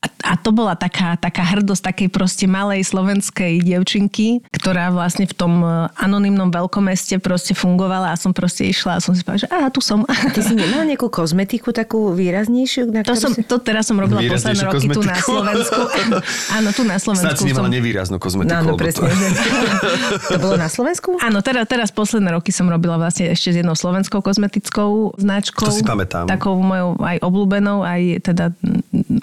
A, 0.02 0.08
a 0.26 0.34
to 0.42 0.50
bola 0.50 0.74
taká, 0.74 1.14
taká 1.22 1.46
hrdosť 1.46 1.94
takej 1.94 2.10
proste 2.10 2.50
malej 2.50 2.82
slovenskej 2.82 3.62
dievčinky, 3.62 4.42
ktorá 4.50 4.90
vlastne 4.90 5.30
v 5.30 5.34
tom 5.38 5.62
uh, 5.62 5.94
anonymnom 6.02 6.50
veľkomeste 6.50 7.22
proste 7.22 7.54
fungovala 7.54 8.10
a 8.10 8.18
som 8.18 8.34
proste 8.34 8.66
išla 8.66 8.98
a 8.98 9.00
som 9.04 9.14
si 9.14 9.22
povedala, 9.22 9.46
že 9.46 9.50
aha, 9.54 9.70
tu 9.70 9.86
som. 9.86 10.02
Ty 10.10 10.42
si 10.42 10.58
nemala 10.62 10.90
nejakú 10.90 11.14
kozmetiku 11.14 11.70
takú 11.70 12.18
výraznejšiu? 12.18 12.90
Na 12.90 13.06
To, 13.06 13.14
som, 13.14 13.38
si... 13.38 13.46
to 13.46 13.62
teraz 13.62 13.86
som 13.86 14.02
robila 14.02 14.26
posledné 14.26 14.64
roky 14.66 14.90
tu 14.90 15.06
na 15.06 15.22
kozmetiku. 15.22 15.30
Slovensku. 15.38 15.82
Áno, 16.58 16.70
tu 16.74 16.82
na 16.82 16.98
Slovensku 16.98 17.46
si 17.46 17.54
nemala 17.54 17.70
som... 17.70 17.76
nevýraznú 17.78 18.18
kozmetiku. 18.18 18.66
No, 18.66 18.74
no, 18.74 18.80
presne. 18.80 19.06
To... 19.06 20.34
to 20.34 20.38
bolo 20.42 20.56
na 20.58 20.70
Slovensku? 20.72 21.20
Áno, 21.22 21.46
teraz, 21.46 21.70
teraz 21.70 21.90
posledné 21.94 22.34
roky 22.34 22.50
som 22.50 22.71
robila 22.72 22.96
vlastne 22.96 23.30
ešte 23.36 23.52
s 23.52 23.56
jednou 23.60 23.76
slovenskou 23.76 24.24
kozmetickou 24.24 25.20
značkou. 25.20 25.68
To 25.68 25.76
si 25.76 25.84
pamätám. 25.84 26.32
Takou 26.32 26.56
mojou 26.56 26.96
aj 27.04 27.20
obľúbenou, 27.20 27.84
aj 27.84 28.24
teda, 28.24 28.56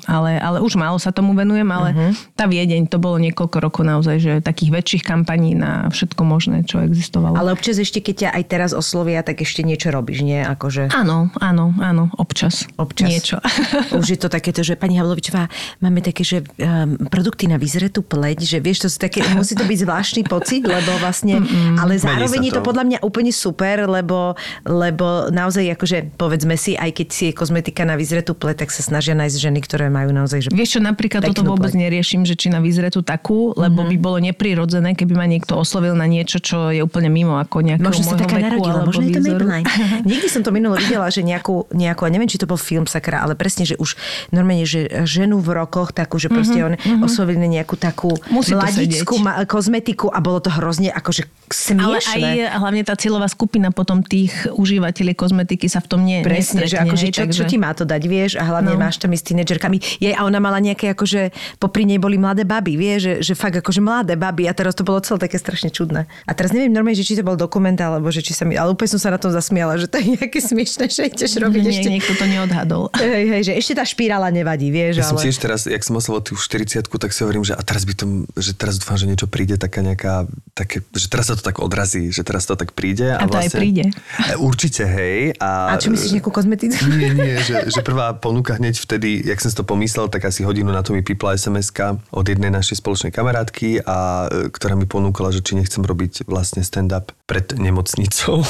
ale, 0.07 0.39
ale 0.39 0.59
už 0.61 0.79
málo 0.79 0.97
sa 1.01 1.15
tomu 1.15 1.33
venujem, 1.35 1.67
ale 1.69 1.89
uh-huh. 1.95 2.13
tá 2.35 2.45
Viedeň, 2.49 2.89
to 2.91 2.99
bolo 3.01 3.21
niekoľko 3.21 3.57
rokov 3.59 3.83
naozaj, 3.87 4.17
že 4.19 4.33
takých 4.41 4.71
väčších 4.75 5.03
kampaní 5.05 5.55
na 5.55 5.89
všetko 5.91 6.23
možné, 6.25 6.65
čo 6.65 6.83
existovalo. 6.83 7.37
Ale 7.37 7.55
občas 7.55 7.79
ešte, 7.81 8.01
keď 8.03 8.15
ťa 8.15 8.31
aj 8.35 8.45
teraz 8.49 8.71
oslovia, 8.73 9.21
tak 9.23 9.43
ešte 9.43 9.63
niečo 9.63 9.91
robíš, 9.91 10.23
nie? 10.25 10.41
Akože... 10.41 10.93
Áno, 10.95 11.33
áno, 11.39 11.75
áno, 11.79 12.11
občas. 12.17 12.67
Občas. 12.77 13.09
Niečo. 13.09 13.37
Už 13.99 14.07
je 14.15 14.19
to 14.19 14.29
takéto, 14.31 14.65
že 14.65 14.79
pani 14.79 14.99
Havlovičová, 14.99 15.51
máme 15.83 16.01
také, 16.01 16.23
že 16.23 16.43
um, 16.43 16.97
produkty 17.09 17.49
na 17.49 17.57
vyzretú 17.57 18.05
pleť, 18.05 18.45
že 18.45 18.59
vieš, 18.63 18.87
to 18.87 18.89
sú 18.89 18.99
také, 19.01 19.25
musí 19.35 19.55
to 19.55 19.65
byť 19.65 19.79
zvláštny 19.85 20.23
pocit, 20.27 20.63
lebo 20.65 20.97
vlastne, 21.01 21.41
ale 21.79 21.99
zároveň 21.99 22.51
je 22.51 22.53
to 22.55 22.63
to. 22.63 22.69
podľa 22.69 22.85
mňa 22.85 22.99
úplne 23.05 23.33
super, 23.33 23.87
lebo, 23.87 24.35
lebo 24.67 25.31
naozaj 25.31 25.75
akože 25.75 26.17
povedzme 26.17 26.55
si, 26.59 26.75
aj 26.75 26.91
keď 26.95 27.09
si 27.09 27.23
je 27.31 27.33
kozmetika 27.37 27.83
na 27.87 27.95
vyzretú 27.95 28.35
pleť, 28.35 28.67
tak 28.67 28.71
sa 28.75 28.83
snažia 28.83 29.15
nájsť 29.15 29.37
ženy, 29.39 29.59
ktoré 29.69 29.93
majú 29.93 30.17
naozaj, 30.17 30.49
že 30.49 30.49
Vieš 30.49 30.79
čo, 30.79 30.81
napríklad 30.81 31.29
toto 31.29 31.45
vôbec 31.45 31.69
pleť. 31.69 31.83
neriešim, 31.85 32.25
že 32.25 32.33
či 32.41 32.49
na 32.49 32.65
vyzretú 32.65 33.05
takú, 33.05 33.53
lebo 33.53 33.85
by 33.85 33.97
bolo 34.01 34.17
neprirodzené, 34.25 34.97
keby 34.97 35.13
ma 35.13 35.29
niekto 35.29 35.61
oslovil 35.61 35.93
na 35.93 36.09
niečo, 36.09 36.41
čo 36.41 36.73
je 36.73 36.81
úplne 36.81 37.13
mimo 37.13 37.37
ako 37.37 37.61
nejakého 37.61 37.85
Možno 37.85 38.03
sa 38.09 38.17
taká 38.17 38.41
veku 38.41 38.65
narodila, 38.65 38.89
možno 38.89 39.05
je 39.05 39.13
to 39.13 39.21
výzoru. 39.21 39.45
Maybelline. 39.45 39.67
Nikdy 40.11 40.27
som 40.33 40.41
to 40.41 40.51
minulo 40.57 40.81
videla, 40.81 41.13
že 41.13 41.21
nejakú, 41.21 41.69
nejakú, 41.77 42.03
a 42.03 42.09
neviem, 42.09 42.33
či 42.33 42.41
to 42.41 42.49
bol 42.49 42.57
film 42.57 42.89
sakra, 42.89 43.21
ale 43.21 43.37
presne, 43.37 43.69
že 43.69 43.77
už 43.77 43.93
normálne, 44.33 44.65
že 44.65 44.89
ženu 45.05 45.37
v 45.45 45.53
rokoch 45.53 45.93
takú, 45.93 46.17
že 46.17 46.33
proste 46.33 46.65
on 46.65 46.75
oslovili 47.05 47.37
na 47.37 47.49
nejakú 47.51 47.77
takú 47.77 48.17
Musí 48.33 48.57
mladickú 48.57 49.21
ma- 49.21 49.45
kozmetiku 49.45 50.09
a 50.09 50.25
bolo 50.25 50.41
to 50.41 50.49
hrozne 50.49 50.89
akože 50.89 51.29
Ale 51.51 51.99
smiešné. 51.99 52.15
aj 52.19 52.61
hlavne 52.61 52.83
tá 52.83 52.95
cieľová 52.95 53.27
skupina 53.27 53.69
potom 53.71 54.01
tých 54.01 54.33
užívateľov 54.49 55.15
kozmetiky 55.15 55.67
sa 55.67 55.81
v 55.81 55.89
tom 55.89 56.01
nie, 56.03 56.21
Presne, 56.21 56.65
že 56.65 56.77
akože 56.77 57.07
hej, 57.09 57.13
čo, 57.13 57.23
čo 57.25 57.43
takže- 57.45 57.49
ti 57.49 57.57
má 57.57 57.73
to 57.73 57.83
dať, 57.83 58.03
vieš, 58.05 58.33
a 58.35 58.45
hlavne 58.45 58.75
No. 58.75 58.81
máš 58.81 58.97
tam 58.97 59.11
s 59.11 59.23
tínedžerkami. 59.23 59.81
Jej, 59.99 60.13
a 60.13 60.23
ona 60.23 60.39
mala 60.39 60.59
nejaké 60.59 60.93
akože, 60.93 61.33
popri 61.57 61.85
nej 61.85 61.97
boli 61.97 62.17
mladé 62.17 62.43
baby, 62.43 62.75
vieš, 62.75 63.01
že, 63.01 63.15
že 63.23 63.33
fakt 63.33 63.57
akože 63.57 63.81
mladé 63.81 64.15
baby 64.15 64.45
a 64.45 64.53
teraz 64.53 64.75
to 64.75 64.83
bolo 64.83 65.01
celé 65.01 65.19
také 65.19 65.37
strašne 65.37 65.71
čudné. 65.71 66.05
A 66.25 66.33
teraz 66.33 66.53
neviem 66.53 66.69
normálne, 66.69 66.95
že 66.95 67.07
či 67.07 67.15
to 67.15 67.25
bol 67.25 67.35
dokument, 67.35 67.75
alebo 67.75 68.09
že 68.09 68.21
či 68.21 68.37
sa 68.37 68.45
mi, 68.45 68.55
ale 68.55 68.71
úplne 68.71 68.91
som 68.91 69.01
sa 69.01 69.09
na 69.09 69.19
tom 69.19 69.31
zasmiala, 69.31 69.77
že 69.77 69.87
to 69.87 69.97
je 69.97 70.15
nejaké 70.15 70.39
smiešné, 70.39 70.85
že 70.87 71.09
ideš 71.09 71.39
robiť 71.39 71.63
Nie, 71.63 71.73
ešte. 71.73 71.89
niekto 71.89 72.13
to 72.15 72.25
neodhadol. 72.27 72.93
Hej, 72.99 73.25
hej, 73.31 73.43
že 73.43 73.53
ešte 73.55 73.73
tá 73.75 73.85
špirála 73.85 74.29
nevadí, 74.29 74.69
vieš, 74.69 75.01
Ja 75.01 75.07
som 75.07 75.17
ale... 75.17 75.25
tiež 75.25 75.39
teraz, 75.39 75.65
jak 75.65 75.81
som 75.81 75.95
oslovoval 75.95 76.23
tú 76.23 76.35
40 76.35 76.85
tak 76.91 77.15
si 77.15 77.23
hovorím, 77.23 77.47
že 77.47 77.55
a 77.55 77.63
teraz 77.63 77.87
by 77.87 77.95
to, 77.95 78.05
že 78.35 78.53
teraz 78.53 78.77
dúfam, 78.77 78.99
že 78.99 79.07
niečo 79.07 79.25
príde 79.25 79.55
taká 79.55 79.81
nejaká, 79.81 80.27
také, 80.53 80.83
že 80.93 81.07
teraz 81.07 81.31
sa 81.31 81.38
to 81.39 81.47
tak 81.47 81.63
odrazí, 81.63 82.11
že 82.11 82.27
teraz 82.27 82.45
to 82.45 82.59
tak 82.59 82.75
príde. 82.75 83.15
A, 83.15 83.23
A 83.23 83.31
to 83.31 83.39
aj 83.39 83.49
vlastne, 83.49 83.59
príde. 83.63 83.85
E, 84.29 84.35
Určite, 84.37 84.83
hej. 84.85 85.39
A, 85.39 85.73
A 85.73 85.81
čo 85.81 85.89
myslíš, 85.95 86.19
nejakú 86.19 86.35
kozmetiku? 86.35 86.75
Nie, 86.91 87.15
nie, 87.15 87.39
že, 87.39 87.71
že 87.71 87.81
prvá 87.87 88.13
ponuka 88.13 88.59
hneď 88.59 88.75
vtedy, 88.77 89.23
jak 89.23 89.39
som 89.39 89.49
si 89.49 89.57
to 89.57 89.63
pomyslel, 89.63 90.11
tak 90.11 90.27
asi 90.27 90.43
hodinu 90.43 90.75
na 90.75 90.83
to 90.83 90.91
mi 90.91 91.01
pipla 91.01 91.39
sms 91.39 91.71
od 92.11 92.27
jednej 92.27 92.51
našej 92.51 92.83
spoločnej 92.83 93.15
kamarátky, 93.15 93.87
a, 93.87 94.27
e, 94.27 94.51
ktorá 94.51 94.75
mi 94.75 94.85
ponúkala, 94.85 95.31
že 95.31 95.41
či 95.45 95.55
nechcem 95.55 95.81
robiť 95.87 96.27
vlastne 96.27 96.67
stand-up 96.67 97.15
pred 97.29 97.55
nemocnicou. 97.55 98.43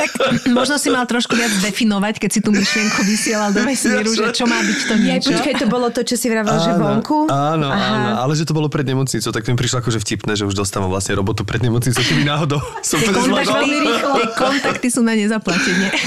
tak 0.00 0.10
možno 0.48 0.80
si 0.80 0.88
mal 0.88 1.04
trošku 1.04 1.36
viac 1.36 1.52
definovať, 1.60 2.18
keď 2.18 2.30
si 2.32 2.40
tú 2.40 2.50
myšlienku 2.50 3.04
vysielal 3.04 3.52
do 3.52 3.62
vesmíru, 3.62 4.10
že 4.10 4.32
čo 4.32 4.48
má 4.48 4.58
byť 4.60 4.78
to 4.88 4.94
Nie, 4.96 5.20
niečo. 5.20 5.30
počkaj, 5.36 5.54
to 5.60 5.66
bolo 5.68 5.92
to, 5.92 6.00
čo 6.02 6.16
si 6.16 6.32
vravel, 6.32 6.56
že 6.56 6.72
vonku? 6.74 7.28
Áno, 7.28 7.68
Aha. 7.68 7.84
áno, 7.94 8.10
ale 8.24 8.32
že 8.34 8.48
to 8.48 8.56
bolo 8.56 8.72
pred 8.72 8.88
nemocnicou, 8.88 9.30
tak 9.30 9.44
to 9.44 9.52
mi 9.52 9.58
prišlo 9.60 9.84
akože 9.84 10.00
vtipné, 10.00 10.32
že 10.34 10.48
už 10.48 10.56
dostávam 10.56 10.88
vlastne 10.88 11.14
robotu 11.14 11.43
pred 11.44 11.60
nemocnicou, 11.62 12.02
keby 12.02 12.24
náhodou 12.24 12.60
som 12.88 12.98
to 13.00 13.10
nezvládol. 13.12 13.54
Kontakty, 13.54 13.78
tie 14.02 14.26
kontakty 14.42 14.88
sú 14.90 15.00
na 15.04 15.14
nezaplatenie. 15.16 15.88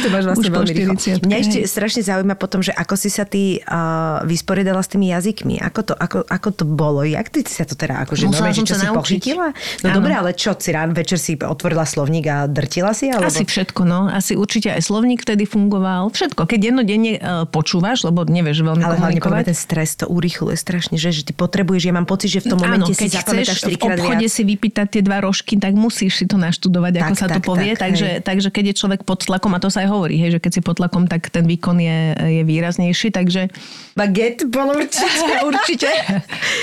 To 0.00 0.08
máš 0.08 0.24
vlastne 0.32 0.48
Už 0.48 0.54
veľmi 0.54 0.72
rýchlo. 0.72 0.94
40-ke, 0.96 1.26
Mňa 1.28 1.36
ešte 1.36 1.58
strašne 1.68 2.00
zaujíma 2.00 2.34
potom, 2.40 2.64
že 2.64 2.72
ako 2.72 2.94
si 2.96 3.12
sa 3.12 3.28
ty 3.28 3.60
uh, 3.60 4.24
vysporiadala 4.24 4.80
s 4.80 4.88
tými 4.88 5.12
jazykmi. 5.12 5.60
Ako 5.60 5.80
to, 5.84 5.94
ako, 5.94 6.24
ako 6.24 6.48
to 6.56 6.64
bolo? 6.64 7.04
Jak 7.04 7.28
ty 7.28 7.44
si 7.44 7.60
sa 7.60 7.68
to 7.68 7.76
teda, 7.76 8.08
akože 8.08 8.24
Musela 8.24 8.48
normálne, 8.48 8.56
som 8.56 8.64
že 8.64 8.70
čo 8.70 8.74
sa 8.74 8.80
si 8.80 8.86
naučiť. 8.88 8.96
pochytila? 8.96 9.46
No 9.84 9.88
dobre, 9.92 10.12
ale 10.16 10.30
čo 10.32 10.56
si 10.56 10.70
ráno 10.72 10.96
večer 10.96 11.20
si 11.20 11.36
otvorila 11.36 11.84
slovník 11.84 12.24
a 12.32 12.48
drtila 12.48 12.96
si? 12.96 13.12
Alebo... 13.12 13.28
Asi 13.28 13.44
všetko, 13.44 13.80
no. 13.84 14.08
Asi 14.08 14.32
určite 14.38 14.72
aj 14.72 14.82
slovník 14.88 15.20
vtedy 15.26 15.44
fungoval. 15.44 16.08
Všetko. 16.14 16.48
Keď 16.48 16.58
dennodenne 16.58 17.12
uh, 17.20 17.44
počúvaš, 17.44 18.06
lebo 18.08 18.24
nevieš 18.24 18.64
veľmi 18.64 18.82
ale 18.82 18.96
komunikovať. 18.96 19.42
mňa 19.44 19.48
ten 19.52 19.58
stres 19.58 19.90
to 20.00 20.06
urýchluje 20.08 20.56
strašne, 20.56 20.96
že, 20.96 21.12
že 21.12 21.22
ty 21.28 21.32
potrebuješ, 21.36 21.82
ja 21.90 21.94
mám 21.94 22.08
pocit, 22.08 22.32
že 22.32 22.40
v 22.46 22.56
tom 22.56 22.58
momente 22.62 22.92
Áno, 22.92 22.96
si 22.96 23.04
keď 23.04 23.10
zapamätáš 23.20 23.58
chceš 23.60 23.76
v 23.76 23.76
4 23.76 23.84
krát 23.84 23.98
obchode 24.00 24.26
viac. 24.26 24.32
si 24.32 24.42
vypýtať 24.60 24.86
tie 24.92 25.00
dva 25.00 25.24
rožky, 25.24 25.56
tak 25.56 25.72
musíš 25.72 26.20
si 26.20 26.24
to 26.28 26.36
naštudovať, 26.36 27.00
ako 27.00 27.14
Tak, 27.16 27.16
sa 27.16 27.26
to 27.32 27.40
tak, 27.40 27.48
povie. 27.48 27.72
tak, 27.72 27.88
takže, 27.88 28.08
hej. 28.12 28.20
takže 28.20 28.48
keď 28.52 28.64
je 28.68 28.74
človek 28.76 29.00
pod 29.08 29.24
tlakom, 29.24 29.56
a 29.56 29.58
to 29.58 29.72
sa 29.72 29.80
aj 29.80 29.88
hovorí, 29.88 30.20
hej, 30.20 30.36
že 30.36 30.38
keď 30.38 30.52
si 30.52 30.60
pod 30.60 30.76
tlakom, 30.76 31.08
tak 31.08 31.32
ten 31.32 31.48
výkon 31.48 31.80
je, 31.80 31.98
je 32.12 32.42
výraznejší. 32.44 33.08
Takže 33.08 33.48
Baguette 33.96 34.44
bolo 34.44 34.76
určite. 34.76 35.32
určite. 35.48 35.88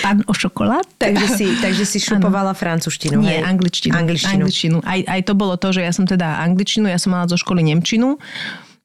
Pán 0.06 0.22
o 0.30 0.34
šokolád. 0.38 0.86
takže, 1.02 1.26
si, 1.34 1.50
takže 1.58 1.90
si 1.90 1.98
šupovala 1.98 2.54
francúzštinu, 2.54 3.18
Nie, 3.18 3.42
angličtinu. 3.42 3.98
Angličtinu. 3.98 4.46
angličtinu. 4.46 4.78
Aj, 4.86 5.02
aj 5.02 5.22
to 5.26 5.34
bolo 5.34 5.58
to, 5.58 5.74
že 5.74 5.82
ja 5.82 5.90
som 5.90 6.06
teda 6.06 6.38
angličtinu, 6.46 6.86
ja 6.86 7.02
som 7.02 7.18
mala 7.18 7.26
zo 7.26 7.34
školy 7.34 7.66
nemčinu, 7.66 8.22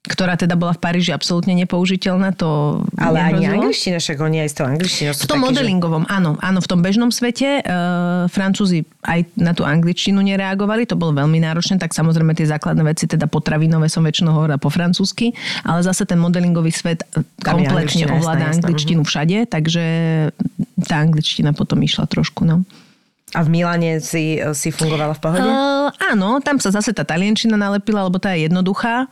ktorá 0.03 0.35
teda 0.35 0.59
bola 0.59 0.75
v 0.75 0.83
Paríži 0.83 1.15
absolútne 1.15 1.55
nepoužiteľná. 1.63 2.35
To 2.43 2.83
Ale 2.99 3.23
ani 3.23 3.47
nehrozilo. 3.47 3.71
angličtina, 3.71 3.97
však 4.03 4.19
oni 4.19 4.37
aj 4.43 4.49
s 4.51 4.55
tou 4.59 4.67
angličtinou 4.67 5.13
V 5.15 5.19
tom 5.23 5.23
takí, 5.23 5.39
že- 5.39 5.47
modelingovom, 5.47 6.05
áno, 6.11 6.31
áno, 6.43 6.59
v 6.59 6.67
tom 6.67 6.83
bežnom 6.83 7.15
svete 7.15 7.63
e, 7.63 7.81
Francúzi 8.27 8.83
aj 9.07 9.31
na 9.39 9.55
tú 9.55 9.63
angličtinu 9.63 10.19
nereagovali, 10.19 10.91
to 10.91 10.99
bolo 10.99 11.15
veľmi 11.15 11.39
náročné, 11.39 11.79
tak 11.79 11.95
samozrejme 11.95 12.35
tie 12.35 12.51
základné 12.51 12.83
veci, 12.83 13.07
teda 13.07 13.31
potravinové 13.31 13.87
som 13.87 14.03
väčšinou 14.03 14.35
hovorila 14.35 14.59
po 14.59 14.75
francúzsky, 14.75 15.31
ale 15.63 15.87
zase 15.87 16.03
ten 16.03 16.19
modelingový 16.19 16.75
svet 16.75 17.07
Tam 17.39 17.63
kompletne 17.63 17.87
angličtina, 17.87 18.19
ovláda 18.19 18.43
jasná, 18.43 18.59
jasná, 18.59 18.67
angličtinu 18.67 19.03
všade, 19.07 19.39
takže 19.47 19.85
tá 20.83 20.99
angličtina 20.99 21.55
potom 21.55 21.79
išla 21.79 22.11
trošku, 22.11 22.43
no. 22.43 22.67
A 23.33 23.47
v 23.47 23.49
Miláne 23.49 24.03
si, 24.03 24.43
si 24.53 24.69
fungovala 24.75 25.17
v 25.17 25.21
pohode? 25.25 25.47
Uh, 25.47 25.89
áno, 26.13 26.43
tam 26.45 26.61
sa 26.61 26.69
zase 26.69 26.93
tá 26.93 27.01
taliančina 27.01 27.57
nalepila, 27.57 28.05
lebo 28.05 28.21
tá 28.21 28.37
je 28.37 28.45
jednoduchá. 28.45 29.09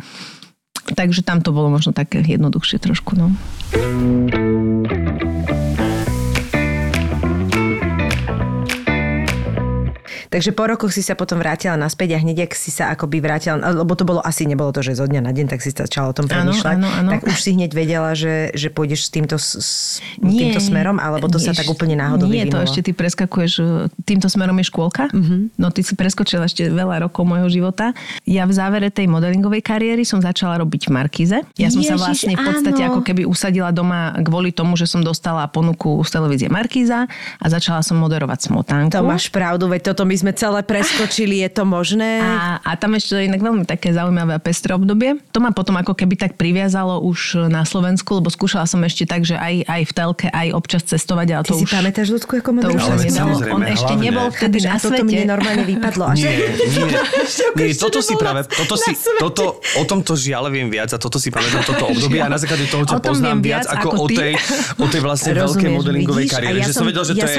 Takže 0.95 1.23
tam 1.23 1.45
to 1.45 1.53
bolo 1.53 1.71
možno 1.71 1.93
také 1.93 2.25
jednoduchšie 2.25 2.81
trošku, 2.81 3.15
no. 3.17 3.33
Takže 10.31 10.55
po 10.55 10.71
rokoch 10.71 10.95
si 10.95 11.03
sa 11.03 11.19
potom 11.19 11.43
vrátila 11.43 11.75
naspäť 11.75 12.15
a 12.15 12.23
hneď, 12.23 12.47
ak 12.47 12.55
si 12.55 12.71
sa 12.71 12.95
akoby 12.95 13.19
vrátila, 13.19 13.59
lebo 13.75 13.99
to 13.99 14.07
bolo 14.07 14.23
asi, 14.23 14.47
nebolo 14.47 14.71
to, 14.71 14.79
že 14.79 14.95
zo 14.95 15.11
dňa 15.11 15.27
na 15.27 15.35
deň, 15.35 15.51
tak 15.51 15.59
si 15.59 15.75
začala 15.75 16.11
o 16.11 16.15
tom 16.15 16.31
Áno, 16.31 16.55
premýšľať. 16.55 16.77
áno, 16.79 16.87
áno. 16.87 17.11
Tak 17.19 17.27
už 17.27 17.39
si 17.43 17.51
hneď 17.59 17.75
vedela, 17.75 18.15
že, 18.15 18.55
že 18.55 18.71
pôjdeš 18.71 19.07
s 19.07 19.11
týmto, 19.11 19.43
s, 19.43 19.59
s 19.59 19.75
týmto 20.23 20.63
smerom, 20.63 21.03
alebo 21.03 21.27
to 21.27 21.43
sa 21.43 21.51
nie, 21.51 21.59
tak 21.59 21.67
úplne 21.67 21.99
náhodou 21.99 22.31
Nie, 22.31 22.47
vyvinulo? 22.47 22.63
to 22.63 22.71
ešte 22.71 22.81
ty 22.87 22.91
preskakuješ, 22.95 23.53
e, 23.59 23.65
týmto 24.07 24.31
smerom 24.31 24.55
je 24.63 24.71
škôlka. 24.71 25.11
Uh-huh. 25.11 25.51
No 25.59 25.75
ty 25.75 25.83
si 25.83 25.99
preskočila 25.99 26.47
ešte 26.47 26.71
veľa 26.71 27.11
rokov 27.11 27.27
môjho 27.27 27.51
života. 27.51 27.91
Ja 28.23 28.47
v 28.47 28.55
závere 28.55 28.95
tej 28.95 29.11
modelingovej 29.11 29.67
kariéry 29.67 30.07
som 30.07 30.23
začala 30.23 30.63
robiť 30.63 30.87
v 30.87 30.91
Markize. 30.95 31.43
Ja 31.59 31.75
som 31.75 31.83
sa 31.83 31.99
Ježiš, 31.99 32.07
vlastne 32.07 32.33
v 32.39 32.45
podstate 32.47 32.83
áno. 32.87 32.95
ako 32.95 33.01
keby 33.03 33.27
usadila 33.27 33.75
doma 33.75 34.15
kvôli 34.23 34.55
tomu, 34.55 34.79
že 34.79 34.87
som 34.87 35.03
dostala 35.03 35.51
ponuku 35.51 36.07
z 36.07 36.11
televízie 36.15 36.47
Markiza 36.47 37.11
a 37.43 37.47
začala 37.51 37.83
som 37.83 37.99
moderovať 37.99 38.47
smotánku. 38.47 38.95
To 38.95 39.03
máš 39.03 39.27
pravdu, 39.27 39.67
veď 39.67 39.91
toto 39.91 40.07
my 40.07 40.20
sme 40.21 40.37
celé 40.37 40.61
preskočili, 40.61 41.41
je 41.41 41.51
to 41.51 41.65
možné? 41.65 42.21
A, 42.21 42.61
a 42.61 42.71
tam 42.77 42.93
ešte 42.93 43.17
inak 43.17 43.41
veľmi 43.41 43.65
také 43.65 43.97
zaujímavé 43.97 44.37
a 44.37 44.41
pestré 44.43 44.77
obdobie. 44.77 45.17
To 45.33 45.41
ma 45.41 45.57
potom 45.57 45.81
ako 45.81 45.97
keby 45.97 46.21
tak 46.21 46.37
priviazalo 46.37 47.01
už 47.01 47.49
na 47.49 47.65
Slovensku, 47.65 48.21
lebo 48.21 48.29
skúšala 48.29 48.69
som 48.69 48.85
ešte 48.85 49.09
tak, 49.09 49.25
že 49.25 49.41
aj, 49.41 49.65
aj 49.65 49.83
v 49.89 49.93
telke, 49.97 50.27
aj 50.29 50.49
občas 50.53 50.83
cestovať, 50.85 51.27
ale 51.33 51.43
Ty 51.47 51.51
to 51.51 51.57
si 51.57 51.65
už... 51.65 51.71
pamätáš 51.73 52.09
ľudku, 52.13 52.33
ako 52.37 52.49
To 52.61 52.69
už 52.75 52.83
Ale 52.85 53.05
samozrejme, 53.09 53.55
On 53.55 53.63
ešte 53.65 53.95
hlavne. 53.97 54.05
nebol 54.05 54.27
vtedy 54.29 54.59
Chápeš, 54.61 54.67
na 54.67 54.73
a 54.75 54.83
toto 54.83 55.01
svete. 55.01 55.07
mne 55.07 55.23
normálne 55.31 55.65
vypadlo. 55.65 56.05
Až 56.11 56.19
Nie, 56.19 56.33
nie, 56.35 56.49
nie, 57.71 57.75
toto 57.79 57.99
si 58.03 58.15
práve, 58.19 58.41
toto 58.51 58.75
si, 58.75 58.93
svete. 58.93 59.21
toto, 59.23 59.45
o 59.79 59.83
tomto 59.87 60.13
žiaľ 60.19 60.51
viem 60.51 60.67
viac 60.67 60.91
a 60.93 60.99
toto 60.99 61.17
si 61.23 61.31
pamätám, 61.31 61.63
toto 61.63 61.87
obdobie 61.87 62.19
a 62.19 62.27
na 62.27 62.37
základe 62.37 62.67
toho 62.67 62.83
ťa 62.83 62.99
poznám 62.99 63.39
viac 63.39 63.65
ako, 63.71 63.89
ako 63.95 63.97
o 64.03 64.07
ty. 64.11 64.17
tej, 64.19 64.33
o 64.83 64.87
tej 64.91 65.01
vlastne 65.01 65.33
veľkej 65.39 65.71
modelingovej 65.71 66.27
kariére. 66.27 66.59
ja 66.59 66.67
že 66.67 66.75
som 66.75 66.85
vedel, 66.85 67.05
že 67.07 67.15
to 67.15 67.27
je 67.27 67.39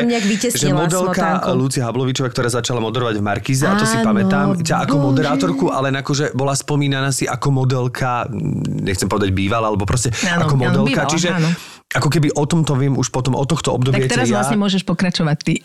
že 0.56 0.68
modelka. 0.72 1.44
Lucia 1.52 1.84
Hablovičová, 1.84 2.32
ktorá 2.32 2.48
začala 2.48 2.71
moderovať 2.80 3.20
v 3.20 3.24
Markize 3.26 3.68
a 3.68 3.76
to 3.76 3.84
si 3.84 4.00
Áno, 4.00 4.08
pamätám, 4.08 4.48
ťa 4.62 4.88
ako 4.88 4.96
bože. 4.96 5.06
moderátorku, 5.12 5.66
ale 5.68 5.92
akože 5.92 6.32
bola 6.32 6.56
spomínaná 6.56 7.12
si 7.12 7.28
ako 7.28 7.52
modelka, 7.52 8.30
nechcem 8.64 9.12
povedať 9.12 9.36
bývala, 9.36 9.68
alebo 9.68 9.84
proste 9.84 10.14
Áno, 10.24 10.48
ako 10.48 10.56
áno, 10.56 10.64
modelka. 10.64 11.04
bývala, 11.04 11.12
čiže 11.12 11.30
áno. 11.34 11.50
ako 11.92 12.08
keby 12.08 12.28
o 12.32 12.44
tomto 12.48 12.72
viem 12.80 12.96
už 12.96 13.12
potom, 13.12 13.36
o 13.36 13.44
tohto 13.44 13.76
obdobia 13.76 14.08
Tak 14.08 14.16
teraz 14.16 14.32
ja, 14.32 14.40
vlastne 14.40 14.56
môžeš 14.56 14.88
pokračovať 14.88 15.38
ty. 15.44 15.60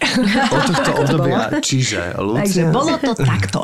o 0.50 0.58
tohto 0.58 0.90
obdobia, 1.06 1.38
čiže 1.62 2.16
Takže 2.16 2.18
Lucia... 2.18 2.66
Bolo 2.74 2.96
to 2.98 3.12
takto. 3.30 3.60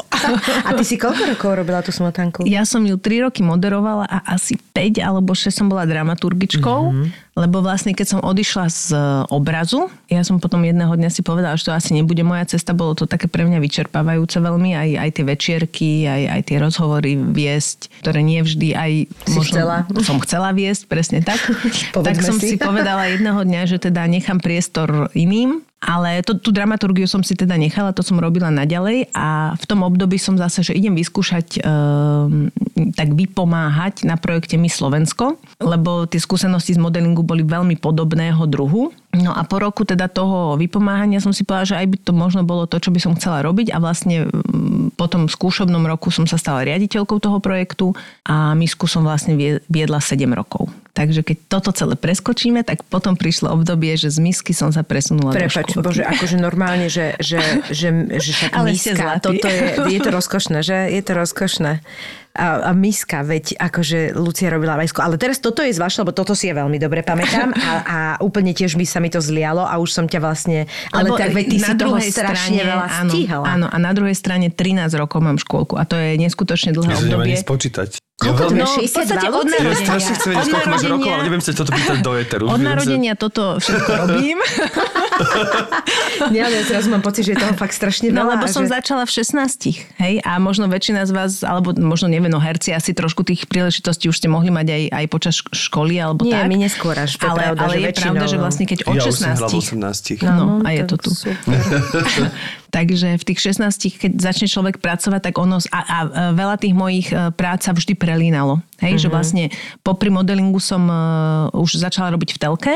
A 0.63 0.71
ty 0.79 0.85
si 0.87 0.95
koľko 0.95 1.35
rokov 1.35 1.51
robila 1.59 1.83
tú 1.83 1.91
smotanku? 1.91 2.47
Ja 2.47 2.63
som 2.63 2.87
ju 2.87 2.95
3 2.95 3.27
roky 3.27 3.43
moderovala 3.43 4.07
a 4.07 4.23
asi 4.31 4.55
5 4.55 5.03
alebo 5.03 5.35
6 5.35 5.51
som 5.51 5.67
bola 5.67 5.83
dramaturgičkou, 5.89 6.81
mm-hmm. 6.95 7.32
Lebo 7.33 7.65
vlastne 7.65 7.97
keď 7.97 8.07
som 8.17 8.21
odišla 8.21 8.67
z 8.69 8.83
e, 8.93 8.97
obrazu, 9.33 9.89
ja 10.13 10.21
som 10.21 10.37
potom 10.37 10.61
jedného 10.69 10.93
dňa 10.93 11.09
si 11.09 11.25
povedala, 11.25 11.57
že 11.57 11.65
to 11.65 11.73
asi 11.73 11.97
nebude 11.97 12.21
moja 12.21 12.45
cesta, 12.45 12.77
bolo 12.77 12.93
to 12.93 13.09
také 13.09 13.25
pre 13.25 13.49
mňa 13.49 13.57
vyčerpávajúce 13.57 14.37
veľmi, 14.37 14.77
aj, 14.77 14.91
aj 15.01 15.11
tie 15.17 15.25
večierky, 15.25 15.91
aj, 16.05 16.23
aj 16.29 16.41
tie 16.45 16.57
rozhovory 16.61 17.17
viesť, 17.17 18.05
ktoré 18.05 18.21
nie 18.21 18.45
vždy 18.45 18.69
aj 18.77 18.93
Si 19.33 19.39
chcela. 19.49 19.89
som 20.05 20.21
chcela 20.21 20.53
viesť, 20.53 20.85
presne 20.93 21.25
tak. 21.25 21.41
tak 21.97 22.21
som 22.21 22.37
si. 22.37 22.55
si 22.55 22.57
povedala 22.61 23.09
jedného 23.09 23.41
dňa, 23.41 23.63
že 23.65 23.81
teda 23.81 24.05
nechám 24.05 24.37
priestor 24.37 25.09
iným, 25.17 25.65
ale 25.83 26.23
to, 26.23 26.39
tú 26.39 26.55
dramaturgiu 26.55 27.11
som 27.11 27.27
si 27.27 27.35
teda 27.35 27.59
nechala, 27.59 27.91
to 27.91 28.07
som 28.07 28.23
robila 28.23 28.55
naďalej 28.55 29.11
a 29.11 29.59
v 29.59 29.65
tom 29.67 29.83
období 29.83 30.15
som 30.15 30.39
zase, 30.39 30.63
že 30.63 30.79
idem 30.79 30.95
vyskúšať 30.95 31.59
um, 31.59 32.55
tak 32.95 33.19
vypomáhať 33.19 34.07
na 34.07 34.15
projekte 34.15 34.55
My 34.55 34.71
Slovensko, 34.71 35.43
lebo 35.59 36.07
tie 36.07 36.23
skúsenosti 36.23 36.79
z 36.79 36.81
modelingu 36.81 37.27
boli 37.27 37.43
veľmi 37.43 37.75
podobného 37.83 38.47
druhu. 38.47 38.95
No 39.13 39.37
a 39.37 39.45
po 39.45 39.61
roku 39.61 39.85
teda 39.85 40.09
toho 40.09 40.57
vypomáhania 40.57 41.21
som 41.21 41.37
si 41.37 41.45
povedala, 41.45 41.69
že 41.69 41.77
aj 41.77 41.87
by 41.87 41.97
to 42.01 42.13
možno 42.17 42.49
bolo 42.49 42.65
to, 42.65 42.81
čo 42.81 42.89
by 42.89 42.97
som 42.97 43.13
chcela 43.13 43.45
robiť 43.45 43.69
a 43.69 43.77
vlastne 43.77 44.25
mm, 44.25 44.97
po 44.97 45.05
tom 45.05 45.29
skúšobnom 45.29 45.85
roku 45.85 46.09
som 46.09 46.25
sa 46.25 46.41
stala 46.41 46.65
riaditeľkou 46.65 47.21
toho 47.21 47.37
projektu 47.37 47.93
a 48.25 48.57
Misku 48.57 48.89
som 48.89 49.05
vlastne 49.05 49.37
vie- 49.37 49.61
viedla 49.69 50.01
7 50.01 50.25
rokov. 50.33 50.73
Takže 50.97 51.25
keď 51.25 51.37
toto 51.49 51.77
celé 51.77 51.97
preskočíme, 51.97 52.65
tak 52.65 52.85
potom 52.89 53.13
prišlo 53.13 53.53
obdobie, 53.53 53.97
že 54.01 54.09
z 54.09 54.17
misky 54.21 54.57
som 54.57 54.73
sa 54.73 54.81
presunula 54.81 55.37
Prepač, 55.37 55.77
do 55.77 55.81
škôlky. 55.81 55.89
bože, 55.93 56.05
akože 56.09 56.37
normálne, 56.41 56.89
že, 56.89 57.17
že, 57.21 57.41
že, 57.69 57.89
že 58.17 58.31
však 58.33 58.51
Ale 58.57 58.73
miska, 58.73 59.21
toto 59.21 59.45
je, 59.45 59.93
je 59.93 60.01
to 60.01 60.11
rozkošné, 60.13 60.59
že? 60.65 60.89
Je 60.89 61.03
to 61.05 61.13
rozkošné. 61.13 61.85
A, 62.33 62.69
a 62.69 62.73
miska, 62.73 63.21
veď 63.21 63.61
akože 63.61 64.17
Lucia 64.17 64.49
robila 64.49 64.81
vajsko. 64.81 65.05
Ale 65.05 65.21
teraz 65.21 65.37
toto 65.37 65.61
je 65.61 65.73
zvláštne, 65.73 66.09
lebo 66.09 66.17
toto 66.17 66.33
si 66.33 66.49
ja 66.49 66.57
veľmi 66.57 66.81
dobre 66.81 67.05
pamätám 67.05 67.53
a, 67.53 67.71
a 67.85 67.99
úplne 68.25 68.57
tiež 68.57 68.81
mi 68.81 68.89
sa 68.89 69.05
mi 69.05 69.13
to 69.13 69.21
zlialo 69.21 69.69
a 69.69 69.77
už 69.77 69.93
som 69.93 70.05
ťa 70.09 70.21
vlastne... 70.21 70.65
Ale 70.97 71.13
Lebo 71.13 71.21
tak 71.21 71.37
veď 71.37 71.47
ty 71.47 71.59
na 71.61 71.69
si 71.69 71.73
toho 71.79 71.97
strašne 72.01 72.61
veľa 72.65 72.87
áno, 72.89 73.13
stíhala. 73.13 73.45
Áno, 73.47 73.67
a 73.69 73.77
na 73.77 73.93
druhej 73.93 74.17
strane 74.17 74.49
13 74.49 74.89
rokov 74.99 75.21
mám 75.21 75.37
škôlku 75.37 75.77
a 75.77 75.85
to 75.85 75.95
je 75.95 76.17
neskutočne 76.19 76.73
dlhé 76.73 76.93
Ja 76.97 76.99
obdobie. 76.99 77.37
spočítať. 77.39 78.02
Koľko 78.13 78.43
ja? 78.45 78.63
No, 78.63 78.67
v 78.69 78.87
62 78.87 78.93
podstate 78.93 79.27
od 79.27 79.35
Lucia? 79.35 79.51
ja 79.51 79.65
narodenia. 79.65 79.83
strašne 79.83 80.13
chcem 80.15 80.29
vedieť, 80.31 80.43
Od 80.43 80.53
koľko 80.53 80.69
máš 80.69 80.83
rokov, 80.83 80.87
narodenia- 80.87 81.15
ale 81.17 81.23
neviem 81.27 81.43
sa 81.43 81.51
toto 81.53 81.71
pýtať 81.73 81.99
do 81.99 82.13
eteru. 82.15 82.45
Od 82.47 82.61
narodenia 82.61 83.13
toto 83.17 83.43
všetko 83.59 83.91
robím. 83.99 84.39
Nie, 86.35 86.41
ale 86.47 86.55
ja 86.55 86.65
teraz 86.65 86.85
mám 86.87 87.03
pocit, 87.03 87.27
že 87.27 87.35
je 87.35 87.39
toho 87.41 87.55
fakt 87.55 87.75
strašne 87.75 88.09
veľa. 88.09 88.15
No 88.15 88.31
lebo 88.31 88.45
som 88.47 88.63
že... 88.63 88.71
začala 88.71 89.03
v 89.03 89.11
16, 89.11 89.99
hej, 89.99 90.15
a 90.23 90.33
možno 90.39 90.71
väčšina 90.71 91.03
z 91.03 91.11
vás, 91.11 91.33
alebo 91.43 91.75
možno 91.75 92.07
neviem, 92.07 92.31
no 92.31 92.39
herci 92.39 92.71
asi 92.71 92.95
trošku 92.95 93.27
tých 93.27 93.51
príležitostí 93.51 94.07
už 94.07 94.17
ste 94.17 94.29
mohli 94.31 94.55
mať 94.55 94.67
aj, 94.71 94.83
aj 94.93 95.05
počas 95.11 95.35
šk- 95.43 95.51
školy, 95.51 95.99
alebo 95.99 96.23
Nie, 96.23 96.45
tak. 96.45 96.49
my 96.49 96.57
neskôr 96.63 96.95
až, 96.95 97.19
to 97.19 97.27
je 97.27 97.33
ale, 97.33 97.41
pravda, 97.43 97.61
ale 97.65 97.75
že 97.75 97.79
je 97.79 97.87
väčšinou, 97.91 98.13
pravda, 98.15 98.27
že 98.29 98.37
no. 98.39 98.43
vlastne 98.47 98.65
keď 98.71 98.79
od 98.87 98.95
Ja 98.95 99.03
už 99.03 99.15
som 99.15 99.31
hral 99.35 99.49
v 99.51 99.55
16 99.59 100.23
18. 100.23 100.31
No, 100.31 100.45
a 100.63 100.69
je 100.71 100.83
to 100.87 100.97
tu. 101.01 101.11
Takže 102.73 103.21
v 103.21 103.25
tých 103.29 103.53
16, 103.53 104.01
keď 104.01 104.13
začne 104.17 104.49
človek 104.49 104.81
pracovať, 104.81 105.21
tak 105.29 105.37
ono, 105.37 105.61
a, 105.69 105.81
a 105.85 105.99
e, 106.03 106.09
veľa 106.33 106.57
tých 106.57 106.73
mojich 106.73 107.13
e, 107.13 107.29
prác 107.37 107.69
sa 107.69 107.77
vždy 107.77 107.93
prelínalo. 107.93 108.65
Hej, 108.81 109.05
že 109.05 109.09
vlastne 109.13 109.53
popri 109.85 110.11
modelingu 110.11 110.59
som 110.59 110.83
uh, 110.91 111.47
už 111.55 111.79
začala 111.79 112.11
robiť 112.11 112.35
v 112.35 112.41
telke 112.43 112.75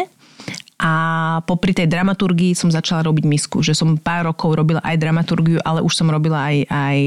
a 0.79 0.93
popri 1.49 1.75
tej 1.75 1.91
dramaturgii 1.91 2.55
som 2.55 2.71
začala 2.71 3.03
robiť 3.09 3.25
misku. 3.27 3.59
Že 3.59 3.73
som 3.75 3.89
pár 3.99 4.31
rokov 4.31 4.55
robila 4.55 4.79
aj 4.87 5.01
dramaturgiu, 5.03 5.59
ale 5.67 5.83
už 5.83 5.99
som 5.99 6.07
robila 6.07 6.47
aj, 6.47 6.69
aj 6.71 6.99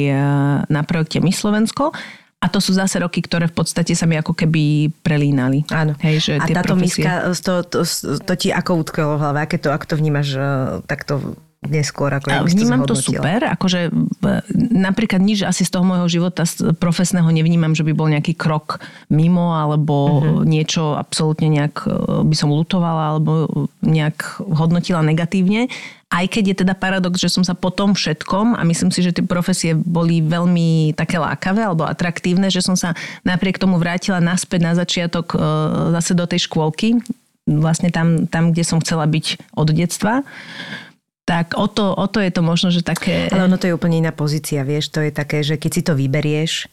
na 0.68 0.82
projekte 0.84 1.24
Miss 1.24 1.40
Slovensko. 1.40 1.96
A 2.40 2.52
to 2.52 2.60
sú 2.60 2.76
zase 2.76 3.00
roky, 3.00 3.24
ktoré 3.24 3.48
v 3.48 3.56
podstate 3.56 3.96
sa 3.96 4.04
mi 4.04 4.20
ako 4.20 4.36
keby 4.36 4.92
prelínali. 5.00 5.64
Áno. 5.72 5.96
Hej, 6.04 6.16
že 6.24 6.34
a 6.40 6.48
táto 6.48 6.76
profesie. 6.76 7.04
miska, 7.04 7.14
to, 7.40 7.54
to, 7.68 7.80
to, 8.20 8.34
ti 8.36 8.52
ako 8.52 8.84
utkvelo 8.84 9.16
v 9.16 9.22
hlave? 9.24 9.40
Aké 9.44 9.60
to, 9.60 9.72
ako 9.72 9.86
to 9.86 9.96
vnímaš 9.96 10.36
takto 10.88 11.40
neskôr? 11.62 12.08
Ako, 12.10 12.28
A 12.28 12.34
jak 12.34 12.42
by 12.42 12.48
si 12.48 12.56
Vnímam 12.56 12.82
to 12.82 12.94
zhodnotila? 12.94 13.20
super, 13.20 13.40
akože 13.50 13.80
b- 13.92 14.42
napríklad 14.72 15.20
nič 15.20 15.44
asi 15.44 15.62
z 15.62 15.72
toho 15.72 15.84
môjho 15.84 16.08
života 16.10 16.44
z- 16.44 16.72
profesného 16.74 17.28
nevnímam, 17.28 17.72
že 17.72 17.82
by 17.82 17.92
bol 17.92 18.08
nejaký 18.08 18.32
krok 18.34 18.80
mimo 19.08 19.52
alebo 19.52 19.96
Mhm. 20.24 20.48
niečo 20.48 20.96
absolútne 20.96 21.50
nejak 21.50 21.76
e, 21.82 21.92
by 22.24 22.34
som 22.34 22.48
lutovala 22.50 23.12
alebo 23.12 23.32
nejak 23.80 24.18
hodnotila 24.40 25.02
negatívne. 25.02 25.68
Aj 26.08 26.26
keď 26.26 26.44
je 26.48 26.56
teda 26.58 26.74
paradox, 26.74 27.18
že 27.18 27.30
som 27.30 27.44
sa 27.44 27.54
po 27.54 27.70
tom 27.70 27.92
všetkom, 27.92 28.56
a 28.56 28.64
myslím 28.64 28.90
si, 28.90 29.00
že 29.00 29.12
tie 29.12 29.22
profesie 29.22 29.76
boli 29.76 30.20
veľmi 30.20 30.68
také 30.94 31.18
lákavé 31.18 31.62
alebo 31.62 31.86
atraktívne, 31.86 32.48
že 32.48 32.62
som 32.62 32.74
sa 32.74 32.96
napriek 33.22 33.56
tomu 33.56 33.78
vrátila 33.78 34.18
naspäť 34.18 34.60
na 34.64 34.74
začiatok 34.74 35.28
e, 35.30 35.38
zase 35.94 36.14
do 36.14 36.24
tej 36.24 36.40
škôlky, 36.42 36.98
vlastne 37.46 37.90
tam, 37.90 38.26
tam, 38.26 38.50
kde 38.50 38.64
som 38.64 38.78
chcela 38.78 39.06
byť 39.06 39.54
od 39.54 39.70
detstva 39.70 40.22
tak 41.30 41.54
o 41.54 41.70
to, 41.70 41.94
o 41.94 42.10
to 42.10 42.18
je 42.26 42.34
to 42.34 42.42
možno, 42.42 42.74
že 42.74 42.82
také... 42.82 43.30
Ale 43.30 43.46
ono 43.46 43.62
to 43.62 43.70
je 43.70 43.78
úplne 43.78 44.02
iná 44.02 44.10
pozícia, 44.10 44.66
vieš, 44.66 44.90
to 44.90 45.06
je 45.06 45.14
také, 45.14 45.46
že 45.46 45.62
keď 45.62 45.72
si 45.78 45.82
to 45.86 45.94
vyberieš 45.94 46.66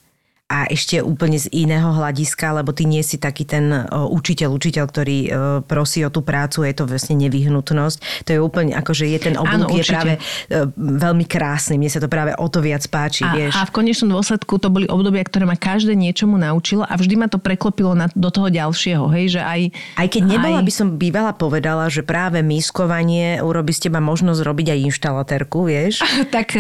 a 0.47 0.71
ešte 0.71 1.03
úplne 1.03 1.43
z 1.43 1.51
iného 1.51 1.91
hľadiska, 1.91 2.63
lebo 2.63 2.71
ty 2.71 2.87
nie 2.87 3.03
si 3.03 3.19
taký 3.19 3.43
ten 3.43 3.67
o, 3.67 4.07
učiteľ, 4.15 4.55
učiteľ, 4.55 4.85
ktorý 4.87 5.19
o, 5.19 5.29
prosí 5.67 6.07
o 6.07 6.11
tú 6.15 6.23
prácu, 6.23 6.63
je 6.63 6.71
to 6.71 6.87
vlastne 6.87 7.19
nevyhnutnosť. 7.19 8.23
To 8.23 8.31
je 8.31 8.39
úplne, 8.39 8.71
akože 8.79 9.11
je 9.11 9.19
ten 9.19 9.35
Áno, 9.35 9.43
oblúk 9.67 9.83
je 9.83 9.91
práve 9.91 10.13
o, 10.15 10.71
veľmi 10.79 11.27
krásny. 11.27 11.83
Mne 11.83 11.91
sa 11.91 11.99
to 11.99 12.07
práve 12.07 12.31
o 12.39 12.47
to 12.47 12.63
viac 12.63 12.87
páči, 12.87 13.27
a, 13.27 13.35
vieš. 13.35 13.59
a 13.59 13.67
v 13.67 13.75
konečnom 13.75 14.15
dôsledku 14.15 14.63
to 14.63 14.71
boli 14.71 14.87
obdobia, 14.87 15.27
ktoré 15.27 15.51
ma 15.51 15.59
každé 15.59 15.99
niečomu 15.99 16.39
naučilo 16.39 16.87
a 16.87 16.95
vždy 16.95 17.15
ma 17.19 17.27
to 17.27 17.43
preklopilo 17.43 17.99
na, 17.99 18.07
do 18.15 18.31
toho 18.31 18.47
ďalšieho, 18.47 19.03
hej, 19.19 19.35
že 19.35 19.41
aj... 19.43 19.75
Aj 19.99 20.07
keď 20.07 20.23
nebola, 20.31 20.63
aj, 20.63 20.67
by 20.71 20.73
som 20.73 20.95
bývala 20.95 21.35
povedala, 21.35 21.91
že 21.91 22.07
práve 22.07 22.39
miskovanie 22.47 23.43
urobí 23.43 23.75
z 23.75 23.91
teba 23.91 23.99
možnosť 23.99 24.47
robiť 24.47 24.79
aj 24.79 24.81
inštalatérku, 24.95 25.67
vieš? 25.67 26.07
Tak 26.37 26.59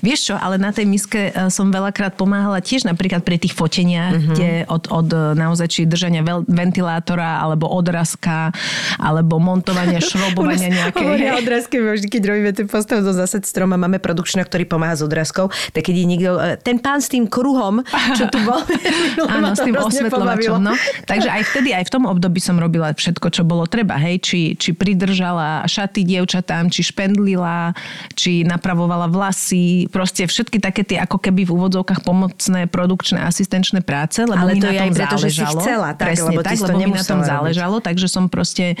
vieš 0.00 0.32
čo, 0.32 0.34
ale 0.38 0.56
na 0.56 0.72
tej 0.72 0.88
miske 0.88 1.34
som 1.52 1.68
veľakrát 1.68 2.16
pomáhala 2.16 2.62
tiež 2.62 2.88
napríklad 2.88 3.19
pri 3.20 3.36
tých 3.36 3.52
foteniach, 3.52 3.88
Mhm. 4.10 4.20
uh-huh. 4.20 4.28
kde 4.30 4.48
od, 4.66 4.84
od 4.88 5.08
eh, 5.08 5.20
naozaj 5.34 5.66
či 5.68 5.80
držania 5.84 6.20
veľ, 6.20 6.44
ventilátora, 6.44 7.38
alebo 7.38 7.66
odrazka, 7.66 8.50
alebo 8.96 9.36
montovania, 9.36 9.98
šrobovania 10.04 10.68
nejakej. 10.70 11.00
Hovoria 11.00 11.32
odrazky, 11.42 11.78
vždy, 11.78 12.08
keď 12.08 12.22
robíme 12.26 12.50
ten 12.52 12.66
postav 12.66 13.00
do 13.00 13.10
zasad 13.10 13.42
strom 13.42 13.70
a 13.70 13.78
máme 13.78 13.98
produkčného, 13.98 14.44
ktorý 14.44 14.64
pomáha 14.64 14.94
s 14.94 15.02
odrazkou, 15.02 15.48
tak 15.70 15.82
keď 15.82 15.94
je 15.94 16.06
niekto, 16.06 16.30
e, 16.36 16.54
ten 16.56 16.76
pán 16.76 17.00
s 17.00 17.08
tým 17.08 17.26
kruhom, 17.26 17.82
čo 18.14 18.28
tu 18.28 18.38
bol, 18.40 18.60
Áno, 19.30 19.52
s 19.52 19.60
tým 19.60 19.74
pobavilo. 19.74 19.88
osvetľovačom. 19.90 20.58
No. 20.60 20.72
Takže 21.04 21.28
aj 21.28 21.42
vtedy, 21.50 21.72
aj 21.72 21.84
v 21.86 21.92
tom 21.92 22.04
období 22.04 22.38
som 22.38 22.54
robila 22.54 22.90
všetko, 22.90 23.26
čo 23.30 23.42
bolo 23.42 23.66
treba. 23.66 23.98
Hej, 23.98 24.22
či, 24.22 24.40
či 24.54 24.70
pridržala 24.70 25.66
šaty 25.66 26.04
dievčatám, 26.04 26.68
či 26.68 26.84
špendlila, 26.84 27.74
či 28.14 28.46
napravovala 28.46 29.10
vlasy. 29.10 29.90
Proste 29.90 30.24
všetky 30.24 30.58
také 30.58 30.82
tie 30.84 31.00
ako 31.00 31.18
keby 31.18 31.42
v 31.42 31.50
úvodzovkách 31.50 32.00
pomocné 32.02 32.66
produkčné 32.66 33.09
asistenčné 33.18 33.82
práce, 33.82 34.22
lebo 34.22 34.38
Ale 34.38 34.54
mi 34.54 34.62
to 34.62 34.68
na 34.68 34.74
je 34.76 34.78
tom 34.78 34.86
aj 34.86 34.92
preto, 34.94 35.16
že 35.16 35.28
si 35.30 35.42
záležalo. 35.42 35.60
chcela, 35.64 35.88
tak, 35.98 36.06
Presne 36.14 36.28
lebo 36.30 36.40
tak, 36.46 36.56
lebo 36.60 36.78
mi 36.78 36.92
na 36.92 37.02
tom 37.02 37.18
robiť. 37.18 37.30
záležalo, 37.34 37.76
takže 37.82 38.06
som 38.06 38.24
proste 38.30 38.66
e, 38.74 38.76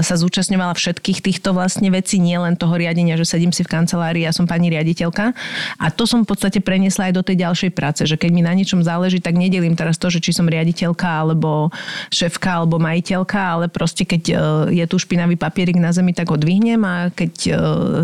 sa 0.00 0.14
zúčastňovala 0.16 0.72
všetkých 0.72 1.18
týchto 1.20 1.52
vlastne 1.52 1.90
vecí, 1.90 2.16
nie 2.16 2.38
len 2.38 2.56
toho 2.56 2.72
riadenia, 2.72 3.20
že 3.20 3.26
sedím 3.26 3.52
si 3.52 3.60
v 3.60 3.68
kancelárii 3.68 4.24
a 4.24 4.32
som 4.32 4.48
pani 4.48 4.70
riaditeľka. 4.70 5.36
A 5.76 5.86
to 5.92 6.06
som 6.06 6.24
v 6.24 6.30
podstate 6.30 6.62
preniesla 6.62 7.10
aj 7.10 7.14
do 7.18 7.22
tej 7.26 7.36
ďalšej 7.42 7.70
práce, 7.74 8.06
že 8.06 8.14
keď 8.14 8.30
mi 8.30 8.40
na 8.40 8.54
niečom 8.54 8.80
záleží, 8.80 9.18
tak 9.18 9.34
nedelím 9.34 9.74
teraz 9.74 9.98
to, 9.98 10.08
že 10.08 10.22
či 10.22 10.30
som 10.30 10.46
riaditeľka 10.46 11.26
alebo 11.26 11.68
šéfka 12.08 12.62
alebo 12.62 12.78
majiteľka, 12.78 13.40
ale 13.40 13.66
proste 13.66 14.06
keď 14.06 14.22
e, 14.30 14.34
je 14.78 14.84
tu 14.86 14.96
špinavý 14.96 15.34
papierik 15.34 15.76
na 15.76 15.90
zemi, 15.90 16.14
tak 16.14 16.30
ho 16.30 16.38
dvihnem 16.38 16.80
a 16.86 16.94
keď 17.10 17.32
e, 17.46 17.52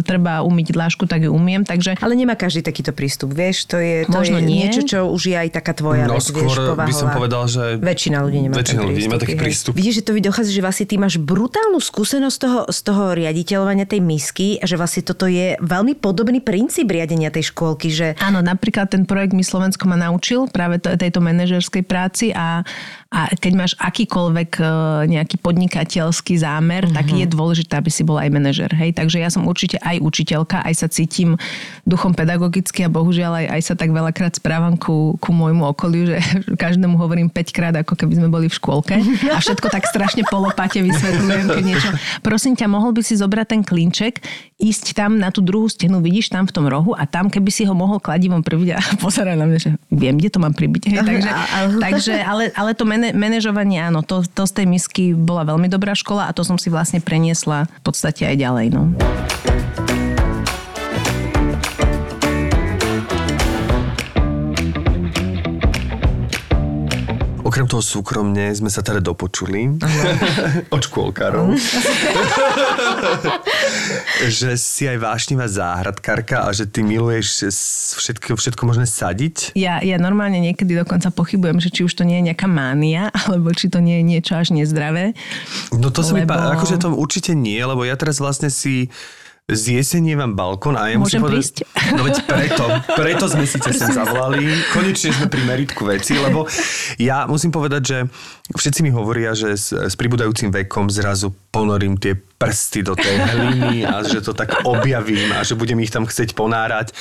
treba 0.02 0.42
umyť 0.42 0.74
dlášku, 0.74 1.06
tak 1.06 1.28
ju 1.28 1.30
umiem. 1.30 1.62
Takže 1.62 2.00
Ale 2.00 2.16
nemá 2.16 2.34
každý 2.34 2.64
takýto 2.64 2.90
prístup, 2.96 3.30
vieš, 3.30 3.68
to 3.68 3.76
je, 3.78 4.02
to 4.08 4.16
Možno 4.16 4.40
je 4.40 4.46
nie. 4.48 4.66
niečo, 4.66 4.82
čo 4.82 4.98
už 5.06 5.22
je 5.30 5.36
aj 5.46 5.50
taká 5.54 5.72
tvoja 5.72 6.04
No 6.10 6.18
vec, 6.18 6.26
vieš, 6.26 6.58
skôr 6.58 6.74
by 6.74 6.94
som 6.94 7.08
povedal, 7.14 7.46
že 7.46 7.78
Väčšina 7.78 8.18
ľudí 8.20 8.38
nemá 8.46 8.54
väčšina 8.58 8.82
ľudí 8.82 9.00
nemá 9.06 9.18
taký 9.22 9.38
hej. 9.38 9.42
prístup. 9.42 9.72
Vidíš, 9.78 10.02
že 10.02 10.04
to 10.04 10.12
dochádza, 10.18 10.50
že 10.50 10.62
vlastne 10.62 10.86
ty 10.90 10.96
máš 10.98 11.16
brutálnu 11.22 11.78
skúsenosť 11.78 12.34
z 12.34 12.40
toho, 12.42 12.60
z 12.68 12.78
toho 12.82 13.04
riaditeľovania 13.14 13.86
tej 13.86 14.00
misky, 14.02 14.58
a 14.58 14.64
že 14.66 14.74
vlastne 14.74 15.06
toto 15.06 15.30
je 15.30 15.54
veľmi 15.62 15.94
podobný 15.96 16.42
princíp 16.42 16.90
riadenia 16.90 17.30
tej 17.30 17.54
škôlky, 17.54 17.88
že 17.88 18.18
Áno, 18.18 18.42
napríklad 18.42 18.90
ten 18.90 19.06
projekt 19.06 19.32
Mi 19.32 19.46
Slovensko 19.46 19.86
ma 19.86 19.96
naučil 19.96 20.50
práve 20.50 20.82
to, 20.82 20.92
tejto 20.98 21.22
manažerskej 21.22 21.84
práci 21.86 22.34
a, 22.34 22.66
a 23.06 23.30
keď 23.30 23.52
máš 23.54 23.72
akýkoľvek 23.78 24.50
e, 24.58 24.64
nejaký 25.14 25.38
podnikateľský 25.38 26.42
zámer, 26.42 26.90
mm-hmm. 26.90 26.96
tak 26.98 27.06
je 27.14 27.26
dôležité, 27.30 27.78
aby 27.78 27.86
si 27.86 28.02
bol 28.02 28.18
aj 28.18 28.34
manažer. 28.34 28.66
Hej? 28.74 28.98
Takže 28.98 29.22
ja 29.22 29.30
som 29.30 29.46
určite 29.46 29.78
aj 29.78 30.02
učiteľka, 30.02 30.66
aj 30.66 30.74
sa 30.74 30.86
cítim 30.90 31.38
duchom 31.86 32.18
pedagogicky 32.18 32.82
a 32.82 32.90
bohužiaľ 32.90 33.46
aj, 33.46 33.46
aj 33.54 33.60
sa 33.62 33.74
tak 33.78 33.94
veľakrát 33.94 34.34
správam 34.34 34.74
ku, 34.74 35.14
ku 35.22 35.30
môjmu 35.30 35.70
okoliu, 35.70 36.04
že 36.10 36.18
každému 36.66 36.98
hovorím 36.98 37.30
5 37.30 37.54
krát, 37.54 37.74
ako 37.78 37.94
keby 37.94 38.18
sme 38.18 38.28
boli 38.28 38.50
v 38.50 38.58
škôlke 38.58 38.98
a 39.30 39.38
všetko 39.38 39.70
tak 39.70 39.86
strašne 39.86 40.26
polopate 40.26 40.82
vysvetľujem, 40.82 41.46
keď 41.46 41.62
niečo. 41.62 41.90
Prosím 42.26 42.58
ťa, 42.58 42.66
mohol 42.66 42.90
by 42.90 43.06
si 43.06 43.14
zobrať 43.14 43.46
ten 43.54 43.62
klinček, 43.62 44.18
ísť 44.58 44.98
tam 44.98 45.20
na 45.20 45.28
tú 45.28 45.44
druhú 45.44 45.68
stenu, 45.68 46.00
vidíš 46.00 46.32
tam 46.32 46.48
v 46.48 46.52
tom 46.52 46.64
rohu 46.66 46.96
a 46.96 47.04
tam, 47.04 47.28
keby 47.28 47.54
si 47.54 47.68
ho 47.68 47.76
mohol 47.76 48.00
kladivom 48.02 48.40
pribiť 48.40 48.68
a 48.74 48.80
pozeraj 49.04 49.36
na 49.36 49.46
mňa, 49.46 49.58
že 49.62 49.70
viem, 49.92 50.18
kde 50.18 50.32
to 50.32 50.38
mám 50.40 50.56
pribiť. 50.56 50.90
Hej, 50.90 51.00
takže, 51.04 51.30
takže 51.78 52.14
ale, 52.30 52.50
ale 52.56 52.72
to 52.72 52.82
manažovanie, 52.96 53.80
áno, 53.80 54.02
to, 54.04 54.24
to 54.26 54.44
z 54.44 54.62
tej 54.62 54.66
misky 54.66 55.04
bola 55.16 55.46
veľmi 55.48 55.68
dobrá 55.70 55.96
škola 55.96 56.28
a 56.28 56.34
to 56.36 56.44
som 56.44 56.60
si 56.60 56.68
vlastne 56.68 57.00
preniesla 57.00 57.68
v 57.68 57.82
podstate 57.84 58.28
aj 58.28 58.36
ďalej. 58.36 58.66
No. 58.74 58.82
Okrem 67.56 67.72
toho 67.72 67.80
súkromne 67.80 68.52
sme 68.52 68.68
sa 68.68 68.84
teda 68.84 69.00
dopočuli 69.00 69.80
od 70.76 70.82
škôlkarov, 70.84 71.56
že 74.36 74.60
si 74.60 74.84
aj 74.84 75.00
vášnivá 75.00 75.48
záhradkárka 75.48 76.44
a 76.44 76.52
že 76.52 76.68
ty 76.68 76.84
miluješ 76.84 77.48
všetko, 77.96 78.36
všetko 78.36 78.60
možné 78.60 78.84
sadiť. 78.84 79.56
Ja, 79.56 79.80
ja 79.80 79.96
normálne 79.96 80.36
niekedy 80.36 80.76
dokonca 80.76 81.08
pochybujem, 81.08 81.56
že 81.64 81.72
či 81.72 81.88
už 81.88 81.96
to 81.96 82.04
nie 82.04 82.20
je 82.20 82.28
nejaká 82.28 82.44
mánia, 82.44 83.08
alebo 83.24 83.48
či 83.56 83.72
to 83.72 83.80
nie 83.80 84.04
je 84.04 84.04
niečo 84.04 84.36
až 84.36 84.52
nezdravé. 84.52 85.16
No 85.72 85.88
to 85.88 86.04
sa 86.04 86.12
mi 86.12 86.28
Lebo- 86.28 86.36
pá... 86.36 86.60
akože 86.60 86.76
to 86.76 86.92
určite 86.92 87.32
nie, 87.32 87.64
lebo 87.64 87.88
ja 87.88 87.96
teraz 87.96 88.20
vlastne 88.20 88.52
si 88.52 88.92
zjesenievam 89.46 90.34
balkón 90.34 90.74
a 90.74 90.90
ja 90.90 90.98
Môžem 90.98 91.22
musím 91.22 91.38
prísť? 91.38 91.56
No 91.94 92.02
veď 92.02 92.26
preto, 92.26 92.64
preto 92.98 93.24
sme 93.30 93.46
si 93.46 93.62
sem 93.62 93.94
zavolali. 93.94 94.42
Konečne 94.74 95.14
sme 95.14 95.30
pri 95.30 95.42
meritku 95.46 95.86
veci, 95.86 96.18
lebo 96.18 96.50
ja 96.98 97.30
musím 97.30 97.54
povedať, 97.54 97.82
že 97.86 97.98
všetci 98.50 98.82
mi 98.82 98.90
hovoria, 98.90 99.38
že 99.38 99.54
s, 99.54 99.70
s 99.70 99.94
pribúdajúcim 99.94 100.50
vekom 100.50 100.90
zrazu 100.90 101.30
ponorím 101.54 101.94
tie 101.94 102.18
prsty 102.36 102.84
do 102.84 102.92
tej 102.92 103.16
hliny 103.16 103.82
a 103.88 104.04
že 104.04 104.20
to 104.20 104.36
tak 104.36 104.62
objavím 104.68 105.32
a 105.34 105.42
že 105.42 105.56
budem 105.56 105.80
ich 105.80 105.90
tam 105.90 106.04
chcieť 106.04 106.36
ponárať. 106.36 106.92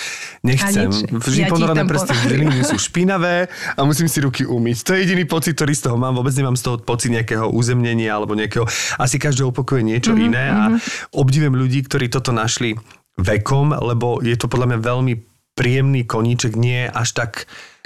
Nechcem. 0.42 0.90
Vždy 1.12 1.46
Ja 1.46 1.52
tam 1.52 1.88
prsty 1.88 2.12
v 2.12 2.20
ponárím. 2.20 2.50
hliny 2.50 2.60
sú 2.64 2.80
špinavé 2.80 3.52
a 3.76 3.80
musím 3.84 4.08
si 4.08 4.24
ruky 4.24 4.48
umyť. 4.48 4.78
To 4.88 4.92
je 4.96 5.04
jediný 5.06 5.28
pocit, 5.28 5.54
ktorý 5.60 5.76
z 5.76 5.92
toho 5.92 6.00
mám. 6.00 6.16
Vôbec 6.16 6.32
nemám 6.34 6.56
z 6.56 6.64
toho 6.66 6.76
pocit 6.80 7.12
nejakého 7.12 7.52
uzemnenia 7.52 8.16
alebo 8.16 8.34
nejakého... 8.34 8.64
Asi 8.96 9.20
každého 9.20 9.52
upokuje 9.54 9.84
niečo 9.84 10.16
Mhm, 10.16 10.18
mm-hmm, 10.18 10.28
iné 10.32 10.46
a 10.48 10.64
obdivujem 11.12 11.56
ľudí, 11.60 11.84
ktorí 11.84 12.08
toto 12.08 12.32
našli 12.32 12.80
vekom, 13.20 13.76
lebo 13.76 14.24
je 14.24 14.36
to 14.40 14.48
podľa 14.48 14.76
mňa 14.76 14.80
veľmi 14.80 15.14
príjemný 15.56 16.04
koníček, 16.04 16.56
nie 16.56 16.88
až 16.88 17.16
tak 17.16 17.32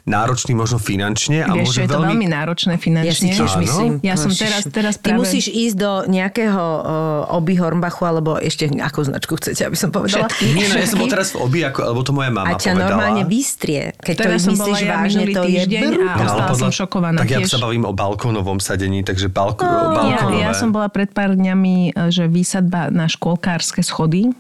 náročný 0.10 0.52
možno 0.52 0.76
finančne 0.76 1.40
a 1.40 1.54
Vieš, 1.54 1.62
môže 1.62 1.72
čo 1.72 1.82
je 1.82 1.88
to 1.88 2.02
veľmi 2.02 2.28
náročné 2.28 2.74
Ja 2.74 2.82
finančne. 2.82 3.14
si 3.14 3.30
tiež 3.30 3.46
Áno. 3.48 3.62
myslím. 3.62 3.92
Ja 4.02 4.16
som 4.16 4.34
teraz- 4.34 4.66
teraz 4.68 4.96
Ty 4.98 5.06
práve- 5.06 5.22
musíš 5.22 5.46
ísť 5.48 5.76
do 5.78 5.92
nejakého 6.10 6.58
uh, 6.58 7.38
Oby 7.38 7.54
Hornbachu, 7.56 8.04
alebo 8.04 8.36
ešte 8.36 8.66
akú 8.74 9.02
značku 9.02 9.38
chcete, 9.38 9.62
aby 9.62 9.78
som 9.78 9.90
povedala. 9.90 10.26
Nie, 10.42 10.66
no 10.66 10.76
ja 10.76 10.84
som 10.84 10.98
bol 10.98 11.08
teraz 11.08 11.30
v 11.30 11.38
obi, 11.40 11.62
ako, 11.62 11.80
lebo 11.86 12.02
to 12.02 12.10
moja 12.10 12.28
A 12.28 12.36
mama 12.36 12.56
ťa 12.56 12.74
povedala. 12.74 12.82
normálne 12.82 13.24
vystrie. 13.24 13.94
Keď 13.96 14.16
to 14.16 14.22
Teraz 14.26 14.40
som 14.42 14.54
bola 14.54 14.66
myslíš 14.66 14.80
ja 14.80 14.90
vážne, 14.92 15.24
to 15.28 15.42
je 15.42 15.50
týždeň 15.62 15.92
a 16.02 16.14
ostala 16.20 16.54
som 16.58 16.70
šokovaná 16.74 17.18
Tak 17.20 17.30
ja 17.30 17.40
sa 17.46 17.60
bavím 17.60 17.84
o 17.84 17.94
balkónovom 17.94 18.58
sadení, 18.58 19.00
takže 19.02 19.30
balko, 19.30 19.62
Ja, 19.62 19.94
balkónové. 19.94 20.42
ja 20.42 20.52
som 20.52 20.72
bola 20.72 20.88
pred 20.88 21.10
pár 21.10 21.32
dňami, 21.32 21.76
e, 21.92 22.10
že 22.10 22.26
výsadba 22.26 22.90
na 22.90 23.06
škôlkárske 23.06 23.80
schody 23.80 24.34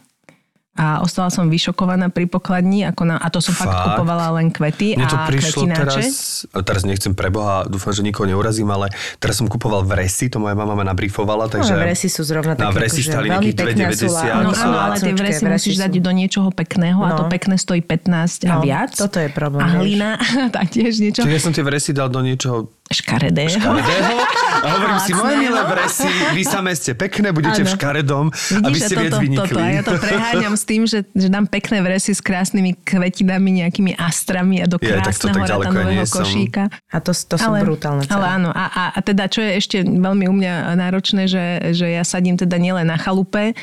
a 0.71 1.01
ostala 1.01 1.27
som 1.27 1.45
vyšokovaná 1.45 2.07
pri 2.07 2.23
pokladni, 2.25 2.85
ako 2.85 3.03
na, 3.03 3.15
a 3.15 3.27
to 3.27 3.37
som 3.37 3.51
fakt, 3.51 3.67
Fakt? 3.67 3.85
kupovala 3.91 4.31
len 4.33 4.47
kvety 4.47 4.95
Mne 4.95 5.05
to 5.05 5.17
a 5.17 5.25
prišlo 5.25 5.65
kvetináče. 5.65 5.83
teraz, 5.99 6.07
a 6.47 6.59
teraz 6.61 6.81
nechcem 6.83 7.11
preboha, 7.11 7.65
dúfam, 7.65 7.89
že 7.89 7.99
nikoho 7.99 8.23
neurazím, 8.25 8.69
ale 8.69 8.87
teraz 9.17 9.35
som 9.35 9.45
kupoval 9.45 9.83
vresy, 9.83 10.27
to 10.27 10.37
moja 10.37 10.53
mama 10.53 10.71
ma 10.73 10.85
nabrifovala, 10.85 11.47
takže... 11.47 11.67
No, 11.69 11.81
vresy 11.81 12.07
sú 12.07 12.21
zrovna 12.21 12.53
Na 12.53 12.69
také, 12.69 12.79
vresy 12.79 12.95
akože 12.97 13.09
stali 13.09 13.27
veľmi 13.27 13.35
nejakých 13.43 13.57
pekné 13.57 13.81
a 13.81 13.91
sú 13.91 14.07
2,90. 14.07 14.15
lá- 14.15 14.39
No 14.39 14.49
áno, 14.51 14.77
ale 14.79 14.95
tie 14.97 15.13
vresy 15.13 15.43
musíš 15.43 15.73
sú- 15.73 15.81
dať 15.81 15.91
do 15.95 16.11
niečoho 16.11 16.49
pekného 16.49 16.99
a 17.01 17.09
to 17.11 17.23
No. 17.23 17.29
pekné 17.29 17.55
stojí 17.55 17.81
15 17.81 18.39
a 18.41 18.49
No, 18.49 18.61
viac. 18.61 18.91
toto 18.93 19.17
je 19.17 19.27
problém, 19.27 19.65
A 19.65 19.75
hlina 19.75 20.09
taktiež 20.55 20.95
niečo 20.97 21.21
Čiže 21.21 21.33
ja 21.33 21.41
som 21.41 21.51
tie 21.51 21.61
vresy 21.61 21.91
dal 21.91 22.07
do 22.07 22.21
niečoho 22.21 22.71
škaredého. 22.89 23.53
škaredého 23.53 24.17
a 24.59 24.67
hovorím 24.75 24.99
si, 25.05 25.11
moje 25.13 25.35
milé 25.37 25.61
vresy, 25.61 26.09
vy 26.33 26.41
samé 26.41 26.73
ste 26.73 26.97
pekné, 26.97 27.29
budete 27.29 27.61
v 27.61 27.69
Áno. 27.69 27.75
škaredom, 27.77 28.25
aby 28.65 28.77
ste 28.81 28.93
viac 28.97 29.13
vynikli. 29.21 29.53
toto, 29.53 29.61
a 29.61 29.69
ja 29.69 29.81
to 29.85 29.93
preháňam 30.01 30.53
s 30.57 30.63
tým, 30.65 30.81
že, 30.89 31.05
že 31.13 31.27
dám 31.29 31.45
pekné 31.45 31.85
vresy 31.85 32.17
s 32.17 32.21
krásnymi 32.21 32.81
kvetinami, 32.81 33.61
nejakými 33.61 33.93
astrami 33.93 34.59
a 34.59 34.65
do 34.65 34.81
Je, 34.81 34.89
tak 34.89 35.15
to 35.15 35.29
krásneho 35.29 35.37
tak 35.37 35.45
ja 35.45 35.55
ratanového 35.55 36.05
košíka. 36.09 36.63
A 36.89 36.97
to, 36.97 37.11
to 37.13 37.35
sú 37.37 37.49
brutálne 37.61 38.03
Ale 38.09 38.25
ceny. 38.25 38.35
áno, 38.41 38.49
a, 38.49 38.65
a, 38.67 38.83
a 38.97 38.99
teda 39.05 39.29
čo 39.29 39.45
je 39.45 39.51
ešte 39.53 39.77
veľmi 39.85 40.25
u 40.25 40.33
mňa 40.33 40.53
náročné, 40.73 41.29
že, 41.29 41.45
že 41.77 41.93
ja 41.93 42.01
sadím 42.01 42.41
teda 42.41 42.57
nielen 42.57 42.89
na 42.89 42.97
chalupe, 42.97 43.53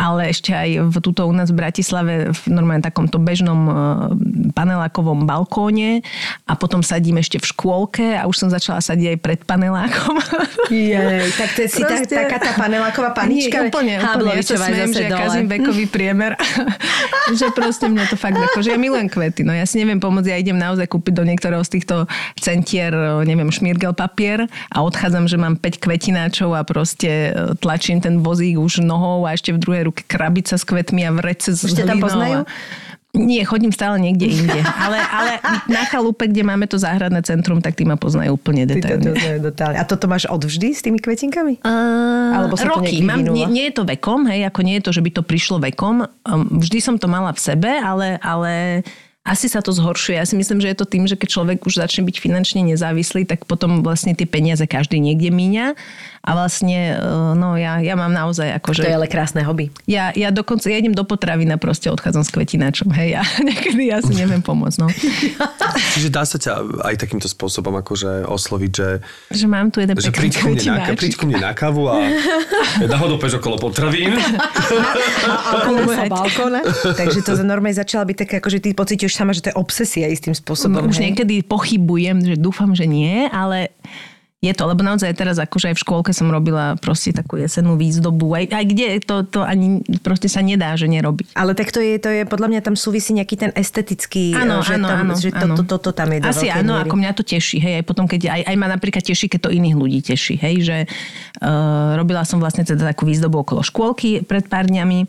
ale 0.00 0.32
ešte 0.32 0.56
aj 0.56 0.88
v 0.88 0.96
tuto 1.04 1.28
u 1.28 1.32
nás 1.36 1.52
v 1.52 1.60
Bratislave 1.60 2.32
v 2.32 2.42
normálne 2.48 2.80
takomto 2.80 3.20
bežnom 3.20 3.60
e, 3.68 3.72
panelákovom 4.56 5.28
balkóne 5.28 6.00
a 6.48 6.56
potom 6.56 6.80
sadím 6.80 7.20
ešte 7.20 7.36
v 7.36 7.44
škôlke 7.52 8.16
a 8.16 8.24
už 8.24 8.36
som 8.40 8.48
začala 8.48 8.80
sadiť 8.80 9.12
aj 9.12 9.18
pred 9.20 9.40
panelákom. 9.44 10.16
Jej, 10.72 11.36
tak 11.36 11.52
to 11.52 11.68
je 11.68 11.68
si 11.68 11.84
Proste- 11.84 12.16
taká 12.16 12.40
tá 12.40 12.56
paneláková 12.56 13.12
panička. 13.12 13.60
Nie, 13.60 13.68
úplne, 13.68 13.94
úplne. 14.00 14.40
Ja 14.40 14.44
sa 14.48 14.56
smiem, 14.56 14.88
že 14.88 15.04
ja 15.04 15.20
kazím 15.20 15.46
vekový 15.52 15.84
priemer. 15.84 16.32
že 17.38 17.52
proste 17.52 17.86
mňa 17.86 18.04
to 18.08 18.16
fakt 18.16 18.40
ako, 18.40 18.64
že 18.64 18.72
ja 18.72 18.78
milujem 18.80 19.06
kvety. 19.06 19.44
No 19.44 19.52
ja 19.52 19.68
si 19.68 19.76
neviem 19.76 20.00
pomôcť, 20.00 20.32
ja 20.32 20.40
idem 20.40 20.56
naozaj 20.56 20.88
kúpiť 20.88 21.12
do 21.12 21.24
niektorého 21.28 21.60
z 21.60 21.78
týchto 21.78 22.08
centier, 22.40 22.96
o, 22.96 23.20
neviem, 23.22 23.52
šmirgel 23.52 23.92
papier 23.92 24.48
a 24.72 24.78
odchádzam, 24.80 25.28
že 25.28 25.36
mám 25.36 25.60
5 25.60 25.76
kvetináčov 25.82 26.56
a 26.56 26.64
proste 26.64 27.30
e, 27.30 27.54
tlačím 27.60 28.00
ten 28.00 28.24
vozík 28.24 28.56
už 28.56 28.80
nohou 28.82 29.28
a 29.28 29.36
ešte 29.36 29.52
v 29.54 29.60
druhej 29.60 29.82
ruke 29.90 30.06
krabica 30.06 30.54
s 30.54 30.62
kvetmi 30.62 31.02
a 31.04 31.10
vrece 31.10 31.52
s 31.52 31.66
ťa 31.66 31.84
tam 31.84 31.98
poznajú? 31.98 32.38
Nie, 33.10 33.42
chodím 33.42 33.74
stále 33.74 33.98
niekde 33.98 34.30
inde. 34.30 34.62
Ale, 34.86 35.02
ale 35.02 35.32
na 35.66 35.82
chalupe, 35.82 36.30
kde 36.30 36.46
máme 36.46 36.70
to 36.70 36.78
záhradné 36.78 37.18
centrum, 37.26 37.58
tak 37.58 37.74
tí 37.74 37.82
ma 37.82 37.98
poznajú 37.98 38.38
úplne 38.38 38.70
Ty 38.70 38.78
to, 38.78 38.86
to, 38.86 39.10
detailne. 39.50 39.50
to. 39.50 39.64
A 39.74 39.82
toto 39.82 40.06
máš 40.06 40.30
odvždy 40.30 40.70
s 40.70 40.78
tými 40.86 41.02
kvetinkami? 41.02 41.58
Uh, 41.66 42.38
Alebo 42.38 42.54
sa 42.54 42.70
to 42.70 42.78
roky. 42.78 43.02
nejak 43.02 43.10
Mám, 43.10 43.20
nie, 43.34 43.46
nie 43.50 43.64
je 43.66 43.74
to 43.74 43.82
vekom, 43.82 44.30
hej, 44.30 44.46
ako 44.46 44.62
nie 44.62 44.78
je 44.78 44.82
to, 44.86 44.90
že 44.94 45.02
by 45.02 45.10
to 45.10 45.22
prišlo 45.26 45.58
vekom. 45.58 46.06
Um, 46.22 46.62
vždy 46.62 46.78
som 46.78 46.94
to 47.02 47.10
mala 47.10 47.34
v 47.34 47.40
sebe, 47.42 47.82
ale, 47.82 48.14
ale 48.22 48.86
asi 49.20 49.52
sa 49.52 49.60
to 49.60 49.68
zhoršuje. 49.68 50.16
Ja 50.16 50.24
si 50.24 50.32
myslím, 50.32 50.64
že 50.64 50.72
je 50.72 50.78
to 50.80 50.88
tým, 50.88 51.04
že 51.04 51.12
keď 51.12 51.28
človek 51.28 51.58
už 51.68 51.76
začne 51.76 52.08
byť 52.08 52.16
finančne 52.16 52.64
nezávislý, 52.64 53.28
tak 53.28 53.44
potom 53.44 53.84
vlastne 53.84 54.16
tie 54.16 54.24
peniaze 54.24 54.64
každý 54.64 54.96
niekde 54.96 55.28
míňa. 55.28 55.76
A 56.20 56.36
vlastne, 56.36 57.00
uh, 57.00 57.32
no 57.32 57.56
ja, 57.56 57.80
ja 57.80 57.96
mám 57.96 58.12
naozaj 58.12 58.52
akože... 58.60 58.84
To 58.84 58.92
je 58.92 58.96
ale 58.96 59.08
krásne 59.08 59.40
hobby. 59.40 59.72
Ja, 59.88 60.12
ja 60.12 60.28
dokonca, 60.28 60.68
ja 60.68 60.76
idem 60.76 60.92
do 60.92 61.00
potravy 61.00 61.48
a 61.48 61.56
proste 61.56 61.88
odchádzam 61.88 62.28
s 62.28 62.30
kvetináčom, 62.32 62.92
hej, 62.92 63.16
ja 63.16 63.22
niekedy 63.40 63.88
ja 63.88 64.04
si 64.04 64.12
neviem 64.12 64.44
pomôcť, 64.44 64.84
no. 64.84 64.88
Čiže 65.96 66.12
dá 66.12 66.28
sa 66.28 66.36
ťa 66.36 66.84
aj 66.84 67.00
takýmto 67.00 67.24
spôsobom 67.24 67.72
akože 67.80 68.28
osloviť, 68.28 68.72
že, 68.72 68.88
Že 69.32 69.46
mám 69.48 69.72
tu 69.72 69.80
jeden 69.80 69.96
že 69.96 70.12
príď, 70.12 70.44
ku 70.44 70.52
mne 70.52 70.64
na, 70.76 70.92
príď 70.92 71.14
ku 71.16 71.24
mne 71.24 71.40
na 71.40 71.56
kávu 71.56 71.88
a 71.88 72.04
náhodou 72.84 73.16
peš 73.16 73.40
okolo 73.40 73.56
potravín. 73.56 74.12
Okolo 75.56 75.88
sa 75.88 76.04
balkóna. 76.04 76.60
Takže 77.00 77.24
to 77.24 77.32
za 77.32 77.44
normálne 77.48 77.80
začala 77.80 78.04
byť 78.04 78.16
také, 78.28 78.34
akože 78.44 78.60
ty 78.60 78.76
pocítiš 78.76 79.09
sama, 79.16 79.34
že 79.34 79.42
to 79.44 79.50
je 79.50 79.56
obsesia 79.58 80.06
istým 80.06 80.34
spôsobom. 80.36 80.86
Už 80.86 81.00
hej? 81.00 81.12
niekedy 81.12 81.42
pochybujem, 81.42 82.22
že 82.22 82.36
dúfam, 82.38 82.74
že 82.76 82.86
nie, 82.86 83.26
ale 83.30 83.74
je 84.40 84.56
to, 84.56 84.64
lebo 84.64 84.80
naozaj 84.80 85.12
teraz 85.12 85.36
akože 85.36 85.68
aj 85.68 85.76
v 85.76 85.82
škôlke 85.84 86.12
som 86.16 86.32
robila 86.32 86.72
proste 86.80 87.12
takú 87.12 87.36
jesenú 87.36 87.76
výzdobu, 87.76 88.24
aj, 88.40 88.44
aj 88.48 88.64
kde 88.72 88.88
to, 89.04 89.16
to 89.28 89.40
ani 89.44 89.84
proste 90.00 90.32
sa 90.32 90.40
nedá, 90.40 90.72
že 90.80 90.88
nerobí. 90.88 91.28
Ale 91.36 91.52
tak 91.52 91.68
to 91.68 91.76
je, 91.76 92.00
to 92.00 92.08
je, 92.08 92.22
podľa 92.24 92.48
mňa 92.56 92.60
tam 92.64 92.72
súvisí 92.72 93.12
nejaký 93.12 93.36
ten 93.36 93.52
estetický, 93.52 94.32
Áno, 94.32 94.64
že, 94.64 94.80
áno, 94.80 94.88
tam, 94.88 94.98
áno, 95.04 95.14
že 95.20 95.28
to, 95.28 95.44
áno. 95.44 95.54
to, 95.60 95.64
to, 95.68 95.76
to 95.76 95.90
tam 95.92 96.08
je 96.16 96.24
Asi 96.24 96.48
áno, 96.48 96.80
ako 96.80 96.96
mňa 96.96 97.12
to 97.12 97.20
teší, 97.20 97.60
hej, 97.60 97.74
aj 97.76 97.84
potom, 97.84 98.08
keď 98.08 98.32
aj, 98.32 98.42
aj 98.48 98.56
ma 98.56 98.66
napríklad 98.72 99.04
teší, 99.04 99.28
keď 99.28 99.40
to 99.44 99.50
iných 99.52 99.76
ľudí 99.76 100.00
teší, 100.00 100.40
hej, 100.40 100.56
že 100.64 100.76
uh, 100.88 102.00
robila 102.00 102.24
som 102.24 102.40
vlastne 102.40 102.64
teda 102.64 102.96
takú 102.96 103.04
výzdobu 103.04 103.44
okolo 103.44 103.60
škôlky 103.60 104.24
pred 104.24 104.48
pár 104.48 104.64
dňami 104.72 105.04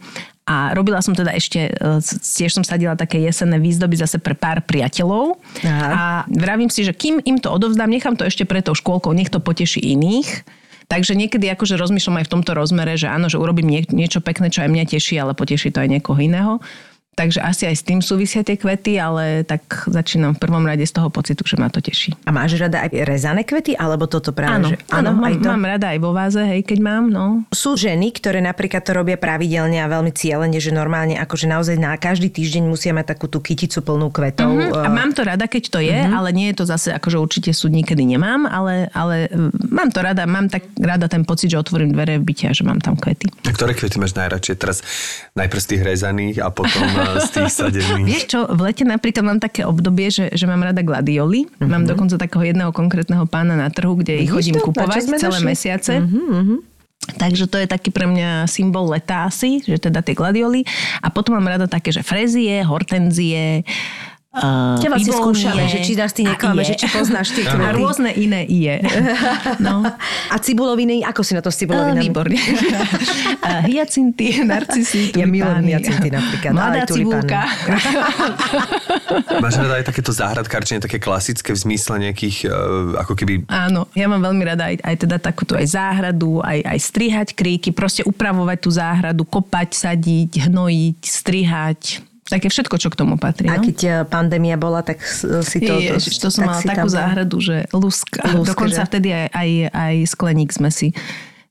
a 0.46 0.74
robila 0.74 1.00
som 1.06 1.14
teda 1.14 1.32
ešte, 1.38 1.70
uh, 1.70 2.02
tiež 2.02 2.52
som 2.52 2.66
sadila 2.66 2.98
také 2.98 3.22
jesenné 3.22 3.62
výzdoby 3.62 3.94
zase 3.94 4.18
pre 4.18 4.34
pár 4.34 4.66
priateľov 4.66 5.38
Aha. 5.62 5.88
a 5.88 6.02
vravím 6.28 6.68
si, 6.68 6.82
že 6.82 6.98
kým 6.98 7.22
im 7.22 7.38
to 7.38 7.54
odovzdám, 7.54 7.88
nechám 7.88 8.18
to 8.18 8.26
ešte 8.26 8.44
pred 8.50 8.66
tou 8.66 8.74
škôlkou, 8.74 9.14
nech 9.14 9.30
to 9.30 9.38
poteší 9.38 9.80
iných. 9.94 10.44
Takže 10.92 11.16
niekedy 11.16 11.48
akože 11.48 11.80
rozmýšľam 11.80 12.20
aj 12.20 12.26
v 12.28 12.34
tomto 12.36 12.52
rozmere, 12.52 13.00
že 13.00 13.08
áno, 13.08 13.32
že 13.32 13.40
urobím 13.40 13.72
nie, 13.72 13.82
niečo 13.96 14.20
pekné, 14.20 14.52
čo 14.52 14.68
aj 14.68 14.76
mňa 14.76 14.92
teší, 14.92 15.24
ale 15.24 15.32
poteší 15.32 15.72
to 15.72 15.80
aj 15.80 15.88
niekoho 15.88 16.20
iného. 16.20 16.60
Takže 17.12 17.44
asi 17.44 17.68
aj 17.68 17.76
s 17.76 17.84
tým 17.84 18.00
súvisia 18.00 18.40
tie 18.40 18.56
kvety, 18.56 18.96
ale 18.96 19.44
tak 19.44 19.68
začínam 19.92 20.32
v 20.32 20.48
prvom 20.48 20.64
rade 20.64 20.88
z 20.88 20.96
toho 20.96 21.12
pocitu, 21.12 21.44
že 21.44 21.60
ma 21.60 21.68
to 21.68 21.84
teší. 21.84 22.16
A 22.24 22.32
máš 22.32 22.56
rada 22.56 22.88
aj 22.88 23.04
rezané 23.04 23.44
kvety, 23.44 23.76
alebo 23.76 24.08
toto 24.08 24.32
práve? 24.32 24.64
Áno, 24.64 24.68
že, 24.72 24.80
áno, 24.88 25.20
mám, 25.20 25.28
aj 25.28 25.36
to? 25.44 25.48
mám 25.52 25.64
rada 25.68 25.88
aj 25.92 26.00
vo 26.00 26.16
váze, 26.16 26.40
hej, 26.40 26.64
keď 26.64 26.80
mám, 26.80 27.12
no. 27.12 27.44
Sú 27.52 27.76
ženy, 27.76 28.16
ktoré 28.16 28.40
napríklad 28.40 28.80
to 28.88 28.96
robia 28.96 29.20
pravidelne 29.20 29.84
a 29.84 29.92
veľmi 29.92 30.16
cieľene, 30.16 30.56
že 30.64 30.72
normálne 30.72 31.20
akože 31.20 31.52
naozaj 31.52 31.76
na 31.76 32.00
každý 32.00 32.32
týždeň 32.32 32.64
musia 32.72 32.96
mať 32.96 33.12
takú 33.12 33.28
tú 33.28 33.44
kyticu 33.44 33.84
plnú 33.84 34.08
kvetov. 34.08 34.48
Mhm, 34.56 34.72
A 34.72 34.88
eh, 34.88 34.96
mám 34.96 35.12
to 35.12 35.28
rada, 35.28 35.52
keď 35.52 35.64
to 35.68 35.84
je, 35.84 36.00
ale 36.00 36.32
nie 36.32 36.48
je 36.56 36.64
to 36.64 36.66
zase, 36.66 36.96
akože 36.96 37.20
určite 37.20 37.52
súd 37.52 37.76
niekedy 37.76 38.08
nemám, 38.08 38.48
ale, 38.48 38.88
ale 38.96 39.28
mm, 39.28 39.68
mám 39.68 39.92
to 39.92 40.00
rada, 40.00 40.24
mám 40.24 40.48
tak 40.48 40.64
rada 40.80 41.12
ten 41.12 41.28
pocit, 41.28 41.52
že 41.52 41.60
otvorím 41.60 41.92
dvere 41.92 42.24
v 42.24 42.32
byte 42.32 42.46
a 42.50 42.54
že 42.56 42.64
mám 42.64 42.80
tam 42.80 42.96
kvety. 42.96 43.28
A 43.44 43.52
ktoré 43.52 43.76
kvety 43.76 44.00
máš 44.00 44.16
najradšej? 44.16 44.56
Teraz 44.56 44.80
najprv 45.36 45.60
z 45.60 45.68
tých 45.76 45.84
rezaných 45.84 46.40
a 46.40 46.48
potom 46.48 46.88
eh, 46.88 47.00
z 47.20 47.28
tých 47.34 47.52
sadených. 47.52 48.08
Vieš 48.08 48.24
čo, 48.30 48.40
v 48.48 48.60
lete 48.64 48.84
napríklad 48.88 49.24
mám 49.26 49.40
také 49.42 49.68
obdobie, 49.68 50.08
že, 50.08 50.32
že 50.32 50.46
mám 50.48 50.62
rada 50.64 50.80
gladioli. 50.86 51.50
Mám 51.60 51.90
dokonca 51.90 52.16
takého 52.16 52.48
jedného 52.48 52.72
konkrétneho 52.72 53.28
pána 53.28 53.60
na 53.60 53.68
trhu, 53.68 54.00
kde 54.00 54.24
ich 54.24 54.32
chodím 54.32 54.56
to? 54.56 54.72
Kupovať 54.72 55.20
celé 55.20 55.40
došli? 55.42 55.46
mesiace. 55.46 55.94
Takže 57.18 57.50
to 57.50 57.58
je 57.58 57.66
taký 57.66 57.90
pre 57.90 58.06
mňa 58.06 58.46
symbol 58.46 58.86
leta 58.86 59.26
asi, 59.26 59.60
že 59.66 59.82
teda 59.82 60.06
tie 60.06 60.14
gladioli. 60.14 60.62
A 61.02 61.10
potom 61.10 61.34
mám 61.34 61.50
rada 61.50 61.66
také, 61.66 61.90
že 61.90 62.06
frezie, 62.06 62.62
hortenzie, 62.62 63.66
Uh, 63.66 64.11
Ťa 64.32 64.88
vlastne 64.88 65.12
Ivo 65.12 65.20
skúšame, 65.22 65.68
že 65.68 65.84
či 65.84 65.92
nás 65.94 66.12
ty 66.12 66.24
A 66.24 66.32
neklame, 66.32 66.64
že 66.64 66.74
či 66.74 66.88
poznáš 66.88 67.36
tie 67.36 67.44
A 67.46 67.52
kruhy. 67.52 67.76
rôzne 67.76 68.12
iné 68.12 68.44
je. 68.44 68.80
No. 69.60 69.84
A 70.28 70.36
cibuloviny, 70.38 71.04
ako 71.04 71.20
si 71.20 71.34
na 71.34 71.40
to 71.40 71.48
s 71.48 71.60
Uh, 71.60 71.60
cibulovinami? 71.62 72.00
výborne. 72.02 72.40
Uh, 73.42 73.66
hyacinty, 73.66 74.40
narcisy, 74.40 75.12
Ja 75.12 75.26
milujem 75.26 75.60
tulipány. 75.60 75.72
hyacinty 75.74 76.08
napríklad, 76.10 76.52
Mladá 76.54 76.82
tulipány. 76.84 77.26
cibulka. 77.26 77.42
Máš 79.38 79.54
rada 79.58 79.76
aj 79.76 79.86
takéto 79.86 80.12
záhradkárčenie, 80.12 80.80
také 80.80 80.98
klasické 80.98 81.52
v 81.52 81.60
zmysle 81.60 81.96
nejakých, 82.02 82.38
uh, 82.46 82.54
ako 82.98 83.14
keby 83.14 83.44
Áno, 83.48 83.90
ja 83.92 84.06
mám 84.06 84.22
veľmi 84.22 84.44
rada 84.46 84.64
aj, 84.66 84.78
aj 84.80 84.96
teda 84.98 85.18
takúto 85.18 85.54
aj 85.54 85.68
záhradu, 85.68 86.40
aj, 86.40 86.64
aj 86.64 86.80
strihať 86.80 87.28
kríky, 87.34 87.72
proste 87.72 88.02
upravovať 88.02 88.58
tú 88.60 88.70
záhradu, 88.70 89.24
kopať, 89.24 89.70
sadiť, 89.74 90.48
hnojiť, 90.48 91.00
strihať. 91.02 91.82
Také 92.32 92.48
všetko, 92.48 92.76
čo 92.78 92.88
k 92.88 92.96
tomu 92.96 93.16
patrí. 93.16 93.46
A 93.46 93.60
no? 93.60 93.62
keď 93.62 93.78
eh, 93.82 93.94
pandémia 94.04 94.56
bola, 94.56 94.80
tak 94.80 94.98
s- 94.98 95.28
si 95.44 95.60
to... 95.60 95.76
Ježiš, 95.76 96.16
to 96.18 96.32
som 96.32 96.48
tak 96.48 96.50
mala 96.50 96.62
takú 96.64 96.88
tam- 96.88 96.96
záhradu, 96.96 97.38
že 97.38 97.68
luska. 97.70 98.24
Luska, 98.26 98.48
Dokonca 98.48 98.82
že? 98.82 98.88
vtedy 98.88 99.10
aj, 99.12 99.28
aj, 99.30 99.50
aj 99.70 99.94
skleník 100.08 100.50
sme 100.50 100.70
si 100.70 100.96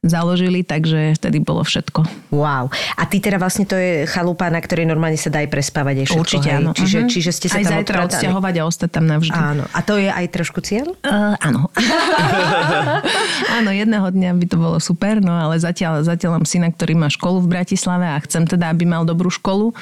založili, 0.01 0.65
takže 0.65 1.13
vtedy 1.13 1.39
bolo 1.39 1.61
všetko. 1.61 2.33
Wow. 2.33 2.73
A 2.97 3.05
ty 3.05 3.21
teda 3.21 3.37
vlastne 3.37 3.69
to 3.69 3.77
je 3.77 4.09
chalupa, 4.09 4.49
na 4.49 4.57
ktorej 4.57 4.89
normálne 4.89 5.15
sa 5.15 5.29
dá 5.29 5.45
aj 5.45 5.53
prespávať 5.53 5.93
aj 5.95 6.07
všetko, 6.09 6.23
Určite 6.25 6.49
hej? 6.49 6.57
áno. 6.57 6.71
Čiže, 6.73 6.99
Mhm. 6.99 7.09
čiže 7.13 7.31
ste 7.31 7.47
sa 7.47 7.53
aj 7.53 7.61
tam 7.61 7.73
zajtra 7.75 7.85
odpratali. 7.93 8.09
odsťahovať 8.09 8.55
a 8.57 8.63
ostať 8.65 8.89
tam 8.91 9.05
navždy. 9.05 9.37
Áno. 9.37 9.65
A 9.69 9.81
to 9.83 9.95
je 9.95 10.09
aj 10.09 10.27
trošku 10.31 10.65
cieľ? 10.65 10.97
Uh, 11.05 11.37
áno. 11.39 11.69
áno, 13.57 13.71
jedného 13.71 14.07
dňa 14.07 14.31
by 14.35 14.47
to 14.47 14.57
bolo 14.57 14.79
super, 14.79 15.19
no 15.19 15.33
ale 15.33 15.57
zatiaľ, 15.59 16.01
zatiaľ 16.01 16.41
mám 16.41 16.47
syna, 16.47 16.69
ktorý 16.69 16.97
má 16.97 17.09
školu 17.09 17.41
v 17.41 17.53
Bratislave 17.53 18.07
a 18.07 18.17
chcem 18.21 18.45
teda, 18.47 18.73
aby 18.73 18.85
mal 18.87 19.05
dobrú 19.05 19.29
školu. 19.29 19.77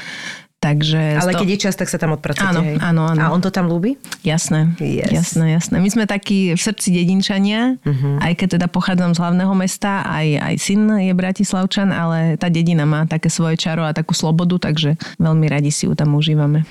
Takže 0.59 1.23
Ale 1.23 1.31
sto- 1.33 1.39
keď 1.39 1.49
je 1.49 1.59
čas, 1.61 1.75
tak 1.75 1.87
sa 1.87 2.03
tam 2.03 2.19
odpracujete, 2.19 2.51
Áno, 2.51 2.61
hej? 2.67 2.77
áno, 2.83 3.07
áno. 3.07 3.21
A 3.23 3.31
on 3.31 3.39
to 3.39 3.47
tam 3.49 3.71
ľúbi? 3.71 3.95
Jasné, 4.21 4.75
Yes. 4.77 5.15
jasné, 5.15 5.55
jasné. 5.55 5.79
My 5.79 5.87
sme 5.87 6.03
takí 6.03 6.51
v 6.51 6.59
srdci 6.59 6.91
dedinčania, 6.91 7.79
uh-huh. 7.79 8.19
aj 8.19 8.33
keď 8.35 8.49
teda 8.59 8.67
pochádzam 8.67 9.15
z 9.15 9.23
hlavného 9.23 9.55
mesta, 9.55 10.03
aj, 10.03 10.27
aj 10.35 10.55
syn 10.59 10.99
je 10.99 11.15
bratislavčan, 11.15 11.95
ale 11.95 12.35
tá 12.35 12.51
dedina 12.51 12.83
má 12.83 13.07
také 13.07 13.31
svoje 13.31 13.55
čaro 13.55 13.87
a 13.87 13.95
takú 13.95 14.19
slobodu, 14.19 14.59
takže 14.59 14.99
veľmi 15.17 15.47
radi 15.47 15.71
si 15.71 15.87
ju 15.87 15.95
tam 15.95 16.19
užívame. 16.19 16.67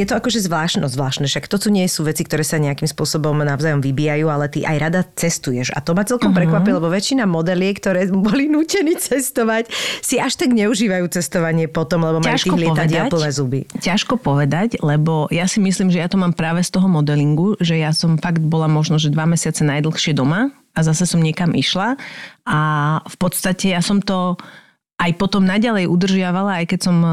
Je 0.00 0.08
to 0.08 0.16
akože 0.16 0.40
zvláštne, 0.40 0.80
no 0.80 0.88
zvláštne, 0.88 1.28
však 1.28 1.44
to 1.44 1.60
tu 1.60 1.68
nie 1.68 1.84
sú 1.84 2.08
veci, 2.08 2.24
ktoré 2.24 2.40
sa 2.40 2.56
nejakým 2.56 2.88
spôsobom 2.88 3.36
navzájom 3.44 3.84
vybíjajú, 3.84 4.32
ale 4.32 4.48
ty 4.48 4.64
aj 4.64 4.76
rada 4.80 5.00
cestuješ. 5.04 5.76
A 5.76 5.84
to 5.84 5.92
ma 5.92 6.08
celkom 6.08 6.32
uh-huh. 6.32 6.40
prekvapilo, 6.40 6.80
lebo 6.80 6.88
väčšina 6.88 7.28
modeliek, 7.28 7.76
ktoré 7.76 8.08
boli 8.32 8.48
nútení 8.48 8.96
cestovať, 8.96 9.68
si 10.00 10.16
až 10.16 10.40
tak 10.40 10.56
neužívajú 10.56 11.04
cestovanie 11.12 11.68
potom, 11.68 12.00
lebo 12.00 12.24
majú 12.24 12.32
tých 12.32 12.56
lietadiel 12.56 13.12
plné 13.12 13.30
zuby. 13.36 13.60
ťažko 13.76 14.16
povedať, 14.16 14.80
lebo 14.80 15.28
ja 15.28 15.44
si 15.44 15.60
myslím, 15.60 15.92
že 15.92 16.00
ja 16.00 16.08
to 16.08 16.16
mám 16.16 16.32
práve 16.32 16.64
z 16.64 16.72
toho 16.72 16.88
modelingu, 16.88 17.60
že 17.60 17.76
ja 17.76 17.92
som 17.92 18.16
fakt 18.16 18.40
bola 18.40 18.72
možno, 18.72 18.96
že 18.96 19.12
dva 19.12 19.28
mesiace 19.28 19.60
najdlhšie 19.68 20.16
doma 20.16 20.48
a 20.72 20.80
zase 20.80 21.04
som 21.04 21.20
niekam 21.20 21.52
išla 21.52 22.00
a 22.48 22.60
v 23.04 23.16
podstate 23.20 23.76
ja 23.76 23.84
som 23.84 24.00
to 24.00 24.40
aj 25.00 25.10
potom 25.16 25.42
naďalej 25.48 25.88
udržiavala, 25.88 26.60
aj 26.60 26.66
keď 26.76 26.80
som 26.84 26.96
e, 27.00 27.10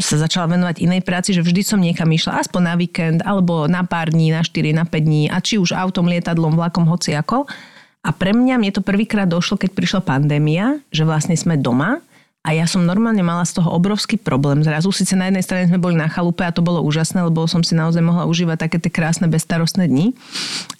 sa 0.00 0.16
začala 0.16 0.56
venovať 0.56 0.80
inej 0.80 1.04
práci, 1.04 1.36
že 1.36 1.44
vždy 1.44 1.60
som 1.60 1.80
niekam 1.80 2.08
išla, 2.08 2.40
aspoň 2.40 2.62
na 2.64 2.74
víkend, 2.74 3.20
alebo 3.22 3.68
na 3.68 3.84
pár 3.84 4.08
dní, 4.08 4.32
na 4.32 4.40
4, 4.40 4.72
na 4.72 4.88
5 4.88 4.92
dní, 5.04 5.28
a 5.28 5.36
či 5.44 5.60
už 5.60 5.76
autom, 5.76 6.08
lietadlom, 6.08 6.56
vlakom, 6.56 6.88
hociako. 6.88 7.44
A 8.00 8.10
pre 8.14 8.32
mňa, 8.32 8.56
mne 8.56 8.72
to 8.72 8.80
prvýkrát 8.80 9.28
došlo, 9.28 9.60
keď 9.60 9.70
prišla 9.76 10.00
pandémia, 10.00 10.80
že 10.88 11.04
vlastne 11.04 11.36
sme 11.36 11.60
doma 11.60 12.00
a 12.46 12.54
ja 12.54 12.62
som 12.70 12.86
normálne 12.86 13.26
mala 13.26 13.42
z 13.42 13.58
toho 13.58 13.74
obrovský 13.74 14.22
problém. 14.22 14.62
Zrazu 14.62 14.94
síce 14.94 15.18
na 15.18 15.26
jednej 15.26 15.42
strane 15.42 15.66
sme 15.66 15.82
boli 15.82 15.98
na 15.98 16.06
chalupe 16.06 16.46
a 16.46 16.54
to 16.54 16.62
bolo 16.62 16.78
úžasné, 16.78 17.26
lebo 17.26 17.42
som 17.50 17.66
si 17.66 17.74
naozaj 17.74 17.98
mohla 17.98 18.22
užívať 18.30 18.70
také 18.70 18.78
tie 18.78 18.94
krásne 18.94 19.26
bezstarostné 19.26 19.90
dni. 19.90 20.14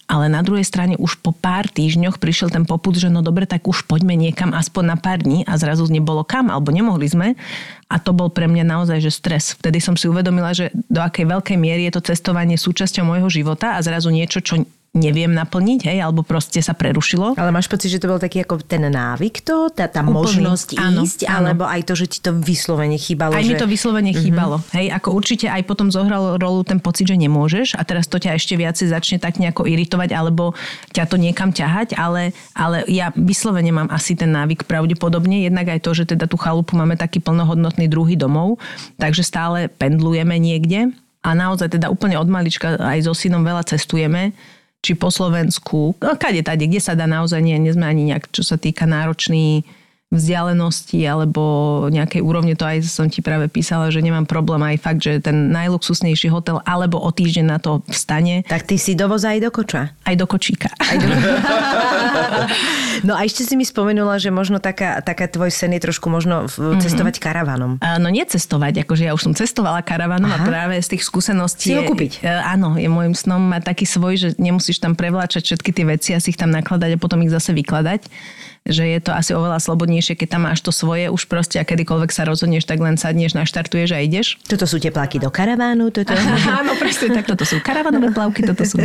Ale 0.07 0.31
na 0.31 0.39
druhej 0.39 0.63
strane 0.63 0.95
už 0.95 1.19
po 1.19 1.35
pár 1.35 1.67
týždňoch 1.67 2.23
prišiel 2.23 2.47
ten 2.47 2.63
poput, 2.63 2.95
že 2.95 3.11
no 3.11 3.19
dobre, 3.19 3.43
tak 3.43 3.67
už 3.67 3.83
poďme 3.83 4.15
niekam 4.15 4.55
aspoň 4.55 4.95
na 4.95 4.95
pár 4.95 5.19
dní 5.19 5.43
a 5.43 5.59
zrazu 5.59 5.83
nebolo 5.91 6.23
kam, 6.23 6.47
alebo 6.47 6.71
nemohli 6.71 7.11
sme. 7.11 7.27
A 7.91 7.99
to 7.99 8.15
bol 8.15 8.31
pre 8.31 8.47
mňa 8.47 8.63
naozaj 8.63 9.03
že 9.03 9.11
stres. 9.11 9.51
Vtedy 9.59 9.83
som 9.83 9.99
si 9.99 10.07
uvedomila, 10.07 10.55
že 10.55 10.71
do 10.87 11.03
akej 11.03 11.27
veľkej 11.27 11.57
miery 11.59 11.91
je 11.91 11.99
to 11.99 12.07
cestovanie 12.15 12.55
súčasťou 12.55 13.03
môjho 13.03 13.27
života 13.27 13.75
a 13.75 13.83
zrazu 13.83 14.07
niečo, 14.07 14.39
čo 14.39 14.63
neviem 14.97 15.29
naplniť, 15.29 15.85
hej, 15.85 16.01
alebo 16.01 16.25
proste 16.25 16.57
sa 16.59 16.73
prerušilo. 16.73 17.37
Ale 17.37 17.53
máš 17.53 17.69
pocit, 17.69 17.93
že 17.93 18.01
to 18.01 18.09
bol 18.09 18.17
taký 18.17 18.41
ako 18.41 18.59
ten 18.59 18.81
návyk 18.83 19.45
to, 19.45 19.69
tá, 19.69 19.85
tá 19.85 20.01
Úplný. 20.01 20.17
možnosť 20.17 20.67
Áno, 20.75 21.05
ísť, 21.05 21.29
áno. 21.29 21.53
alebo 21.53 21.63
aj 21.63 21.81
to, 21.85 21.93
že 21.93 22.05
ti 22.09 22.19
to 22.19 22.33
vyslovene 22.33 22.97
chýbalo? 22.97 23.37
Aj 23.37 23.45
že... 23.45 23.47
mi 23.47 23.55
to 23.55 23.69
vyslovene 23.69 24.11
Mhm. 24.11 24.19
chýbalo. 24.19 24.57
Hej, 24.73 24.89
ako 24.91 25.07
určite 25.13 25.45
aj 25.45 25.61
potom 25.63 25.93
zohralo 25.93 26.35
rolu 26.35 26.65
ten 26.65 26.81
pocit, 26.81 27.05
že 27.05 27.15
nemôžeš 27.15 27.77
a 27.77 27.85
teraz 27.85 28.09
to 28.09 28.17
ťa 28.17 28.33
ešte 28.33 28.57
viacej 28.57 28.89
začne 28.89 29.17
tak 29.21 29.37
nejako 29.37 29.69
iritovať 29.69 30.09
alebo 30.11 30.57
ťa 30.91 31.05
to 31.05 31.15
niekam 31.15 31.53
ťahať, 31.53 31.93
ale, 31.93 32.33
ale 32.57 32.81
ja 32.89 33.13
vyslovene 33.13 33.69
mám 33.69 33.89
asi 33.93 34.17
ten 34.17 34.33
návyk 34.33 34.65
pravdepodobne, 34.65 35.45
jednak 35.45 35.69
aj 35.69 35.85
to, 35.85 35.91
že 35.93 36.03
teda 36.09 36.25
tú 36.25 36.41
chalupu 36.41 36.73
máme 36.73 36.97
taký 36.97 37.21
plnohodnotný 37.21 37.85
druhý 37.85 38.17
domov, 38.17 38.57
takže 38.97 39.21
stále 39.21 39.69
pendlujeme 39.69 40.39
niekde 40.39 40.89
a 41.21 41.29
naozaj 41.35 41.75
teda 41.75 41.91
úplne 41.91 42.15
od 42.15 42.25
malička 42.25 42.79
aj 42.79 43.03
so 43.03 43.13
synom 43.13 43.43
veľa 43.43 43.67
cestujeme 43.67 44.31
či 44.81 44.93
po 44.95 45.11
Slovensku, 45.11 45.97
no, 45.99 46.09
kade 46.15 46.45
tade, 46.45 46.65
kde 46.69 46.79
sa 46.79 46.93
dá 46.93 47.09
naozaj, 47.09 47.41
nie, 47.41 47.57
nie 47.57 47.73
sme 47.73 47.89
ani 47.89 48.13
nejak, 48.13 48.29
čo 48.31 48.45
sa 48.45 48.55
týka 48.55 48.87
náročný 48.87 49.67
vzdialenosti 50.07 51.03
alebo 51.03 51.43
nejakej 51.87 52.21
úrovne, 52.21 52.53
to 52.53 52.63
aj 52.63 52.79
som 52.81 53.05
ti 53.05 53.19
práve 53.19 53.47
písala, 53.47 53.87
že 53.87 53.99
nemám 53.99 54.23
problém 54.23 54.63
aj 54.65 54.77
fakt, 54.77 55.01
že 55.01 55.19
ten 55.19 55.51
najluxusnejší 55.51 56.27
hotel 56.27 56.63
alebo 56.63 56.95
o 56.97 57.09
týždeň 57.09 57.45
na 57.45 57.57
to 57.57 57.83
vstane 57.85 58.43
Tak 58.43 58.63
ty 58.63 58.75
si 58.75 58.93
dovoz 58.93 59.21
aj 59.21 59.39
do 59.39 59.49
koča. 59.49 59.91
aj 60.01 60.15
do 60.15 60.23
kočíka. 60.23 60.71
Aj 60.73 60.95
do... 60.95 61.07
no 63.03 63.13
a 63.13 63.23
ešte 63.23 63.43
si 63.43 63.53
mi 63.53 63.63
spomenula, 63.63 64.15
že 64.15 64.29
možno 64.29 64.57
taká, 64.57 65.01
taká 65.01 65.27
tvoj 65.27 65.49
sen 65.49 65.73
je 65.73 65.81
trošku 65.81 66.07
možno 66.07 66.47
v- 66.49 66.79
cestovať 66.79 67.19
karavanom. 67.19 67.75
A, 67.79 67.97
No 67.97 68.07
necestovať, 68.07 68.87
akože 68.87 69.03
ja 69.03 69.11
už 69.11 69.21
som 69.21 69.33
cestovala 69.33 69.81
karavanom 69.81 70.29
a 70.29 70.39
práve 70.39 70.77
z 70.77 70.95
tých 70.95 71.03
skúseností... 71.03 71.67
Si 71.67 71.75
ho 71.75 71.83
je- 71.83 71.89
kúpiť. 71.89 72.11
E, 72.21 72.29
áno, 72.29 72.75
je 72.75 72.87
môjim 72.87 73.11
snom 73.11 73.43
mať 73.43 73.67
taký 73.67 73.83
svoj, 73.83 74.13
že 74.15 74.27
nemusíš 74.37 74.79
tam 74.79 74.95
prevláčať 74.95 75.43
všetky 75.45 75.69
tie 75.73 75.85
veci 75.85 76.09
a 76.11 76.21
si 76.21 76.31
ich 76.31 76.39
tam 76.39 76.49
nakladať 76.49 76.95
a 76.95 77.01
potom 77.01 77.19
ich 77.19 77.29
zase 77.29 77.51
vykladať. 77.51 78.07
Že 78.67 78.83
je 78.83 78.99
to 78.99 79.11
asi 79.15 79.31
oveľa 79.31 79.63
slobodnejšie, 79.63 80.19
keď 80.19 80.37
tam 80.37 80.41
máš 80.45 80.59
to 80.59 80.75
svoje 80.75 81.07
už 81.07 81.25
proste 81.31 81.57
a 81.57 81.63
kedykoľvek 81.63 82.11
sa 82.11 82.27
rozhodneš, 82.27 82.67
tak 82.67 82.83
len 82.83 82.99
sadneš, 82.99 83.33
naštartuješ 83.33 83.95
a 83.95 84.03
ideš. 84.03 84.35
Toto 84.45 84.67
sú 84.67 84.77
tepláky 84.77 85.23
do 85.23 85.31
karavánu, 85.31 85.89
toto... 85.89 86.11
Áno, 86.59 86.75
presne 86.75 87.15
tak. 87.15 87.25
Toto 87.27 87.47
sú 87.47 87.63
karavanové 87.63 88.11
plavky, 88.11 88.43
toto 88.43 88.67
sú 88.67 88.79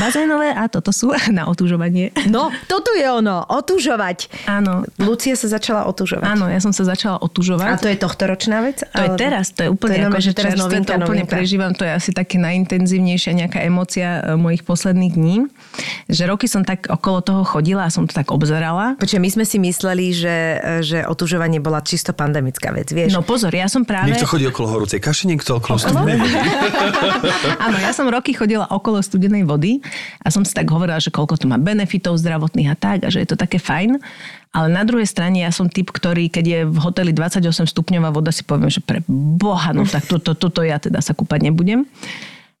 bazénové 0.00 0.52
a 0.56 0.68
toto 0.72 0.90
sú 0.90 1.12
na 1.28 1.48
otúžovanie. 1.48 2.16
No, 2.28 2.48
toto 2.66 2.92
je 2.96 3.04
ono, 3.04 3.44
otužovať. 3.44 4.48
Áno. 4.48 4.88
Lucia 4.96 5.36
sa 5.36 5.52
začala 5.52 5.84
otužovať. 5.84 6.24
Áno, 6.24 6.48
ja 6.48 6.60
som 6.60 6.72
sa 6.72 6.88
začala 6.88 7.20
A 7.20 7.24
otúžovať. 7.24 7.68
to 7.80 7.88
je 7.92 7.98
tohtoročná 7.98 8.64
vec? 8.64 8.80
To 8.92 9.02
je 9.02 9.10
teraz, 9.20 9.52
to 9.52 9.66
je 9.66 9.68
úplne 9.68 9.96
to 9.96 10.00
je 10.00 10.08
ako, 10.08 10.20
že 10.20 10.32
teraz 10.32 10.52
novinka, 10.56 10.96
to 10.96 11.04
úplne 11.04 11.24
novinka. 11.24 11.34
prežívam, 11.36 11.72
to 11.76 11.84
je 11.84 11.92
asi 11.92 12.10
také 12.12 12.36
najintenzívnejšia 12.40 13.32
nejaká 13.36 13.60
emocia 13.64 14.20
e, 14.24 14.40
mojich 14.40 14.62
posledných 14.64 15.12
dní. 15.12 15.36
Že 16.08 16.22
roky 16.32 16.46
som 16.48 16.62
tak 16.64 16.88
okolo 16.88 17.20
toho 17.20 17.42
chodila 17.44 17.84
a 17.84 17.90
som 17.92 18.08
to 18.08 18.14
tak 18.14 18.32
obzerala. 18.32 18.96
Počkaj, 18.96 19.20
my 19.26 19.42
sme 19.42 19.42
si 19.42 19.58
mysleli, 19.58 20.14
že, 20.14 20.38
že 20.86 21.02
otužovanie 21.02 21.58
bola 21.58 21.82
čisto 21.82 22.14
pandemická 22.14 22.70
vec, 22.70 22.94
vieš? 22.94 23.10
No 23.10 23.26
pozor, 23.26 23.50
ja 23.50 23.66
som 23.66 23.82
práve... 23.82 24.14
Niekto 24.14 24.30
chodí 24.30 24.46
okolo 24.46 24.70
horúcej 24.70 25.02
kaše, 25.02 25.26
niekto 25.26 25.58
okolo 25.58 25.82
studenej 25.82 26.14
vody. 26.22 26.38
Áno, 27.66 27.74
ja 27.82 27.90
som 27.90 28.06
roky 28.06 28.38
chodila 28.38 28.70
okolo 28.70 29.02
studenej 29.02 29.42
vody 29.42 29.82
a 30.22 30.30
som 30.30 30.46
si 30.46 30.54
tak 30.54 30.70
hovorila, 30.70 31.02
že 31.02 31.10
koľko 31.10 31.42
to 31.42 31.50
má 31.50 31.58
benefitov 31.58 32.22
zdravotných 32.22 32.70
a 32.70 32.76
tak 32.78 33.02
a 33.02 33.10
že 33.10 33.26
je 33.26 33.34
to 33.34 33.34
také 33.34 33.58
fajn. 33.58 33.98
Ale 34.54 34.70
na 34.70 34.86
druhej 34.86 35.10
strane 35.10 35.42
ja 35.42 35.50
som 35.50 35.66
typ, 35.66 35.90
ktorý, 35.90 36.30
keď 36.30 36.44
je 36.46 36.60
v 36.70 36.78
hoteli 36.78 37.10
28 37.10 37.66
stupňová 37.66 38.14
voda, 38.14 38.30
si 38.30 38.46
poviem, 38.46 38.70
že 38.70 38.78
pre 38.78 39.02
boha, 39.10 39.74
no 39.74 39.82
tak 39.90 40.06
tuto, 40.06 40.38
tuto 40.38 40.62
ja 40.62 40.78
teda 40.78 41.02
sa 41.02 41.18
kúpať 41.18 41.50
nebudem. 41.50 41.82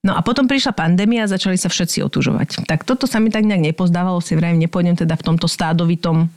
No 0.06 0.14
a 0.14 0.22
potom 0.22 0.46
prišla 0.46 0.70
pandémia 0.70 1.26
a 1.26 1.30
začali 1.30 1.58
sa 1.58 1.66
všetci 1.66 2.06
otužovať. 2.06 2.62
Tak 2.62 2.86
toto 2.86 3.10
sa 3.10 3.18
mi 3.18 3.34
tak 3.34 3.42
nejak 3.42 3.74
nepozdávalo, 3.74 4.22
si 4.22 4.38
vrajím, 4.38 4.62
nepôjdem 4.62 4.94
teda 4.94 5.18
v 5.18 5.26
tomto 5.26 5.50
stádovitom 5.50 6.30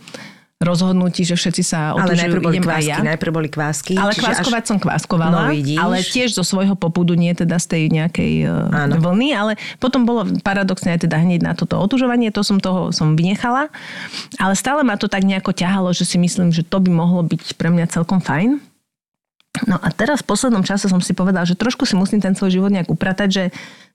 rozhodnutí, 0.60 1.24
že 1.24 1.40
všetci 1.40 1.64
sa 1.64 1.96
ale 1.96 2.12
otužujú, 2.12 2.20
najprv 2.20 2.42
boli 2.44 2.56
idem 2.60 2.68
aj 2.68 2.68
kvásky, 2.68 2.92
ja. 2.92 2.98
najprv 3.00 3.32
boli 3.32 3.48
kvásky. 3.48 3.94
Ale 3.96 4.12
kváskovať 4.12 4.64
až... 4.66 4.68
som 4.68 4.78
kváskovala, 4.84 5.48
No 5.48 5.56
vidíš. 5.56 5.80
ale 5.80 5.96
tiež 6.04 6.36
zo 6.36 6.44
svojho 6.44 6.76
popudu, 6.76 7.16
nie 7.16 7.32
teda 7.32 7.56
z 7.64 7.66
tej 7.72 7.84
nejakej 7.88 8.34
Áno. 8.68 8.92
Áno. 8.92 8.94
vlny, 9.00 9.28
ale 9.32 9.52
potom 9.80 10.04
bolo 10.04 10.28
paradoxne 10.44 11.00
aj 11.00 11.08
teda 11.08 11.16
hneď 11.16 11.48
na 11.48 11.56
toto 11.56 11.80
otužovanie, 11.80 12.28
to 12.36 12.44
som 12.44 12.60
toho 12.60 12.92
som 12.92 13.16
vynechala, 13.16 13.72
ale 14.36 14.54
stále 14.60 14.84
ma 14.84 15.00
to 15.00 15.08
tak 15.08 15.24
nejako 15.24 15.56
ťahalo, 15.56 15.96
že 15.96 16.04
si 16.04 16.20
myslím, 16.20 16.52
že 16.52 16.68
to 16.68 16.84
by 16.84 16.92
mohlo 16.92 17.24
byť 17.24 17.56
pre 17.56 17.72
mňa 17.72 17.88
celkom 17.88 18.20
fajn. 18.20 18.60
No 19.66 19.82
a 19.82 19.90
teraz 19.92 20.22
v 20.24 20.30
poslednom 20.30 20.64
čase 20.64 20.88
som 20.88 21.02
si 21.02 21.12
povedala, 21.18 21.48
že 21.48 21.58
trošku 21.58 21.84
si 21.84 21.98
musím 21.98 22.24
ten 22.24 22.38
svoj 22.38 22.56
život 22.56 22.72
nejak 22.72 22.88
upratať, 22.88 23.30
že 23.32 23.44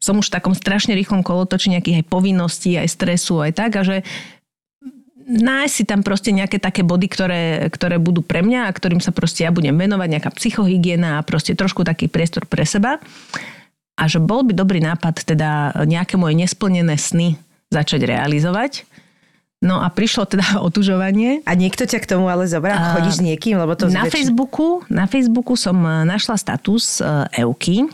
som 0.03 0.19
už 0.19 0.29
v 0.29 0.37
takom 0.37 0.53
strašne 0.53 0.93
rýchlom 0.93 1.25
kolotoči 1.25 1.73
nejakých 1.73 2.05
aj 2.05 2.07
povinností, 2.11 2.77
aj 2.77 2.89
stresu, 2.91 3.41
aj 3.41 3.53
tak 3.57 3.73
a 3.79 3.83
že 3.87 3.97
nájsť 5.25 5.75
si 5.75 5.85
tam 5.89 6.05
proste 6.05 6.31
nejaké 6.37 6.61
také 6.61 6.85
body, 6.85 7.09
ktoré, 7.09 7.43
ktoré 7.73 7.97
budú 7.97 8.21
pre 8.21 8.45
mňa 8.45 8.69
a 8.69 8.75
ktorým 8.77 9.01
sa 9.01 9.11
proste 9.11 9.49
ja 9.49 9.51
budem 9.53 9.73
venovať, 9.73 10.09
nejaká 10.13 10.31
psychohygiena 10.37 11.21
a 11.21 11.25
proste 11.25 11.57
trošku 11.57 11.81
taký 11.81 12.13
priestor 12.13 12.45
pre 12.45 12.69
seba. 12.69 13.01
A 13.95 14.11
že 14.11 14.21
bol 14.21 14.43
by 14.45 14.53
dobrý 14.53 14.83
nápad 14.83 15.25
teda 15.25 15.73
nejaké 15.87 16.19
moje 16.19 16.35
nesplnené 16.37 16.99
sny 16.99 17.39
začať 17.73 18.05
realizovať. 18.05 18.85
No 19.65 19.81
a 19.81 19.89
prišlo 19.89 20.29
teda 20.29 20.61
otužovanie. 20.69 21.41
A 21.49 21.57
niekto 21.57 21.89
ťa 21.89 21.99
k 21.99 22.07
tomu 22.07 22.29
ale 22.29 22.45
zobral? 22.45 22.77
A- 22.77 23.01
Chodíš 23.01 23.19
s 23.19 23.25
niekým? 23.25 23.57
Lebo 23.57 23.73
to 23.73 23.89
Na 23.89 24.05
väčši- 24.05 24.29
Facebooku, 24.29 24.85
na 24.93 25.09
Facebooku 25.09 25.57
som 25.57 25.81
e, 25.81 26.05
našla 26.05 26.37
status 26.37 27.01
e, 27.01 27.05
Euky, 27.41 27.89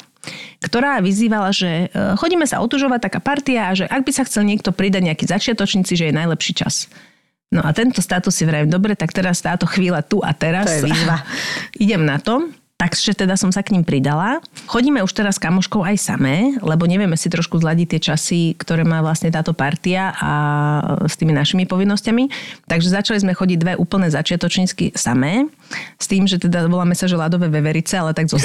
ktorá 0.60 0.98
vyzývala, 0.98 1.54
že 1.54 1.86
e, 1.86 2.18
chodíme 2.18 2.44
sa 2.44 2.58
otužovať, 2.58 3.06
taká 3.06 3.20
partia, 3.22 3.70
a 3.70 3.78
že 3.78 3.86
ak 3.86 4.02
by 4.02 4.12
sa 4.12 4.26
chcel 4.26 4.44
niekto 4.44 4.74
pridať 4.74 5.06
nejaký 5.06 5.24
začiatočníci, 5.24 5.94
že 5.94 6.10
je 6.10 6.18
najlepší 6.18 6.52
čas. 6.58 6.90
No 7.50 7.62
a 7.62 7.70
tento 7.70 7.98
status 7.98 8.30
si 8.30 8.46
vravím, 8.46 8.70
dobre, 8.70 8.94
tak 8.94 9.10
teraz 9.10 9.42
táto 9.42 9.66
chvíľa 9.66 10.02
tu 10.02 10.22
a 10.22 10.30
teraz. 10.30 10.66
To 10.66 10.74
je 10.74 10.86
výzva. 10.86 11.22
Idem 11.82 12.02
na 12.02 12.18
to. 12.18 12.46
Takže 12.80 13.12
teda 13.12 13.36
som 13.36 13.52
sa 13.52 13.60
k 13.60 13.76
ním 13.76 13.84
pridala. 13.84 14.40
Chodíme 14.64 15.04
už 15.04 15.12
teraz 15.12 15.36
s 15.36 15.44
kamoškou 15.44 15.84
aj 15.84 16.00
samé, 16.00 16.56
lebo 16.64 16.88
nevieme 16.88 17.12
si 17.12 17.28
trošku 17.28 17.60
zladiť 17.60 17.86
tie 17.92 18.00
časy, 18.00 18.56
ktoré 18.56 18.88
má 18.88 19.04
vlastne 19.04 19.28
táto 19.28 19.52
partia 19.52 20.16
a 20.16 20.32
s 21.04 21.20
tými 21.20 21.36
našimi 21.36 21.68
povinnosťami. 21.68 22.32
Takže 22.64 22.88
začali 22.88 23.20
sme 23.20 23.36
chodiť 23.36 23.58
dve 23.60 23.72
úplne 23.76 24.08
začiatočnícky 24.08 24.96
samé. 24.96 25.52
S 25.98 26.06
tým, 26.06 26.28
že 26.28 26.38
teda 26.38 26.68
voláme 26.70 26.92
sa, 26.94 27.08
že 27.08 27.16
ľadové 27.16 27.50
veverice, 27.50 27.98
ale 27.98 28.12
tak 28.12 28.30
zo 28.30 28.36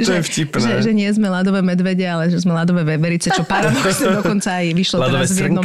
že, 0.00 0.12
je 0.18 0.22
vtipné. 0.24 0.58
Že, 0.58 0.72
že, 0.88 0.92
nie 0.96 1.08
sme 1.12 1.28
ľadové 1.28 1.60
medvede, 1.60 2.08
ale 2.08 2.32
že 2.32 2.40
sme 2.40 2.56
ľadové 2.56 2.82
veverice, 2.96 3.28
čo 3.30 3.44
paradoxne 3.44 4.10
dokonca 4.24 4.64
aj 4.64 4.66
vyšlo 4.72 4.96
Ľadové 5.04 5.28
teraz 5.28 5.30
v 5.36 5.40
jednom, 5.44 5.64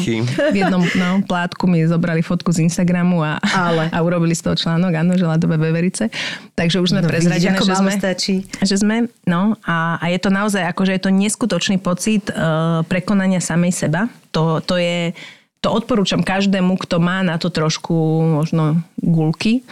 v 0.51 0.57
jednom 0.57 0.83
no, 0.83 1.09
plátku 1.23 1.63
mi 1.65 1.87
zobrali 1.87 2.19
fotku 2.19 2.51
z 2.51 2.67
Instagramu 2.67 3.23
a, 3.23 3.39
Ale. 3.41 3.87
a 3.89 3.97
urobili 4.03 4.35
z 4.35 4.43
toho 4.43 4.55
článok, 4.59 4.91
áno, 4.91 5.15
že 5.15 5.23
ľadové 5.23 5.55
veverice. 5.55 6.11
Takže 6.57 6.83
už 6.83 6.89
sme 6.93 6.97
No, 6.97 7.05
no, 7.05 7.13
vidíš, 7.13 7.29
prezradené, 7.29 7.57
že 7.61 7.75
sme, 7.77 7.93
stačí. 7.93 8.35
že 8.65 8.75
sme, 8.81 8.95
no 9.29 9.53
a, 9.61 10.01
a 10.01 10.05
je 10.09 10.19
to 10.19 10.29
naozaj 10.33 10.65
ako, 10.65 10.81
že 10.89 10.97
je 10.97 11.01
to 11.05 11.11
neskutočný 11.13 11.77
pocit 11.77 12.25
uh, 12.33 12.81
prekonania 12.89 13.37
samej 13.37 13.69
seba. 13.69 14.09
To, 14.33 14.57
to 14.65 14.81
je, 14.81 15.13
to 15.61 15.69
odporúčam 15.69 16.25
každému, 16.25 16.77
kto 16.81 16.97
má 16.97 17.21
na 17.21 17.37
to 17.37 17.53
trošku 17.53 17.93
možno 18.41 18.81
gulky, 19.07 19.63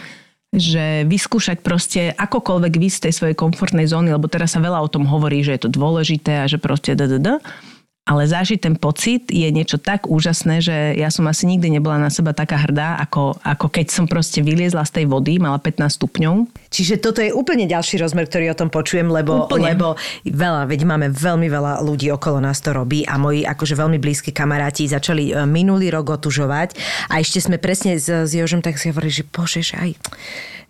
že 0.56 1.04
vyskúšať 1.04 1.60
proste 1.60 2.16
akokoľvek 2.16 2.74
vy 2.80 2.88
z 2.88 2.98
tej 3.08 3.12
svojej 3.12 3.36
komfortnej 3.36 3.84
zóny, 3.84 4.16
lebo 4.16 4.24
teraz 4.26 4.56
sa 4.56 4.60
veľa 4.64 4.80
o 4.80 4.88
tom 4.88 5.04
hovorí, 5.04 5.44
že 5.44 5.60
je 5.60 5.68
to 5.68 5.70
dôležité 5.70 6.40
a 6.40 6.48
že 6.48 6.56
proste 6.56 6.96
ddd, 6.96 7.44
ale 8.06 8.22
zažiť 8.30 8.62
ten 8.62 8.74
pocit 8.78 9.26
je 9.34 9.50
niečo 9.50 9.82
tak 9.82 10.06
úžasné, 10.06 10.62
že 10.62 10.94
ja 10.94 11.10
som 11.10 11.26
asi 11.26 11.42
nikdy 11.50 11.74
nebola 11.74 11.98
na 11.98 12.06
seba 12.06 12.30
taká 12.30 12.54
hrdá, 12.62 13.02
ako, 13.02 13.34
ako 13.42 13.66
keď 13.66 13.86
som 13.90 14.06
proste 14.06 14.46
vyliezla 14.46 14.86
z 14.86 15.02
tej 15.02 15.04
vody, 15.10 15.42
mala 15.42 15.58
15 15.58 15.98
stupňov. 15.98 16.46
Čiže 16.70 17.02
toto 17.02 17.18
je 17.18 17.34
úplne 17.34 17.66
ďalší 17.66 17.98
rozmer, 17.98 18.30
ktorý 18.30 18.54
o 18.54 18.58
tom 18.62 18.70
počujem, 18.70 19.10
lebo, 19.10 19.50
Úplne. 19.50 19.74
lebo 19.74 19.98
veľa, 20.22 20.70
veď 20.70 20.80
máme 20.86 21.10
veľmi 21.10 21.50
veľa 21.50 21.82
ľudí 21.82 22.06
okolo 22.14 22.38
nás 22.38 22.62
to 22.62 22.70
robí 22.70 23.02
a 23.02 23.18
moji 23.18 23.42
akože 23.42 23.74
veľmi 23.74 23.98
blízki 23.98 24.30
kamaráti 24.30 24.86
začali 24.86 25.34
e, 25.34 25.42
minulý 25.42 25.90
rok 25.90 26.14
otužovať 26.14 26.78
a 27.10 27.18
ešte 27.18 27.42
sme 27.42 27.58
presne 27.58 27.98
s, 27.98 28.06
s 28.06 28.30
Jožom 28.30 28.62
tak 28.62 28.78
si 28.78 28.94
hovorili, 28.94 29.10
že 29.10 29.24
bože, 29.26 29.66
že 29.66 29.74
aj 29.82 29.90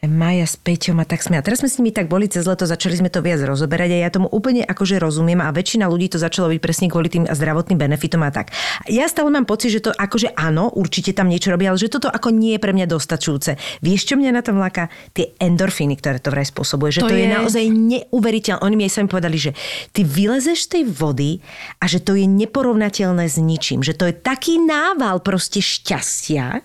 Maja 0.04 0.44
s 0.44 0.60
Peťom 0.60 1.00
a 1.00 1.08
tak 1.08 1.24
sme. 1.24 1.40
A 1.40 1.42
teraz 1.42 1.64
sme 1.64 1.72
s 1.72 1.80
nimi 1.80 1.88
tak 1.88 2.06
boli 2.06 2.28
cez 2.28 2.44
leto, 2.44 2.68
začali 2.68 3.00
sme 3.00 3.08
to 3.08 3.24
viac 3.24 3.40
rozoberať 3.40 3.96
a 3.96 3.98
ja 4.04 4.10
tomu 4.12 4.28
úplne 4.28 4.60
akože 4.62 5.00
rozumiem 5.00 5.40
a 5.40 5.48
väčšina 5.48 5.88
ľudí 5.88 6.12
to 6.12 6.20
začalo 6.20 6.52
byť 6.52 6.60
presne 6.60 6.86
kvôli 6.92 7.08
tým 7.08 7.24
zdravotným 7.24 7.80
benefitom 7.80 8.20
a 8.20 8.30
tak. 8.30 8.52
Ja 8.86 9.08
stále 9.08 9.32
mám 9.32 9.48
pocit, 9.48 9.72
že 9.72 9.80
to 9.80 9.90
akože 9.90 10.36
áno, 10.36 10.68
určite 10.68 11.16
tam 11.16 11.32
niečo 11.32 11.48
robí, 11.48 11.64
ale 11.64 11.80
že 11.80 11.88
toto 11.88 12.12
ako 12.12 12.28
nie 12.28 12.54
je 12.54 12.60
pre 12.60 12.76
mňa 12.76 12.86
dostačujúce. 12.86 13.56
Vieš, 13.80 14.12
čo 14.12 14.14
mňa 14.20 14.30
na 14.30 14.42
tom 14.44 14.60
láka? 14.60 14.92
Tie 15.16 15.32
endorfíny, 15.40 15.96
ktoré 15.96 16.20
to 16.20 16.28
vraj 16.28 16.44
spôsobuje. 16.44 16.92
Že 16.92 17.00
to, 17.00 17.08
To 17.08 17.16
je... 17.16 17.18
je 17.18 17.26
je- 17.26 17.36
naozaj 17.40 17.64
neuveriteľné. 17.66 18.60
Oni 18.62 18.74
mi 18.76 18.84
aj 18.84 19.00
sami 19.00 19.08
povedali, 19.08 19.36
že 19.40 19.50
ty 19.90 20.04
vylezeš 20.04 20.68
z 20.68 20.70
tej 20.70 20.82
vody 20.86 21.40
a 21.80 21.88
že 21.88 21.98
to 21.98 22.14
je 22.14 22.28
neporovnateľné 22.28 23.26
s 23.26 23.40
ničím. 23.40 23.80
Že 23.80 23.94
to 23.96 24.04
je 24.12 24.14
taký 24.14 24.60
nával 24.60 25.24
proste 25.24 25.58
šťastia, 25.58 26.60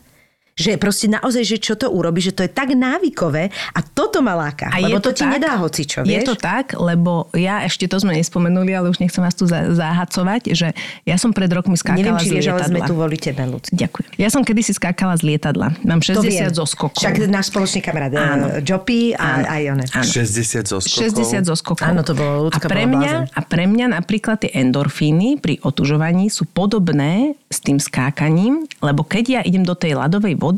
že 0.61 0.77
proste 0.77 1.07
naozaj, 1.07 1.43
že 1.43 1.57
čo 1.57 1.73
to 1.73 1.89
urobí, 1.89 2.19
že 2.19 2.29
to 2.29 2.41
je 2.41 2.49
tak 2.49 2.71
návykové 2.71 3.43
a 3.69 3.79
toto 3.81 4.19
ma 4.19 4.37
láka. 4.37 4.69
A 4.69 4.77
lebo 4.79 4.95
je 4.95 4.99
to, 4.99 5.03
to, 5.03 5.11
ti 5.13 5.23
tak, 5.23 5.33
nedá 5.33 5.51
hocičo, 5.55 5.99
Je 6.01 6.09
vieš? 6.15 6.27
to 6.27 6.35
tak, 6.35 6.71
lebo 6.73 7.11
ja 7.33 7.61
ešte 7.61 7.85
to 7.85 7.97
sme 7.97 8.13
nespomenuli, 8.13 8.71
ale 8.71 8.87
už 8.87 8.99
nechcem 8.99 9.19
vás 9.19 9.33
tu 9.33 9.43
za- 9.43 9.71
zahacovať, 9.71 10.51
že 10.51 10.71
ja 11.03 11.15
som 11.15 11.31
pred 11.31 11.49
rokmi 11.49 11.73
skákala 11.73 11.97
Neviem, 11.97 12.19
či 12.19 12.27
z 12.27 12.33
vieš, 12.33 12.47
ale 12.49 12.61
sme 12.63 12.79
tu 12.81 12.93
voli 12.93 13.17
tebe, 13.17 13.41
Luci. 13.43 13.73
Ďakujem. 13.73 14.09
Ja 14.15 14.29
som 14.29 14.41
kedysi 14.41 14.71
skákala 14.71 15.15
z 15.15 15.25
lietadla. 15.25 15.73
Mám 15.81 15.99
To 16.03 16.21
60 16.21 16.27
viem. 16.27 16.51
zo 16.51 16.63
skokov. 16.63 16.99
Však 16.99 17.25
náš 17.25 17.49
spoločný 17.49 17.79
kamarát, 17.79 18.11
Áno. 18.13 18.45
eh, 18.49 18.61
Jopi 18.61 19.11
a 19.13 19.27
aj 19.49 19.61
one. 19.67 19.85
Áno. 19.87 20.05
60 20.05 20.63
zo 20.63 20.77
skokov. 20.77 21.01
60 21.17 21.41
zo 21.41 21.55
skokov. 21.55 21.81
Áno, 21.83 22.03
to 22.03 22.13
bolo- 22.13 22.29
a 22.43 22.45
ľudská 22.51 22.67
pre, 22.67 22.83
bola 22.83 22.99
mňa, 22.99 23.11
a 23.31 23.41
pre 23.41 23.65
mňa 23.65 23.85
napríklad 23.93 24.37
tie 24.37 24.51
endorfíny 24.53 25.37
pri 25.37 25.57
otužovaní 25.61 26.27
sú 26.27 26.43
podobné 26.45 27.33
s 27.47 27.59
tým 27.59 27.77
skákaním, 27.77 28.53
lebo 28.79 29.01
keď 29.03 29.23
ja 29.29 29.41
idem 29.41 29.61
do 29.61 29.73
tej 29.73 29.95
ľadovej 29.95 30.35
vody 30.35 30.50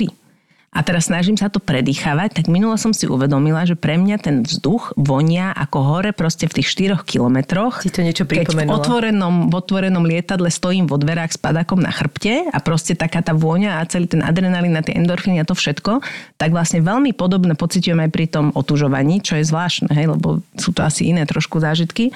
a 0.73 0.81
teraz 0.81 1.05
snažím 1.05 1.37
sa 1.37 1.53
to 1.53 1.61
predýchavať, 1.61 2.41
tak 2.41 2.45
minule 2.49 2.73
som 2.81 2.97
si 2.97 3.05
uvedomila, 3.05 3.61
že 3.61 3.77
pre 3.77 3.93
mňa 3.93 4.17
ten 4.17 4.41
vzduch 4.41 4.97
vonia 4.97 5.53
ako 5.53 5.77
hore 5.85 6.11
proste 6.17 6.49
v 6.49 6.59
tých 6.59 6.97
4 6.97 7.05
kilometroch. 7.05 7.85
Ti 7.85 7.93
to 7.93 8.01
niečo 8.01 8.25
Keď 8.25 8.33
v 8.33 8.41
pripomenulo. 8.41 8.81
otvorenom, 8.81 9.53
v 9.53 9.53
otvorenom 9.53 10.01
lietadle 10.01 10.49
stojím 10.49 10.89
vo 10.89 10.97
dverách 10.97 11.37
s 11.37 11.39
padakom 11.39 11.77
na 11.77 11.93
chrbte 11.93 12.49
a 12.49 12.57
proste 12.57 12.97
taká 12.97 13.21
tá 13.21 13.37
vôňa 13.37 13.77
a 13.77 13.85
celý 13.85 14.09
ten 14.09 14.25
adrenalín 14.25 14.73
a 14.73 14.81
tie 14.81 14.97
endorfíny 14.97 15.37
a 15.37 15.45
to 15.45 15.53
všetko, 15.53 16.01
tak 16.41 16.49
vlastne 16.49 16.81
veľmi 16.81 17.13
podobné 17.13 17.53
pociťujem 17.53 18.09
aj 18.09 18.09
pri 18.09 18.25
tom 18.33 18.49
otužovaní, 18.57 19.21
čo 19.21 19.37
je 19.37 19.45
zvláštne, 19.45 19.93
hej, 19.93 20.09
lebo 20.09 20.41
sú 20.57 20.73
to 20.73 20.81
asi 20.81 21.13
iné 21.13 21.29
trošku 21.29 21.61
zážitky. 21.61 22.09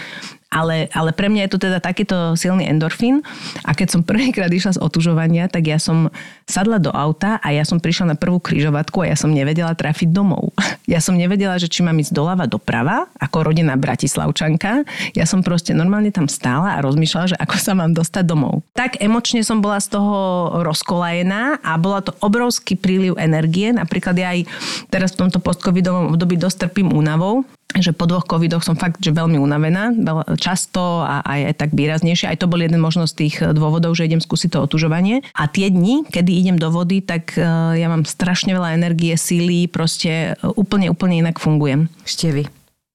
Ale, 0.47 0.87
ale 0.95 1.11
pre 1.11 1.27
mňa 1.27 1.47
je 1.47 1.51
to 1.51 1.59
teda 1.67 1.83
takýto 1.83 2.39
silný 2.39 2.71
endorfín 2.71 3.19
a 3.67 3.75
keď 3.75 3.87
som 3.91 4.01
prvýkrát 4.07 4.47
išla 4.47 4.79
z 4.79 4.83
otužovania, 4.83 5.51
tak 5.51 5.67
ja 5.67 5.75
som 5.75 6.07
sadla 6.47 6.79
do 6.79 6.87
auta 6.87 7.35
a 7.43 7.51
ja 7.51 7.67
som 7.67 7.83
prišla 7.83 8.13
na 8.13 8.15
prvú 8.15 8.39
kryžovatku 8.39 9.03
a 9.03 9.11
ja 9.11 9.17
som 9.19 9.35
nevedela 9.35 9.75
trafiť 9.75 10.09
domov. 10.11 10.55
Ja 10.87 11.03
som 11.03 11.19
nevedela, 11.19 11.59
že 11.59 11.67
či 11.67 11.83
mám 11.83 11.99
ísť 11.99 12.15
doľava 12.15 12.47
doprava, 12.47 13.11
ako 13.19 13.51
rodená 13.51 13.75
bratislavčanka. 13.75 14.87
Ja 15.11 15.27
som 15.27 15.43
proste 15.43 15.75
normálne 15.75 16.15
tam 16.15 16.31
stála 16.31 16.79
a 16.79 16.83
rozmýšľala, 16.83 17.35
že 17.35 17.37
ako 17.43 17.55
sa 17.59 17.75
mám 17.75 17.91
dostať 17.91 18.23
domov. 18.23 18.63
Tak 18.71 19.03
emočne 19.03 19.43
som 19.43 19.59
bola 19.59 19.83
z 19.83 19.99
toho 19.99 20.15
rozkolajená 20.63 21.59
a 21.59 21.75
bola 21.75 21.99
to 22.07 22.15
obrovský 22.23 22.79
príliv 22.79 23.19
energie. 23.19 23.75
Napríklad 23.75 24.15
ja 24.15 24.31
aj 24.31 24.47
teraz 24.87 25.11
v 25.11 25.27
tomto 25.27 25.43
postcovidovom 25.43 26.15
období 26.15 26.39
dosť 26.39 26.71
trpím 26.71 26.95
únavou 26.95 27.43
že 27.69 27.91
po 27.91 28.05
dvoch 28.05 28.23
covidoch 28.23 28.61
som 28.61 28.73
fakt 28.73 28.97
že 28.97 29.11
veľmi 29.11 29.35
unavená, 29.35 29.91
veľa- 29.91 30.33
často 30.35 30.79
a 30.99 31.19
aj, 31.19 31.41
aj 31.45 31.55
tak 31.57 31.69
výraznejšie. 31.71 32.25
Aj 32.25 32.35
to 32.35 32.45
bol 32.45 32.57
jeden 32.57 32.77
možno 32.77 33.03
z 33.03 33.13
tých 33.17 33.35
dôvodov, 33.43 33.91
že 33.91 34.05
idem 34.05 34.17
skúsiť 34.17 34.49
to 34.49 34.61
otužovanie. 34.61 35.19
A 35.31 35.45
tie 35.45 35.67
dni, 35.67 36.03
kedy 36.03 36.31
idem 36.31 36.55
do 36.55 36.67
vody, 36.67 36.99
tak 36.99 37.33
eh, 37.33 37.43
ja 37.75 37.87
mám 37.87 38.03
strašne 38.03 38.51
veľa 38.51 38.73
energie, 38.73 39.13
síly, 39.13 39.67
proste 39.67 40.09
eh, 40.31 40.53
úplne, 40.53 40.87
úplne 40.87 41.19
inak 41.19 41.37
fungujem. 41.37 41.91
Števy. 42.03 42.47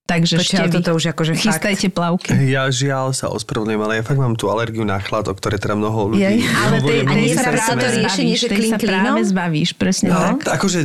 Takže 0.03 0.35
ale 0.35 0.43
ešte 0.43 0.75
toto 0.75 0.91
už 0.93 1.05
akože 1.11 1.33
fakt. 1.33 1.45
chystajte 1.47 1.87
plavky. 1.89 2.35
Ja 2.51 2.67
žiaľ 2.67 3.13
sa 3.13 3.31
ospravedlňujem, 3.31 3.81
ale 3.81 3.93
ja 3.95 4.03
fakt 4.03 4.19
mám 4.19 4.35
tú 4.35 4.51
alergiu 4.51 4.83
na 4.83 4.99
chlad, 4.99 5.25
o 5.25 5.33
ktoré 5.33 5.57
teda 5.57 5.73
mnoho 5.73 6.11
ľudí 6.11 6.21
Jej, 6.21 6.43
ale 6.43 6.77
tej- 6.81 7.07
a 7.07 7.13
nie 7.15 7.31
sa 7.31 7.45
práve 7.47 7.77
to 7.79 7.89
riešenie, 7.95 8.35
že 8.35 8.47
klin 8.51 8.73
sa 8.73 8.79
práve 8.79 9.21
zbavíš, 9.23 9.71
presne 9.73 10.11
No, 10.11 10.19
tak. 10.37 10.59
akože 10.59 10.81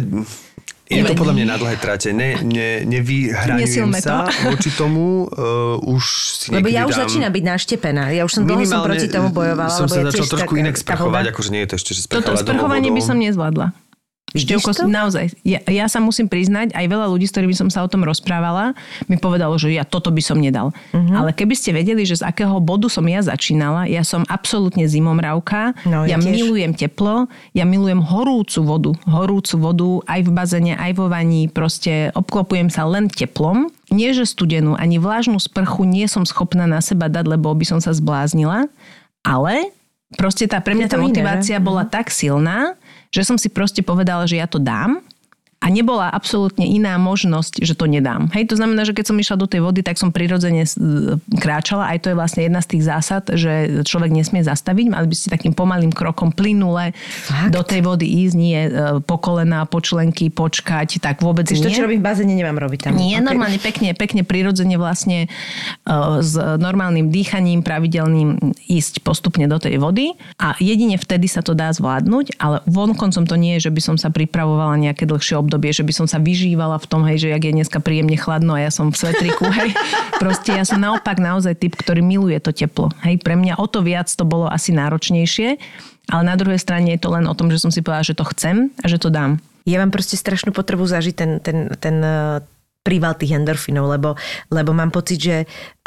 je 0.88 1.03
to 1.03 1.13
podľa 1.19 1.33
mňa 1.35 1.45
na 1.51 1.55
dlhé 1.59 1.75
trate. 1.79 2.09
Ne, 2.15 2.39
ne, 2.43 2.88
nevyhraňujem 2.88 3.59
Nesilme 3.59 3.99
to. 3.99 4.07
sa 4.07 4.27
voči 4.51 4.71
tomu. 4.71 5.27
Uh, 5.27 5.79
už 5.83 6.03
si 6.31 6.47
Lebo 6.51 6.71
ja 6.71 6.88
už 6.88 6.95
dám... 6.95 7.07
začínam 7.07 7.31
byť 7.31 7.43
naštepená. 7.43 8.03
Ja 8.15 8.23
už 8.23 8.31
som 8.31 8.43
dlho 8.47 8.63
som 8.63 8.83
proti 8.83 9.07
tomu 9.11 9.29
bojovala. 9.35 9.71
som 9.71 9.88
sa 9.91 9.99
ja 9.99 10.07
začal 10.07 10.27
trošku 10.27 10.53
tak- 10.55 10.61
inak 10.63 10.75
tá 10.75 10.81
sprchovať, 10.83 11.23
akože 11.35 11.49
nie 11.51 11.61
je 11.65 11.69
to 11.69 11.75
ešte, 11.75 11.91
že 11.95 12.01
Toto 12.07 12.31
sprchovanie 12.39 12.89
by 12.91 13.01
som 13.03 13.19
nezvládla. 13.19 13.86
Števko, 14.36 14.75
naozaj. 14.91 15.32
Ja, 15.47 15.63
ja 15.63 15.88
sa 15.88 16.03
musím 16.03 16.28
priznať, 16.28 16.75
aj 16.75 16.86
veľa 16.91 17.07
ľudí, 17.07 17.23
s 17.23 17.32
ktorými 17.32 17.55
som 17.55 17.71
sa 17.71 17.80
o 17.80 17.88
tom 17.88 18.03
rozprávala, 18.03 18.75
mi 19.07 19.15
povedalo, 19.15 19.55
že 19.55 19.71
ja 19.71 19.88
toto 19.88 20.11
by 20.11 20.19
som 20.19 20.43
nedal. 20.43 20.75
Mhm. 20.91 20.99
Uh-huh. 20.99 21.15
Ale 21.23 21.30
keby 21.32 21.55
ste 21.55 21.71
vedeli, 21.71 22.03
že 22.03 22.19
z 22.19 22.28
akého 22.28 22.59
bodu 22.59 22.91
som 22.91 23.07
ja 23.07 23.23
začínala, 23.23 23.88
ja 23.88 24.03
som 24.03 24.28
absolútne 24.28 24.84
zimomravka, 24.84 25.71
No, 25.88 26.03
ja 26.03 26.15
ja, 26.15 26.17
tiež. 26.19 26.43
milujem 26.43 26.75
teplo, 26.75 27.32
ja 27.55 27.63
milujem 27.63 28.03
horúcu 28.03 28.59
vodu. 28.67 28.91
Horúcu 29.07 29.55
vodu 29.63 29.89
aj 30.11 30.19
v 30.28 30.30
bazene, 30.36 30.73
aj 30.75 30.91
vo 30.99 31.07
vaní, 31.07 31.47
proste 31.47 32.11
obklopujem 32.11 32.67
sa 32.67 32.84
len 32.84 33.07
teplom. 33.07 33.71
Nie, 33.88 34.11
že 34.11 34.28
studenú, 34.28 34.75
ani 34.75 34.99
vlážnu 34.99 35.39
sprchu 35.39 35.88
nie 35.88 36.03
som 36.11 36.28
schopná 36.28 36.67
na 36.67 36.84
seba 36.84 37.07
dať, 37.07 37.39
lebo 37.39 37.47
by 37.55 37.63
som 37.63 37.80
sa 37.80 37.95
zbláznila, 37.95 38.67
ale 39.23 39.71
proste 40.19 40.47
tá 40.51 40.59
pre 40.59 40.75
mňa 40.75 40.88
tá 40.91 40.99
iné, 40.99 41.05
motivácia 41.07 41.57
že? 41.59 41.63
bola 41.63 41.88
tak 41.88 42.11
silná, 42.11 42.75
že 43.12 43.22
som 43.24 43.36
si 43.39 43.47
proste 43.51 43.84
povedala, 43.84 44.28
že 44.28 44.39
ja 44.39 44.47
to 44.47 44.60
dám 44.62 45.03
A 45.58 45.68
nebola 45.68 46.08
absolútne 46.08 46.64
iná 46.64 46.93
možnosť, 46.95 47.66
že 47.66 47.74
to 47.74 47.89
nedám. 47.89 48.30
Hej, 48.30 48.45
to 48.45 48.55
znamená, 48.55 48.86
že 48.86 48.93
keď 48.93 49.10
som 49.10 49.18
išla 49.18 49.36
do 49.36 49.49
tej 49.49 49.66
vody, 49.66 49.82
tak 49.82 49.97
som 49.97 50.14
prirodzene 50.14 50.64
s- 50.64 50.78
kráčala. 51.34 51.89
Aj 51.89 51.97
to 51.97 52.14
je 52.14 52.16
vlastne 52.16 52.45
jedna 52.45 52.62
z 52.62 52.78
tých 52.78 52.84
zásad, 52.86 53.26
že 53.34 53.82
človek 53.82 54.14
nesmie 54.14 54.45
zastaviť. 54.45 54.86
Mali 54.88 55.10
by 55.10 55.16
ste 55.18 55.34
takým 55.34 55.58
pomalým 55.58 55.89
krokom 55.89 56.30
plynule 56.30 56.93
do 57.49 57.62
tej 57.66 57.82
vody 57.82 58.05
ísť, 58.05 58.36
nie 58.38 58.60
e, 58.60 58.70
po 59.01 59.18
kolena, 59.18 59.66
po 59.66 59.82
členky, 59.82 60.30
počkať, 60.30 61.01
tak 61.01 61.26
vôbec 61.26 61.49
Čiže 61.49 61.66
to, 61.66 61.70
nie. 61.70 61.76
čo 61.76 61.84
robím 61.84 62.01
v 62.01 62.08
bazéne, 62.08 62.34
nemám 62.38 62.62
robiť 62.62 62.80
tam. 62.88 62.93
Nie, 62.93 63.18
Ok. 63.18 63.26
normálne 63.26 63.58
pekne, 63.58 63.97
pekne 63.97 64.22
prirodzene 64.22 64.78
vlastne 64.78 65.26
uh, 65.89 66.22
s 66.22 66.38
normálnym 66.38 67.10
dýchaním 67.10 67.66
pravidelným 67.66 68.53
ísť 68.70 69.01
postupne 69.01 69.49
do 69.49 69.58
tej 69.58 69.82
vody 69.82 70.14
a 70.38 70.53
jedine 70.60 71.01
vtedy 71.01 71.26
sa 71.26 71.41
to 71.41 71.58
dá 71.58 71.74
zvládnuť, 71.74 72.38
ale 72.38 72.62
vonkoncom 72.70 73.26
to 73.26 73.36
nie 73.36 73.58
je, 73.58 73.68
že 73.68 73.72
by 73.74 73.82
som 73.82 73.95
sa 73.97 74.14
pripravovala 74.14 74.78
nejaké 74.78 75.03
dlhšie 75.03 75.34
obdobie, 75.34 75.47
že 75.48 75.84
by 75.88 75.93
som 75.95 76.08
sa 76.08 76.20
vyžívala 76.20 76.76
v 76.78 76.86
tom, 76.86 77.02
hej, 77.08 77.24
že 77.24 77.28
jak 77.32 77.43
je 77.48 77.56
dneska 77.56 77.80
príjemne 77.80 78.20
chladno 78.20 78.54
a 78.56 78.64
ja 78.68 78.72
som 78.72 78.91
v 78.91 79.00
svetriku, 79.00 79.48
hej. 79.58 79.72
Proste 80.20 80.54
ja 80.60 80.68
som 80.68 80.84
naopak 80.84 81.18
naozaj 81.18 81.58
typ, 81.58 81.74
ktorý 81.80 82.04
miluje 82.04 82.38
to 82.43 82.52
teplo. 82.52 82.91
Hej, 83.02 83.24
pre 83.24 83.39
mňa 83.39 83.58
o 83.58 83.66
to 83.66 83.80
viac 83.82 84.12
to 84.12 84.28
bolo 84.28 84.52
asi 84.52 84.76
náročnejšie, 84.76 85.58
ale 86.12 86.24
na 86.24 86.36
druhej 86.36 86.60
strane 86.60 86.91
je 86.95 87.00
to 87.00 87.12
len 87.12 87.28
o 87.28 87.36
tom, 87.36 87.52
že 87.52 87.60
som 87.60 87.72
si 87.72 87.80
povedala, 87.80 88.08
že 88.08 88.16
to 88.16 88.28
chcem 88.36 88.72
a 88.84 88.86
že 88.88 89.00
to 89.00 89.12
dám. 89.12 89.39
Ja 89.68 89.84
mám 89.84 89.91
proste 89.91 90.16
strašnú 90.16 90.56
potrebu 90.56 90.88
zažiť 90.88 91.16
ten, 91.16 91.32
ten, 91.43 91.58
ten 91.76 91.95
eh, 92.00 92.39
príval 92.88 93.20
tých 93.20 93.36
endorfínov, 93.36 93.91
lebo, 93.91 94.16
lebo 94.48 94.72
mám 94.72 94.95
pocit, 94.95 95.20
že 95.20 95.36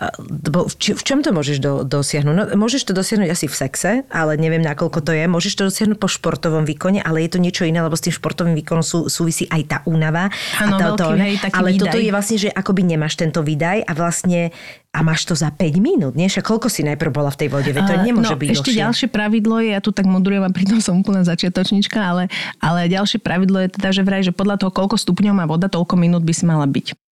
v, 0.01 1.03
čom 1.05 1.21
to 1.21 1.31
môžeš 1.37 1.61
do, 1.61 1.85
dosiahnuť? 1.85 2.33
No, 2.33 2.45
môžeš 2.57 2.89
to 2.89 2.93
dosiahnuť 2.97 3.29
asi 3.29 3.47
v 3.53 3.55
sexe, 3.55 3.91
ale 4.09 4.41
neviem, 4.41 4.65
nakoľko 4.65 5.05
to 5.05 5.13
je. 5.13 5.29
Môžeš 5.29 5.53
to 5.61 5.63
dosiahnuť 5.69 5.99
po 6.01 6.09
športovom 6.09 6.65
výkone, 6.65 7.05
ale 7.05 7.29
je 7.29 7.37
to 7.37 7.39
niečo 7.39 7.69
iné, 7.69 7.85
lebo 7.85 7.93
s 7.93 8.09
tým 8.09 8.15
športovým 8.17 8.57
výkonom 8.57 8.81
sú, 8.81 9.13
súvisí 9.13 9.45
aj 9.53 9.63
tá 9.69 9.79
únava. 9.85 10.33
Áno, 10.57 10.81
a 10.81 10.97
veľký, 10.97 11.21
hej, 11.21 11.35
taký 11.45 11.57
ale 11.61 11.69
výdaj. 11.77 11.83
toto 11.85 11.99
je 12.01 12.11
vlastne, 12.17 12.37
že 12.41 12.49
akoby 12.49 12.83
nemáš 12.89 13.21
tento 13.21 13.45
výdaj 13.45 13.85
a 13.85 13.93
vlastne 13.93 14.57
a 14.91 15.07
máš 15.07 15.23
to 15.23 15.39
za 15.39 15.55
5 15.55 15.79
minút, 15.79 16.19
nie? 16.19 16.27
Však 16.27 16.43
koľko 16.43 16.67
si 16.67 16.83
najprv 16.83 17.15
bola 17.15 17.31
v 17.31 17.47
tej 17.47 17.49
vode? 17.53 17.71
Veď 17.71 17.85
to 17.87 17.95
nemôže 18.03 18.35
no, 18.35 18.41
byť 18.41 18.49
Ešte 18.51 18.75
dlhšie. 18.75 18.83
ďalšie 18.83 19.09
pravidlo 19.13 19.57
je, 19.63 19.71
ja 19.71 19.81
tu 19.85 19.95
tak 19.95 20.09
modrujem 20.09 20.43
a 20.43 20.51
pritom 20.51 20.83
som 20.83 20.99
úplná 20.99 21.23
začiatočnička, 21.23 21.95
ale, 22.01 22.27
ale 22.59 22.91
ďalšie 22.91 23.23
pravidlo 23.23 23.63
je 23.63 23.69
teda, 23.71 23.95
že 23.95 24.03
vraj, 24.03 24.27
že 24.27 24.35
podľa 24.35 24.67
toho, 24.67 24.75
koľko 24.75 24.99
stupňov 24.99 25.35
má 25.37 25.47
voda, 25.47 25.71
toľko 25.71 25.95
minút 25.95 26.27
by 26.27 26.35
si 26.35 26.43
mala 26.43 26.67
byť. 26.67 27.10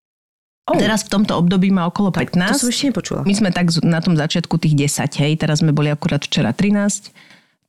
Oh. 0.68 0.76
Teraz 0.76 1.08
v 1.08 1.16
tomto 1.16 1.40
období 1.40 1.72
má 1.72 1.88
okolo 1.88 2.12
15. 2.12 2.60
To 2.60 2.68
som 2.68 2.72
ešte 2.72 2.92
nepočula. 2.92 3.24
My 3.24 3.32
sme 3.32 3.56
tak 3.56 3.72
na 3.88 4.04
tom 4.04 4.20
začiatku 4.20 4.60
tých 4.60 4.76
10, 4.76 5.08
hej, 5.24 5.32
teraz 5.40 5.64
sme 5.64 5.72
boli 5.72 5.88
akurát 5.88 6.20
včera 6.20 6.52
13, 6.52 7.16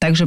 takže 0.03 0.26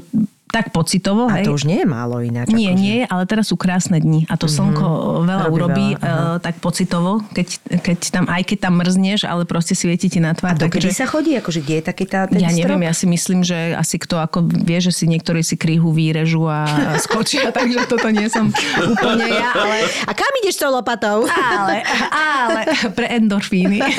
tak 0.52 0.70
pocitovo, 0.70 1.26
A 1.26 1.39
hej. 1.39 1.47
to 1.47 1.52
už 1.52 1.64
nie 1.64 1.80
je 1.80 1.88
málo 1.88 2.20
ináč. 2.20 2.52
Nie, 2.52 2.72
akože. 2.72 2.78
nie, 2.78 2.97
ale 3.04 3.24
teraz 3.24 3.47
sú 3.47 3.56
krásne 3.56 3.97
dni 3.97 4.28
a 4.28 4.36
to 4.36 4.45
slnko 4.45 4.84
veľa 5.24 5.45
Robí 5.45 5.54
urobí, 5.54 5.88
veľa, 5.95 6.04
eh, 6.04 6.38
tak 6.39 6.60
pocitovo, 6.60 7.12
keď, 7.32 7.47
keď 7.80 7.97
tam, 8.10 8.24
aj 8.28 8.41
keď 8.43 8.58
tam 8.62 8.74
mrzneš, 8.76 9.20
ale 9.24 9.43
proste 9.43 9.72
svieti 9.72 10.08
ti 10.08 10.20
na 10.20 10.32
tvár. 10.32 10.54
A 10.54 10.60
dokedy 10.60 10.88
takže- 10.88 10.97
sa 10.97 11.08
chodí? 11.08 11.34
Akože 11.34 11.60
kde 11.60 11.76
je 11.78 11.84
taký 11.84 12.04
tá, 12.04 12.28
ten 12.28 12.38
ja 12.38 12.49
strop? 12.49 12.60
neviem, 12.76 12.84
ja 12.84 12.93
si 12.93 13.06
myslím, 13.06 13.41
že 13.41 13.56
asi 13.74 13.95
kto 13.95 14.18
ako 14.18 14.38
vie, 14.45 14.78
že 14.78 14.91
si 14.91 15.08
niektorí 15.08 15.39
si 15.39 15.56
kríhu 15.56 15.89
výrežu 15.89 16.43
a 16.45 16.68
a 16.91 16.99
skočia, 16.99 17.47
takže 17.56 17.88
toto 17.88 18.12
nie 18.12 18.28
som 18.28 18.52
úplne 18.78 19.28
ja, 19.28 19.56
ale, 19.56 19.88
A 20.04 20.12
kam 20.12 20.30
ideš 20.39 20.58
tou 20.58 20.70
lopatou? 20.70 21.24
ale, 21.26 21.80
ale 22.12 22.62
pre 22.91 23.08
endorfíny. 23.14 23.80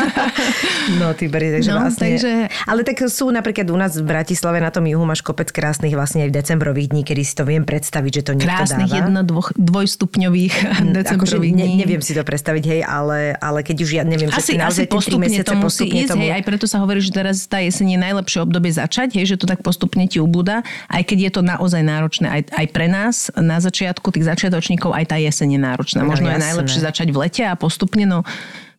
No, 0.92 1.14
ty 1.14 1.26
beri, 1.26 1.50
takže 1.52 1.70
No, 1.70 1.80
vlastne... 1.80 2.02
takže- 2.10 2.50
Ale 2.64 2.82
tak 2.82 2.98
sú 3.06 3.30
napríklad 3.30 3.66
u 3.66 3.76
nás 3.76 3.94
v 3.94 4.04
Bratislave 4.04 4.58
na 4.58 4.68
tom 4.68 4.82
juhu 4.82 5.02
máš 5.02 5.22
kopec 5.22 5.48
krásnych 5.48 5.94
vlastne 5.94 6.22
aj 6.22 6.28
v 6.28 6.34
decembrových 6.42 6.90
dní, 6.90 7.02
kedy 7.06 7.22
si 7.22 7.34
to 7.38 7.46
viem 7.46 7.62
predstaviť, 7.62 8.12
že 8.12 8.22
to 8.26 8.32
niekto 8.34 8.50
Krásnych 8.50 8.90
dáva. 8.90 8.98
jedno, 9.06 9.20
dvoch, 9.22 9.54
dvojstupňových 9.54 10.54
Akože 10.82 10.92
decembrových 10.92 11.54
ne, 11.54 11.64
dní. 11.64 11.74
neviem 11.78 12.02
si 12.02 12.12
to 12.12 12.26
predstaviť, 12.26 12.64
hej, 12.66 12.80
ale, 12.82 13.38
ale 13.38 13.62
keď 13.62 13.76
už 13.86 13.90
ja 13.94 14.02
neviem, 14.02 14.28
že 14.28 14.42
Asi, 14.42 14.54
si 14.54 14.60
naozaj 14.60 14.90
postupne 14.90 15.30
mesiace 15.30 15.46
to 15.46 15.54
musí 15.54 15.86
postupne 15.86 15.98
ísť, 16.02 16.10
tomu... 16.10 16.22
hej, 16.26 16.30
aj 16.34 16.42
preto 16.42 16.66
sa 16.66 16.82
hovorí, 16.82 16.98
že 16.98 17.14
teraz 17.14 17.46
tá 17.46 17.62
jeseň 17.62 17.86
je 17.94 17.98
najlepšie 18.02 18.38
obdobie 18.42 18.72
začať, 18.74 19.08
hej, 19.22 19.24
že 19.30 19.36
to 19.38 19.46
tak 19.46 19.62
postupne 19.62 20.02
ti 20.10 20.18
ubúda, 20.18 20.66
aj 20.90 21.02
keď 21.06 21.18
je 21.22 21.30
to 21.30 21.40
naozaj 21.46 21.80
náročné, 21.86 22.26
aj, 22.26 22.42
aj 22.50 22.66
pre 22.74 22.86
nás 22.90 23.30
na 23.38 23.62
začiatku 23.62 24.10
tých 24.10 24.26
začiatočníkov 24.26 24.90
aj 24.90 25.04
tá 25.06 25.16
jeseň 25.22 25.54
je 25.54 25.60
náročná. 25.62 26.00
No, 26.02 26.10
Možno 26.10 26.26
je 26.28 26.36
jasné. 26.36 26.46
najlepšie 26.50 26.80
začať 26.82 27.08
v 27.14 27.16
lete 27.22 27.42
a 27.46 27.54
postupne, 27.54 28.02
no 28.02 28.26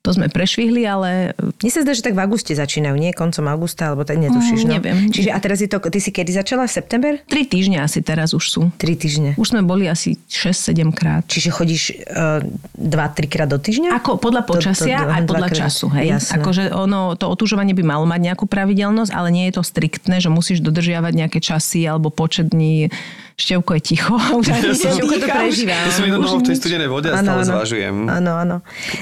to 0.03 0.11
sme 0.11 0.27
prešvihli, 0.27 0.83
ale 0.83 1.31
Mne 1.57 1.71
sa 1.71 1.79
zdá, 1.79 1.91
že 1.91 2.03
tak 2.03 2.11
v 2.11 2.21
auguste 2.21 2.51
začínajú, 2.51 2.91
nie? 2.93 3.09
Koncom 3.09 3.47
augusta, 3.47 3.87
alebo 3.87 4.03
tak 4.03 4.19
netušíš, 4.19 4.61
Mm, 4.61 4.67
no? 4.67 4.73
neviem. 4.75 4.97
Čiže 5.07 5.31
a 5.31 5.39
teraz 5.39 5.57
je 5.57 5.65
to, 5.65 5.79
ty 5.79 5.97
si 5.97 6.11
kedy 6.11 6.27
začala? 6.29 6.67
V 6.67 6.75
september? 6.75 7.13
tri 7.23 7.43
týždne 7.43 7.79
asi 7.79 7.99
teraz 7.99 8.31
už 8.31 8.43
sú. 8.43 8.61
Tri 8.75 8.93
týždne. 8.93 9.31
Už 9.33 9.47
sme 9.49 9.63
boli 9.63 9.87
asi 9.87 10.19
6-7 10.27 10.75
krát. 10.91 11.23
Čiže 11.23 11.49
chodíš 11.49 11.81
uh, 12.03 12.43
dva, 12.73 13.07
trikrát 13.07 13.47
do 13.47 13.55
týždňa? 13.55 13.95
Ako 13.95 14.19
podľa 14.19 14.43
počasia 14.43 14.97
To- 14.97 15.07
to- 15.07 15.13
aj 15.13 15.21
podľa 15.23 15.47
dvakrát. 15.47 15.61
času. 15.63 15.85
Hej? 15.89 16.05
Jasné. 16.11 16.33
Akože 16.35 16.63
ono, 16.69 16.99
to 17.13 17.25
otužovanie 17.25 17.71
by 17.71 17.83
malo 17.85 18.03
mať 18.03 18.19
nejakú 18.25 18.43
pravidelnosť, 18.43 19.09
ale 19.09 19.31
nie 19.31 19.47
je 19.47 19.55
to 19.55 19.63
striktné, 19.63 20.19
že 20.19 20.27
musíš 20.27 20.59
dodržiavať 20.59 21.13
nejaké 21.15 21.39
časy 21.39 21.79
alebo 21.83 22.11
počet 22.11 22.51
dní. 22.51 22.91
Števko 23.33 23.71
je 23.77 23.81
ticho. 23.81 24.13
Už 24.39 24.47
ani 24.53 24.73
Števko 24.77 25.15
to 25.17 25.27
prežíva. 25.27 25.73
Ja 25.73 25.91
som 25.91 26.05
jednou 26.05 26.21
nohou 26.21 26.39
v 26.39 26.45
tej 26.47 26.55
studenej 26.61 26.89
vode 26.89 27.09
a 27.09 27.17
stále 27.17 27.43
zvažujem. 27.45 27.95
Áno, 28.05 28.31
áno. 28.37 28.57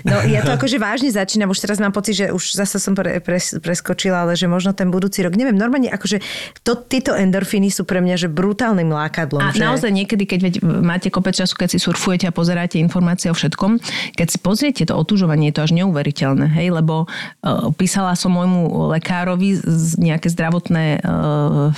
No 0.08 0.16
ja 0.24 0.42
to 0.42 0.56
akože 0.56 0.78
vážne 0.80 1.12
začínam, 1.12 1.52
už 1.52 1.60
teraz 1.60 1.78
mám 1.84 1.92
pocit, 1.92 2.16
že 2.16 2.26
už 2.32 2.56
zase 2.56 2.80
som 2.80 2.96
pre, 2.96 3.20
pre, 3.20 3.38
preskočila, 3.40 4.24
ale 4.24 4.40
že 4.40 4.48
možno 4.48 4.72
ten 4.72 4.88
budúci 4.88 5.24
rok, 5.24 5.36
neviem, 5.36 5.56
normálne 5.56 5.92
akože 5.92 6.24
to, 6.64 6.80
tieto 6.88 7.12
endorfíny 7.12 7.68
sú 7.68 7.84
pre 7.84 8.00
mňa 8.00 8.16
že 8.16 8.28
brutálnym 8.32 8.88
lákadlom. 8.88 9.44
A 9.44 9.52
že... 9.52 9.62
naozaj 9.62 9.92
niekedy, 9.92 10.24
keď 10.24 10.40
veď 10.48 10.56
máte 10.64 11.12
kopec 11.12 11.36
času, 11.36 11.54
keď 11.60 11.76
si 11.76 11.80
surfujete 11.84 12.26
a 12.28 12.34
pozeráte 12.34 12.80
informácie 12.80 13.28
o 13.28 13.36
všetkom, 13.36 13.80
keď 14.16 14.28
si 14.28 14.38
pozriete 14.40 14.84
to 14.88 14.96
otužovanie, 14.96 15.52
je 15.52 15.56
to 15.60 15.66
až 15.68 15.72
neuveriteľné, 15.76 16.48
hej, 16.56 16.72
lebo 16.72 17.06
uh, 17.06 17.70
písala 17.76 18.16
som 18.16 18.32
môjmu 18.32 18.92
lekárovi 18.96 19.60
z 19.60 20.00
nejaké 20.00 20.32
zdravotné 20.32 21.04
uh, 21.04 21.76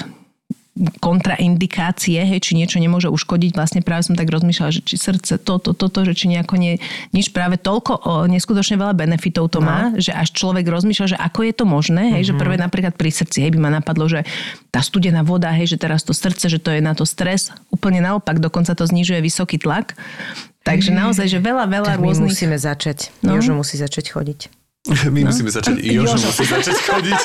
kontraindikácie, 0.74 2.18
hej, 2.26 2.40
či 2.42 2.58
niečo 2.58 2.82
nemôže 2.82 3.06
uškodiť. 3.06 3.54
Vlastne 3.54 3.86
práve 3.86 4.10
som 4.10 4.18
tak 4.18 4.26
rozmýšľala, 4.26 4.74
že 4.74 4.82
či 4.82 4.98
srdce, 4.98 5.38
toto, 5.38 5.78
toto, 5.78 6.02
že 6.02 6.18
či 6.18 6.34
nejako 6.34 6.58
nie, 6.58 6.82
nič 7.14 7.30
práve 7.30 7.62
toľko, 7.62 7.94
o, 8.02 8.14
neskutočne 8.26 8.82
veľa 8.82 8.98
benefitov 8.98 9.54
to 9.54 9.62
má, 9.62 9.94
že 10.02 10.10
až 10.10 10.34
človek 10.34 10.66
rozmýšľa, 10.66 11.14
že 11.14 11.18
ako 11.22 11.40
je 11.46 11.54
to 11.54 11.66
možné, 11.70 12.18
hej, 12.18 12.34
že 12.34 12.34
prvé 12.34 12.58
napríklad 12.58 12.98
pri 12.98 13.14
srdci, 13.14 13.46
hej, 13.46 13.54
by 13.54 13.60
ma 13.62 13.70
napadlo, 13.70 14.10
že 14.10 14.26
tá 14.74 14.82
studená 14.82 15.22
voda, 15.22 15.54
hej, 15.54 15.78
že 15.78 15.78
teraz 15.78 16.02
to 16.02 16.10
srdce, 16.10 16.50
že 16.50 16.58
to 16.58 16.74
je 16.74 16.82
na 16.82 16.98
to 16.98 17.06
stres. 17.06 17.54
Úplne 17.70 18.02
naopak, 18.02 18.42
dokonca 18.42 18.74
to 18.74 18.90
znižuje 18.90 19.22
vysoký 19.22 19.62
tlak. 19.62 19.94
Takže 20.66 20.96
naozaj, 20.96 21.28
že 21.28 21.38
veľa, 21.38 21.70
veľa 21.70 21.90
tak 21.94 22.02
my 22.02 22.08
rôznych... 22.10 22.34
musíme 22.34 22.58
začať. 22.58 23.14
No. 23.22 23.38
Jožo 23.38 23.54
musí 23.54 23.78
začať 23.78 24.16
chodiť. 24.16 24.63
My 24.84 25.24
musíme 25.24 25.48
začať, 25.48 25.80
Jožo 25.80 26.20
musí 26.20 26.44
začať 26.44 26.76
chodiť. 26.76 27.22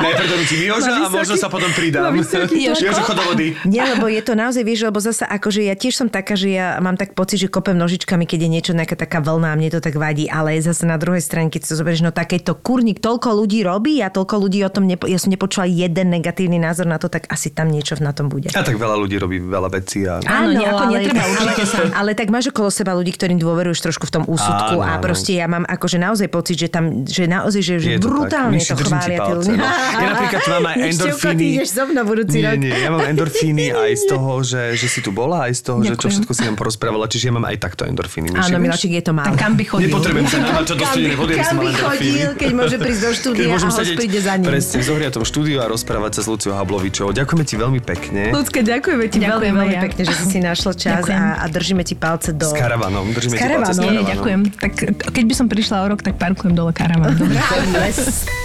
Najprv 0.00 0.26
donútim 0.32 0.60
Joža 0.64 0.92
a 0.96 1.12
možno 1.12 1.36
sa 1.36 1.52
potom 1.52 1.68
pridám. 1.76 2.08
Jožo, 2.48 3.04
chod 3.04 3.20
do 3.20 3.24
vody. 3.28 3.52
Nie, 3.68 3.84
lebo 3.84 4.08
je 4.08 4.24
to 4.24 4.32
naozaj, 4.32 4.64
vieš, 4.64 4.88
lebo 4.88 4.96
zasa 4.96 5.28
akože 5.28 5.60
ja 5.60 5.76
tiež 5.76 5.92
som 5.92 6.08
taká, 6.08 6.40
že 6.40 6.56
ja 6.56 6.80
mám 6.80 6.96
tak 6.96 7.12
pocit, 7.12 7.36
že 7.36 7.52
kopem 7.52 7.76
nožičkami, 7.76 8.24
keď 8.24 8.38
je 8.40 8.48
niečo 8.48 8.72
nejaká 8.72 8.96
taká 8.96 9.20
vlna 9.20 9.52
a 9.52 9.56
mne 9.60 9.76
to 9.76 9.84
tak 9.84 9.92
vadí, 9.92 10.24
ale 10.24 10.56
zase 10.56 10.88
na 10.88 10.96
druhej 10.96 11.20
strane, 11.20 11.52
keď 11.52 11.68
si 11.68 11.68
to 11.68 11.76
zoberieš, 11.76 12.00
no 12.00 12.16
takéto 12.16 12.56
kurník 12.56 13.04
toľko 13.04 13.44
ľudí 13.44 13.60
robí 13.60 14.00
a 14.00 14.08
toľko 14.08 14.48
ľudí 14.48 14.64
o 14.64 14.72
tom, 14.72 14.88
nepo, 14.88 15.04
ja 15.04 15.20
som 15.20 15.28
nepočula 15.28 15.68
jeden 15.68 16.08
negatívny 16.08 16.56
názor 16.56 16.88
na 16.88 16.96
to, 16.96 17.12
tak 17.12 17.28
asi 17.28 17.52
tam 17.52 17.68
niečo 17.68 17.92
na 18.00 18.16
tom 18.16 18.32
bude. 18.32 18.48
A 18.56 18.64
tak 18.64 18.80
veľa 18.80 18.96
ľudí 18.96 19.20
robí 19.20 19.36
veľa 19.36 19.68
vecí 19.68 20.08
a... 20.08 20.16
Áno, 20.24 20.48
nejako 20.56 20.84
netreba 20.88 21.28
určite 21.28 21.60
ale, 21.60 21.68
sa- 21.68 21.92
ale 21.92 22.10
tak 22.16 22.32
máš 22.32 22.48
okolo 22.48 22.72
seba 22.72 22.96
ľudí, 22.96 23.12
ktorým 23.12 23.36
dôveruješ 23.36 23.84
trošku 23.84 24.08
v 24.08 24.12
tom 24.16 24.24
úsudku 24.24 24.80
Áno, 24.80 24.84
a 24.84 24.96
áno. 24.96 25.04
proste 25.04 25.36
ja 25.36 25.44
mám 25.44 25.68
akože 25.68 26.00
naozaj 26.00 26.28
pocit, 26.32 26.56
že 26.56 26.68
tam, 26.68 26.85
že 27.04 27.24
naozaj, 27.24 27.60
že, 27.62 27.74
že 27.78 27.90
to 27.98 28.08
brutálne 28.08 28.58
to 28.58 28.74
ti 28.74 28.84
chvália 28.84 29.18
tí 29.18 29.20
palce, 29.20 29.50
ľudia. 29.50 29.58
no. 29.58 29.66
Ja 29.96 30.06
napríklad 30.12 30.42
mám 30.46 30.64
aj 30.66 30.76
Števko, 30.76 30.86
ty 30.86 30.92
endorfíny. 30.92 31.46
ideš 31.56 31.68
so 31.70 31.82
mnou 31.84 32.04
budúci 32.04 32.36
nie, 32.36 32.44
rok. 32.46 32.56
nie, 32.58 32.74
ja 32.74 32.88
mám 32.88 33.04
endorfíny 33.04 33.66
aj 33.84 33.92
z 33.96 34.04
toho, 34.06 34.30
že, 34.40 34.62
že 34.74 34.86
si 34.86 35.00
tu 35.00 35.10
bola, 35.10 35.48
aj 35.48 35.52
z 35.56 35.62
toho, 35.64 35.78
že 35.80 35.92
čo 35.92 35.94
Ďakujem. 35.96 36.12
všetko 36.14 36.32
si 36.32 36.42
nám 36.44 36.56
porozprávala, 36.56 37.04
čiže 37.06 37.24
ja 37.26 37.32
mám 37.34 37.46
aj 37.46 37.56
takto 37.58 37.82
endorfíny. 37.84 38.28
Áno, 38.32 38.40
vieš? 38.40 38.62
Miláčik, 38.62 38.90
je 38.92 39.02
to 39.02 39.12
málo. 39.12 39.26
Tak 39.28 39.34
kam 39.36 39.52
by 39.54 39.64
chodil? 39.64 39.86
Nepotrebujem 39.88 40.26
sa 40.26 40.38
namáčať 40.38 40.76
do 40.76 40.84
studenej 40.86 41.16
vody, 41.16 41.30
aby 41.32 41.40
som 41.40 41.46
kam 41.46 41.56
mal 41.56 41.64
by 41.64 41.70
endorfíny. 41.70 41.90
chodil, 41.90 42.28
keď 42.36 42.50
môže 42.52 42.76
prísť 42.76 43.00
do 43.00 43.10
štúdia 43.12 43.44
a 43.46 43.58
host 43.58 43.90
príde 43.96 44.18
za 44.20 44.34
ním. 44.36 44.46
presne 44.46 44.76
v 44.76 44.84
zohriatom 44.84 45.22
štúdiu 45.24 45.58
a 45.60 45.66
rozprávať 45.66 46.12
sa 46.16 46.20
s 46.22 46.26
Luciou 46.28 46.54
Hablovičovou. 46.54 47.10
Ďakujeme 47.10 47.44
ti 47.44 47.54
veľmi 47.56 47.80
pekne. 47.80 48.20
Ľudské, 48.30 48.58
ďakujeme 48.60 49.04
ti 49.08 49.18
Ďakujem 49.18 49.54
veľmi, 49.54 49.72
veľmi 49.72 49.84
pekne, 49.88 50.02
že 50.04 50.14
si 50.14 50.24
si 50.26 50.38
našla 50.38 50.72
čas 50.74 51.02
Ďakujem. 51.06 51.16
a, 51.16 51.40
a 51.40 51.44
držíme 51.48 51.82
ti 51.82 51.94
palce 51.96 52.30
do... 52.36 52.44
S 52.44 52.52
karavanom. 52.52 53.08
Držíme 53.10 53.34
S 53.34 53.40
ti 53.40 53.46
palce 53.48 53.72
s 53.72 53.80
karavanom. 53.80 53.80
Nie, 53.80 54.02
karavanom. 54.04 54.12
ďakujem. 54.12 54.40
Tak 54.60 54.72
keď 55.08 55.24
by 55.24 55.34
som 55.34 55.46
prišla 55.48 55.76
o 55.80 55.86
rok, 55.88 56.00
tak 56.04 56.14
parkujem 56.16 56.52
dole 56.52 56.75
karavan. 56.76 57.16
Dobre? 57.16 57.40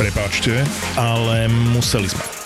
Prepáčte, 0.00 0.64
ale 0.96 1.48
museli 1.48 2.08
sme. 2.08 2.45